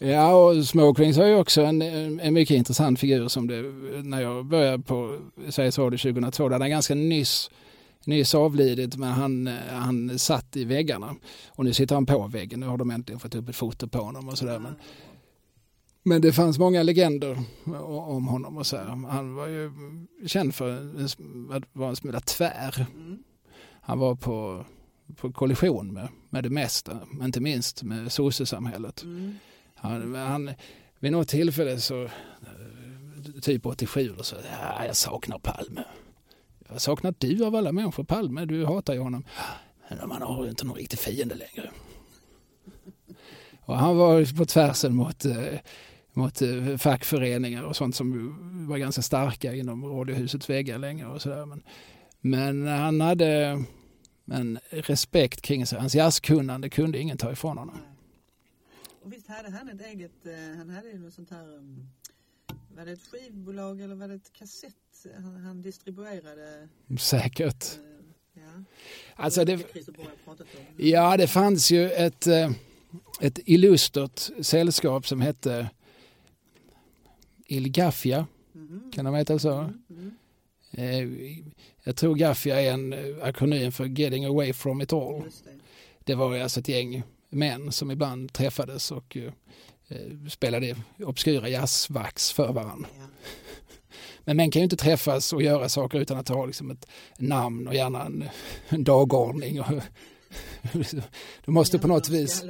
[0.00, 0.34] Ja.
[0.34, 1.82] Och Smoke Rings har ju också en,
[2.20, 3.62] en mycket intressant figur som det,
[4.02, 5.18] när jag började på
[5.48, 7.50] Sveriges Radio 2002, där han ganska nyss,
[8.04, 11.16] nyss avlidit, men han, han satt i väggarna.
[11.48, 13.98] Och nu sitter han på väggen, nu har de äntligen fått upp ett foto på
[13.98, 14.58] honom och sådär.
[14.58, 14.74] Men
[16.02, 17.42] Men det fanns många legender
[17.84, 18.84] om honom och så här.
[18.84, 19.72] Han var ju
[20.26, 20.70] känd för
[21.52, 22.86] att vara en smula tvär.
[22.94, 23.18] Mm.
[23.84, 24.64] Han var på,
[25.16, 29.02] på kollision med, med det mesta, inte minst med sossesamhället.
[29.02, 29.34] Mm.
[29.74, 30.50] Han, han,
[30.98, 32.10] vid något tillfälle så, eh,
[33.42, 35.84] typ 87, så ja, jag saknar Palme.
[36.68, 39.24] Jag saknar du av alla människor Palme, du hatar ju honom.
[39.88, 41.70] Men man har ju inte någon riktig fiende längre.
[43.60, 45.58] Och han var på tvärsen mot, eh,
[46.12, 48.36] mot eh, fackföreningar och sånt som
[48.68, 51.46] var ganska starka inom radiohusets väggar länge och sådär.
[51.46, 51.62] Men,
[52.22, 53.64] men han hade
[54.26, 55.78] en respekt kring sig.
[55.78, 57.78] Hans jazzkunnande kunde ingen ta ifrån honom.
[59.02, 61.88] Och visst hade han ett eget, eh, han hade ju något sånt här, um,
[62.76, 64.74] var det ett skivbolag eller var det ett kassett
[65.16, 66.68] han, han distribuerade?
[66.98, 67.64] Säkert.
[67.74, 67.88] eh,
[68.34, 68.64] Ja.
[69.16, 69.66] Alltså det,
[70.76, 72.50] ja, det fanns ju ett, eh,
[73.20, 75.70] ett illustert sällskap som hette
[77.46, 78.26] Ilgafia.
[78.52, 78.90] Mhm.
[78.94, 79.52] Kan de heta så?
[79.58, 80.14] Mm, mm.
[80.72, 81.08] Eh,
[81.84, 85.20] Jag tror Gaffia är en eh, akronym för Getting Away From It All.
[85.20, 85.30] Det.
[86.04, 89.32] Det var alltså ett gäng män som ibland träffades och eh,
[90.30, 92.88] spelade obskyra jazzvax för varandra.
[92.98, 93.04] Ja.
[94.24, 96.86] Men män kan ju inte träffas och göra saker utan att ha liksom ett
[97.18, 98.24] namn och gärna en,
[98.68, 99.60] en dagordning.
[99.60, 99.66] Och,
[101.44, 102.44] du måste på något vis...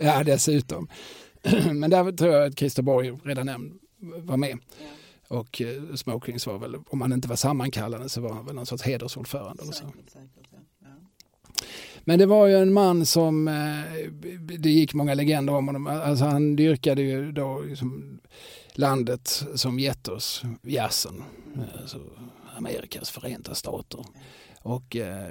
[0.00, 0.88] Ja, dessutom.
[1.72, 4.58] Men där tror jag att Christer Borg redan nämnd var med.
[4.80, 4.86] Ja,
[5.28, 8.66] Och eh, Smokings var väl, om han inte var sammankallande så var han väl någon
[8.66, 9.62] sorts hedersordförande.
[9.62, 9.84] Och så.
[9.86, 10.48] säkert, säkert.
[10.50, 10.58] Ja.
[10.82, 10.88] Ja.
[12.04, 14.10] Men det var ju en man som, eh,
[14.58, 15.86] det gick många legender om honom.
[15.86, 18.18] Alltså han dyrkade ju då liksom
[18.72, 21.22] landet som gett oss jazzen.
[21.80, 22.00] Alltså
[22.56, 24.04] Amerikas förenta stater.
[24.66, 25.30] Och, eh,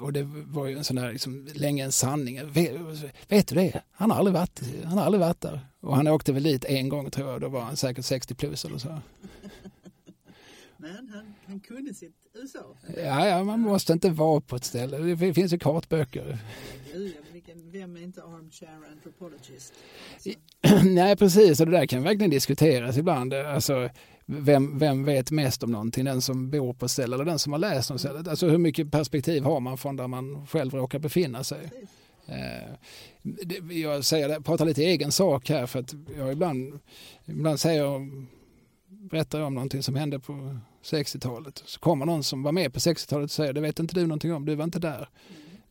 [0.00, 2.50] och det var ju en sån där, liksom, länge en sanning.
[2.52, 2.72] Vet,
[3.28, 3.82] vet du det?
[3.90, 5.60] Han har, aldrig varit, han har aldrig varit där.
[5.80, 7.40] Och han åkte väl dit en gång tror jag.
[7.40, 8.88] Då var han säkert 60 plus eller så.
[10.76, 12.76] Men han, han kunde sitt USA.
[12.96, 14.98] Ja, ja, man måste inte vara på ett ställe.
[14.98, 16.38] Det finns ju kartböcker.
[17.72, 19.72] Vem är inte armchair anthropologist?
[20.84, 21.60] Nej, precis.
[21.60, 23.34] Och det där kan verkligen diskuteras ibland.
[23.34, 23.90] Alltså,
[24.26, 26.04] vem, vem vet mest om någonting?
[26.04, 28.28] Den som bor på stället eller den som har läst om stället?
[28.28, 31.70] Alltså hur mycket perspektiv har man från där man själv råkar befinna sig?
[32.26, 32.68] Eh,
[33.70, 36.78] jag säger det, pratar lite egen sak här för att jag ibland,
[37.24, 38.26] ibland säger jag,
[38.88, 41.62] berättar jag om någonting som hände på 60-talet.
[41.66, 44.34] Så kommer någon som var med på 60-talet och säger det vet inte du någonting
[44.34, 44.96] om, du var inte där.
[44.96, 45.08] Mm.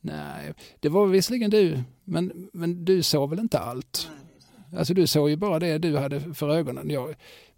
[0.01, 4.09] Nej, det var visserligen du, men, men du såg väl inte allt?
[4.77, 6.89] Alltså du såg ju bara det du hade för ögonen.
[6.89, 7.15] Jag,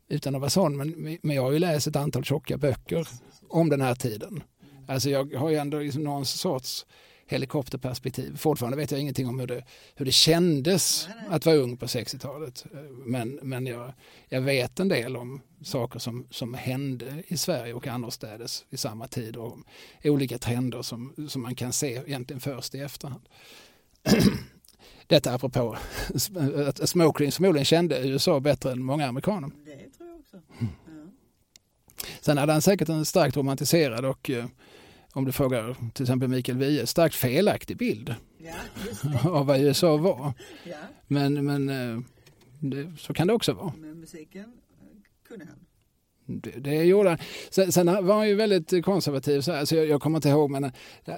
[0.10, 3.08] utan att vara sån, men, men jag har ju läst ett antal tjocka böcker
[3.50, 4.44] om den här tiden.
[4.88, 6.86] Alltså jag har ju ändå liksom någon sorts
[7.28, 8.38] helikopterperspektiv.
[8.38, 9.64] Fortfarande vet jag ingenting om hur det,
[9.96, 12.66] hur det kändes att vara ung på 60-talet.
[12.92, 13.94] Men, men jag,
[14.30, 19.08] jag vet en del om saker som, som hände i Sverige och annorstädes i samma
[19.08, 19.66] tid och om
[20.04, 23.30] olika trender som, som man kan se egentligen först i efterhand.
[25.08, 25.78] Detta apropå
[26.68, 29.52] att Smoking förmodligen kände USA bättre än många amerikaner.
[29.66, 29.95] Det
[30.36, 30.66] också.
[30.88, 31.12] Ja.
[32.22, 34.46] Sen hade han säkert en starkt romantiserad och eh,
[35.14, 38.54] om du frågar till exempel Mikael Wiehe, starkt felaktig bild ja,
[39.30, 40.34] av vad USA var.
[40.64, 42.00] Ja, Men, men eh,
[42.60, 43.74] det, så kan det också vara.
[43.78, 45.60] men musiken eh, kunde han.
[46.28, 47.20] Det, det gjorde han.
[47.50, 49.42] Sen, sen var han ju väldigt konservativ.
[49.42, 50.72] Så här, så jag, jag kommer inte ihåg, men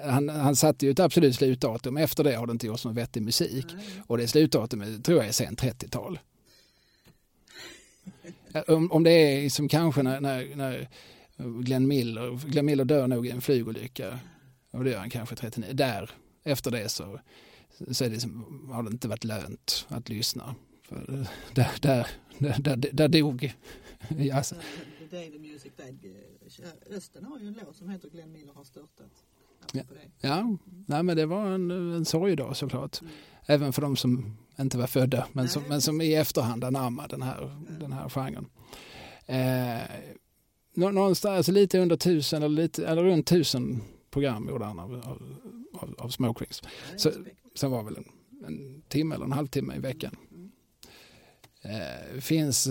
[0.04, 1.96] han, han satte ju ett absolut slutdatum.
[1.96, 3.66] Efter det har det inte gjorts någon vettig musik.
[3.74, 3.84] Nej.
[4.06, 6.18] Och det slutdatumet tror jag är sent 30-tal.
[8.68, 10.88] Om, om det är som kanske när, när, när
[11.62, 14.18] Glenn Miller, Glenn Miller dör nog i en flygolycka.
[14.70, 15.72] Och det gör han kanske 39.
[15.72, 16.10] Där,
[16.44, 17.20] efter det så,
[17.90, 20.54] så är det som, har det inte varit lönt att lyssna.
[20.82, 22.06] För där, där,
[22.38, 23.54] där, där, där dog
[24.18, 24.58] jazzen.
[24.58, 26.14] Så, The Day the Music Died.
[26.58, 29.24] eh, Östen har ju en låt som heter Glenn Miller har störtat.
[29.72, 29.82] Ja.
[30.20, 30.56] Ja,
[30.86, 33.00] nej, men det var en, en sorgedag såklart.
[33.00, 33.12] Mm.
[33.46, 37.22] Även för de som inte var födda, men som, men som i efterhand anammade den
[37.22, 38.46] här, den här genren.
[39.26, 39.82] Eh,
[40.74, 44.94] nå- någonstans, alltså lite under tusen eller, lite, eller runt tusen program gjorde han av,
[44.94, 45.22] av,
[45.74, 46.46] av, av är
[46.96, 47.10] Så-.
[47.54, 48.04] Sen var väl en,
[48.46, 50.16] en timme eller en halvtimme i veckan.
[50.32, 50.50] Mm.
[51.62, 52.68] Eh, finns,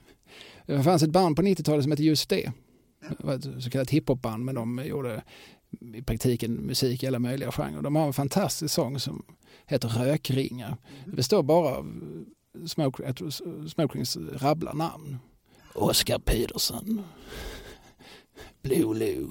[0.66, 2.52] det fanns ett band på 90-talet som hette Just det.
[3.08, 5.22] Det var ett så kallat hiphopband men de gjorde
[5.94, 7.82] i praktiken musik i alla möjliga genrer.
[7.82, 9.24] De har en fantastisk sång som
[9.66, 10.76] heter Rökringar.
[11.04, 11.16] Det Mhm.
[11.16, 12.00] består bara av
[12.66, 13.14] Smoke,
[13.68, 15.16] Smokings rabblar namn.
[15.74, 17.02] Oscar Peterson,
[18.62, 19.28] Blue Lou,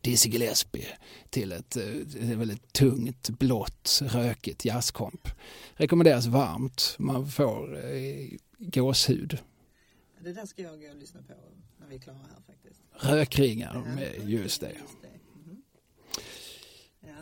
[0.00, 0.86] Dizzy Gillespie
[1.30, 5.28] till ett, eh, ett väldigt tungt, blått, rökigt jazzkomp.
[5.74, 6.96] Rekommenderas varmt.
[6.98, 8.28] Man får eh,
[8.58, 9.38] gåshud.
[10.20, 11.34] Det där ska jag gå och lyssna på
[11.80, 12.80] när vi är klara här faktiskt.
[12.92, 14.72] Rökringar med just det.
[14.74, 15.09] Mhm.
[17.00, 17.14] Ja.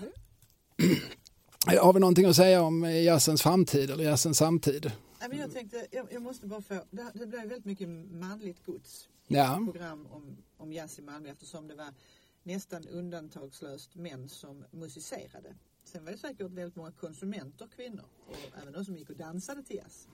[1.80, 4.92] Har vi någonting att säga om jazzens framtid eller jazzens samtid?
[5.32, 9.60] Jag tänkte, jag, måste bara få, det, det blev väldigt mycket manligt gods Ja.
[9.64, 11.94] program om, om jazz i Malmö eftersom det var
[12.42, 15.54] nästan undantagslöst män som musicerade.
[15.84, 19.62] Sen var det säkert väldigt många konsumenter, kvinnor, och även de som gick och dansade
[19.62, 20.08] till jazz.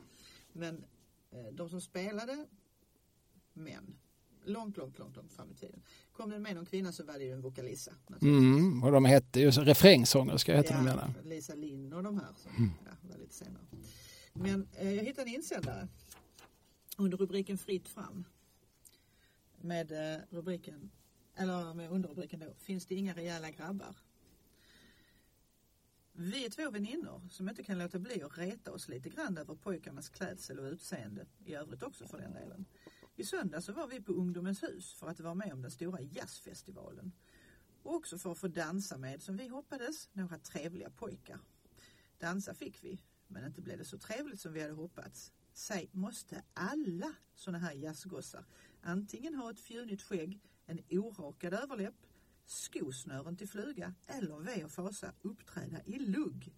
[0.53, 0.85] Men
[1.31, 2.47] eh, de som spelade,
[3.53, 3.97] män,
[4.45, 5.83] långt, långt, långt, långt fram i tiden.
[6.13, 7.93] Kom det med någon kvinna så var det ju en vokalissa.
[8.23, 11.15] Mm, och de hette ju så- refrängsångerska hette de Ja, gärna.
[11.25, 12.71] Lisa Linn och de här som Mm.
[12.85, 13.63] ja, var lite senare.
[14.33, 15.89] Men eh, jag hittade en insändare
[16.97, 18.25] under rubriken Fritt fram.
[19.61, 20.91] Med eh, rubriken,
[21.37, 23.97] eller med underrubriken då, Finns det inga rejäla grabbar?
[26.17, 29.55] Vi är två väninnor som inte kan låta bli att reta oss lite grann över
[29.55, 32.65] pojkarnas klädsel och utseende, i övrigt också för den delen.
[33.17, 36.01] I söndag så var vi på Ungdomens hus för att vara med om den stora
[36.01, 37.13] jazzfestivalen.
[37.83, 41.41] Och också för att få dansa med, som vi hoppades, några trevliga pojkar.
[42.19, 45.33] Dansa fick vi, men inte blev det så trevligt som vi hade hoppats.
[45.53, 48.45] Säg, måste alla såna här jazzgossar
[48.81, 52.07] antingen ha ett fjunigt skägg, en orakad överläpp,
[52.47, 56.55] skosnören till fluga eller ve och fasa uppträda i lugg?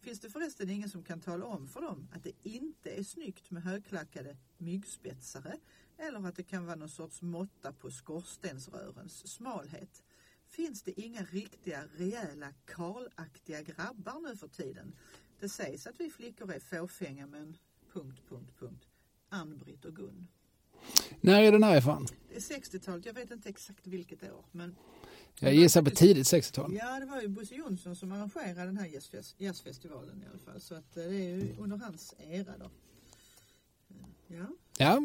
[0.00, 3.50] Finns det förresten ingen som kan tala om för dem att det inte är snyggt
[3.50, 5.58] med högklackade myggspetsare
[5.98, 10.02] eller att det kan vara någon sorts måtta på skorstensrörens smalhet?
[10.46, 14.92] Finns det inga riktiga rejäla karlaktiga grabbar nu för tiden?
[15.40, 17.56] Det sägs att vi flickor är fåfänga men...
[17.92, 18.88] Punkt, punkt, punkt.
[19.28, 20.28] Ann-Britt och Gun.
[21.20, 22.06] När är den här ifrån?
[22.28, 24.44] Det är 60-talet, jag vet inte exakt vilket år.
[24.52, 24.76] Men
[25.40, 26.74] Jag gissar på tidigt 60-tal.
[26.74, 30.60] ja, det var ju Bosse Jonsson som arrangerade den här jazzfest, jazzfestivalen i alla fall.
[30.60, 32.70] Så att eh, det är ju under hans era då.
[34.28, 34.46] Ja,
[34.78, 35.02] Ja,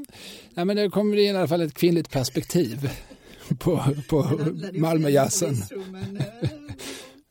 [0.54, 2.90] ja men det kommer i alla fall ett kvinnligt perspektiv
[3.60, 4.40] på, på
[4.74, 5.56] Malmöjazzen.
[5.92, 6.26] Men eh,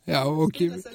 [0.04, 0.86] Ja, och, dit,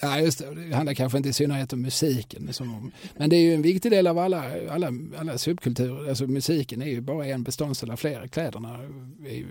[0.00, 0.54] ja, just det.
[0.54, 2.52] Det handlar kanske inte i synnerhet om musiken.
[2.52, 6.08] Som men det är ju en viktig del av alla, alla, alla subkulturer.
[6.08, 8.28] Alltså musiken är ju bara en beståndsdel av flera.
[8.28, 8.78] Kläderna
[9.26, 9.46] är ju,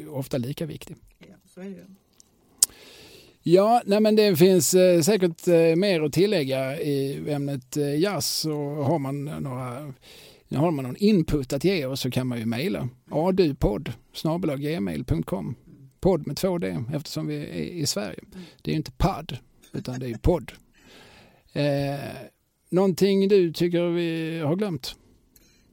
[0.00, 0.96] är ofta lika viktig.
[1.18, 1.84] Ja, så är det ju.
[3.42, 8.26] Ja, nej men det finns eh, säkert eh, mer att tillägga i ämnet eh, jazz.
[8.26, 9.92] Så har man några
[10.54, 15.54] har man någon input att ge oss så kan man ju mejla adupodd snabelaggmail.com
[16.00, 18.20] podd med två D eftersom vi är i Sverige.
[18.62, 19.38] Det är ju inte padd
[19.72, 20.52] utan det är podd.
[21.52, 22.00] Eh,
[22.70, 24.96] någonting du tycker vi har glömt?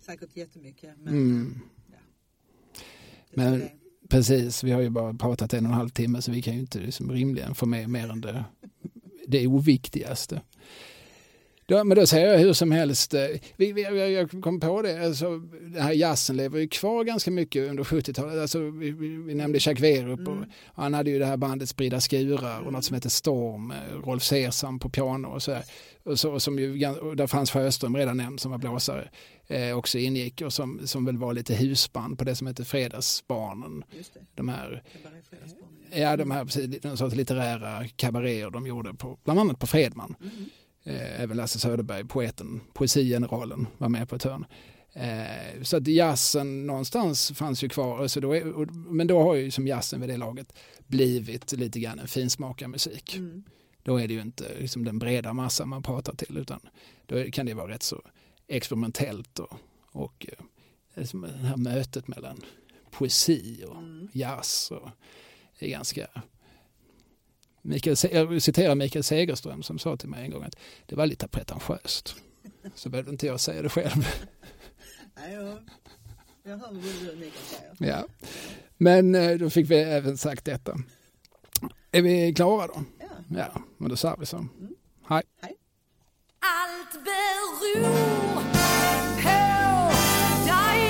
[0.05, 0.89] Säkert jättemycket.
[0.97, 1.59] Men, Mm.
[3.33, 3.69] är Men-.
[4.09, 6.59] Precis, vi har ju bara pratat en och en halv timme så vi kan ju
[6.59, 8.43] inte liksom rimligen få med mer än det,
[9.27, 10.41] det oviktigaste.
[11.69, 13.27] Då, men då säger jag hur som helst, eh,
[13.57, 17.69] vi, vi, jag, kom på det, alltså, den här jazzen lever ju kvar ganska mycket
[17.69, 18.39] under 70-talet.
[18.39, 20.49] Alltså, vi, vi, nämnde Jacques Werup och Mm.
[20.73, 24.23] han hade ju det här bandet Sprida skurar och något som heter Storm, eh, Rolf
[24.23, 25.63] Sesam på piano och så, där.
[26.03, 29.09] och så som ju, och där Frans Sjöström redan nämnd som var blåsare
[29.49, 33.83] eh, också ingick och som, som väl var lite husband på det som heter Fredagsbarnen.
[34.35, 34.83] De här,
[35.93, 40.15] ja, de här precis, någon sorts litterära kabaréer de gjorde på, bland annat på Fredman.
[40.21, 40.45] Mm.
[40.83, 44.45] Eh, även Lasse Söderberg, poeten, poesigeneralen, var med på ett hörn.
[44.93, 48.07] Eh, så att jazzen någonstans fanns ju kvar.
[48.07, 50.53] Så då är, och, men då har ju som jazzen vid det laget
[50.87, 53.15] blivit lite grann en finsmakarmusik.
[53.15, 53.43] Mm.
[53.83, 56.59] Då är det ju inte liksom den breda massan man pratar till utan
[57.05, 58.01] då kan det vara rätt så
[58.49, 59.53] experimentellt och,
[59.91, 60.43] och eh,
[60.93, 62.41] det här mötet mellan
[62.91, 64.07] poesi och Mm.
[64.13, 64.89] jazz och
[65.59, 66.07] är ganska
[67.61, 70.55] Mikael, jag citerar Mikael Segerström som sa till mig en gång att
[70.85, 72.15] det var lite pretentiöst.
[72.75, 74.07] Så behövde inte jag säga det själv.
[75.15, 75.59] Nej, jag,
[76.43, 76.73] jag hör vad
[77.17, 77.31] Mikael
[77.77, 77.91] säger.
[77.93, 78.07] Ja.
[78.77, 80.77] Men eh, då fick vi även sagt detta.
[81.91, 82.83] Är vi klara då?
[82.99, 83.05] Ja.
[83.37, 84.37] Ja, men då sa vi så.
[84.37, 84.75] Mm.
[85.07, 85.23] Hej.
[86.49, 88.41] Allt beror
[89.21, 89.39] på
[90.45, 90.81] dig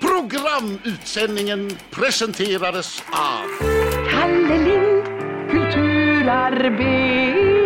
[0.00, 3.46] Programutsändningen presenterades av
[4.10, 5.04] Kalle Lind,
[5.50, 7.61] kulturarbetare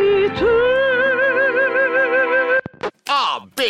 [3.08, 3.60] AB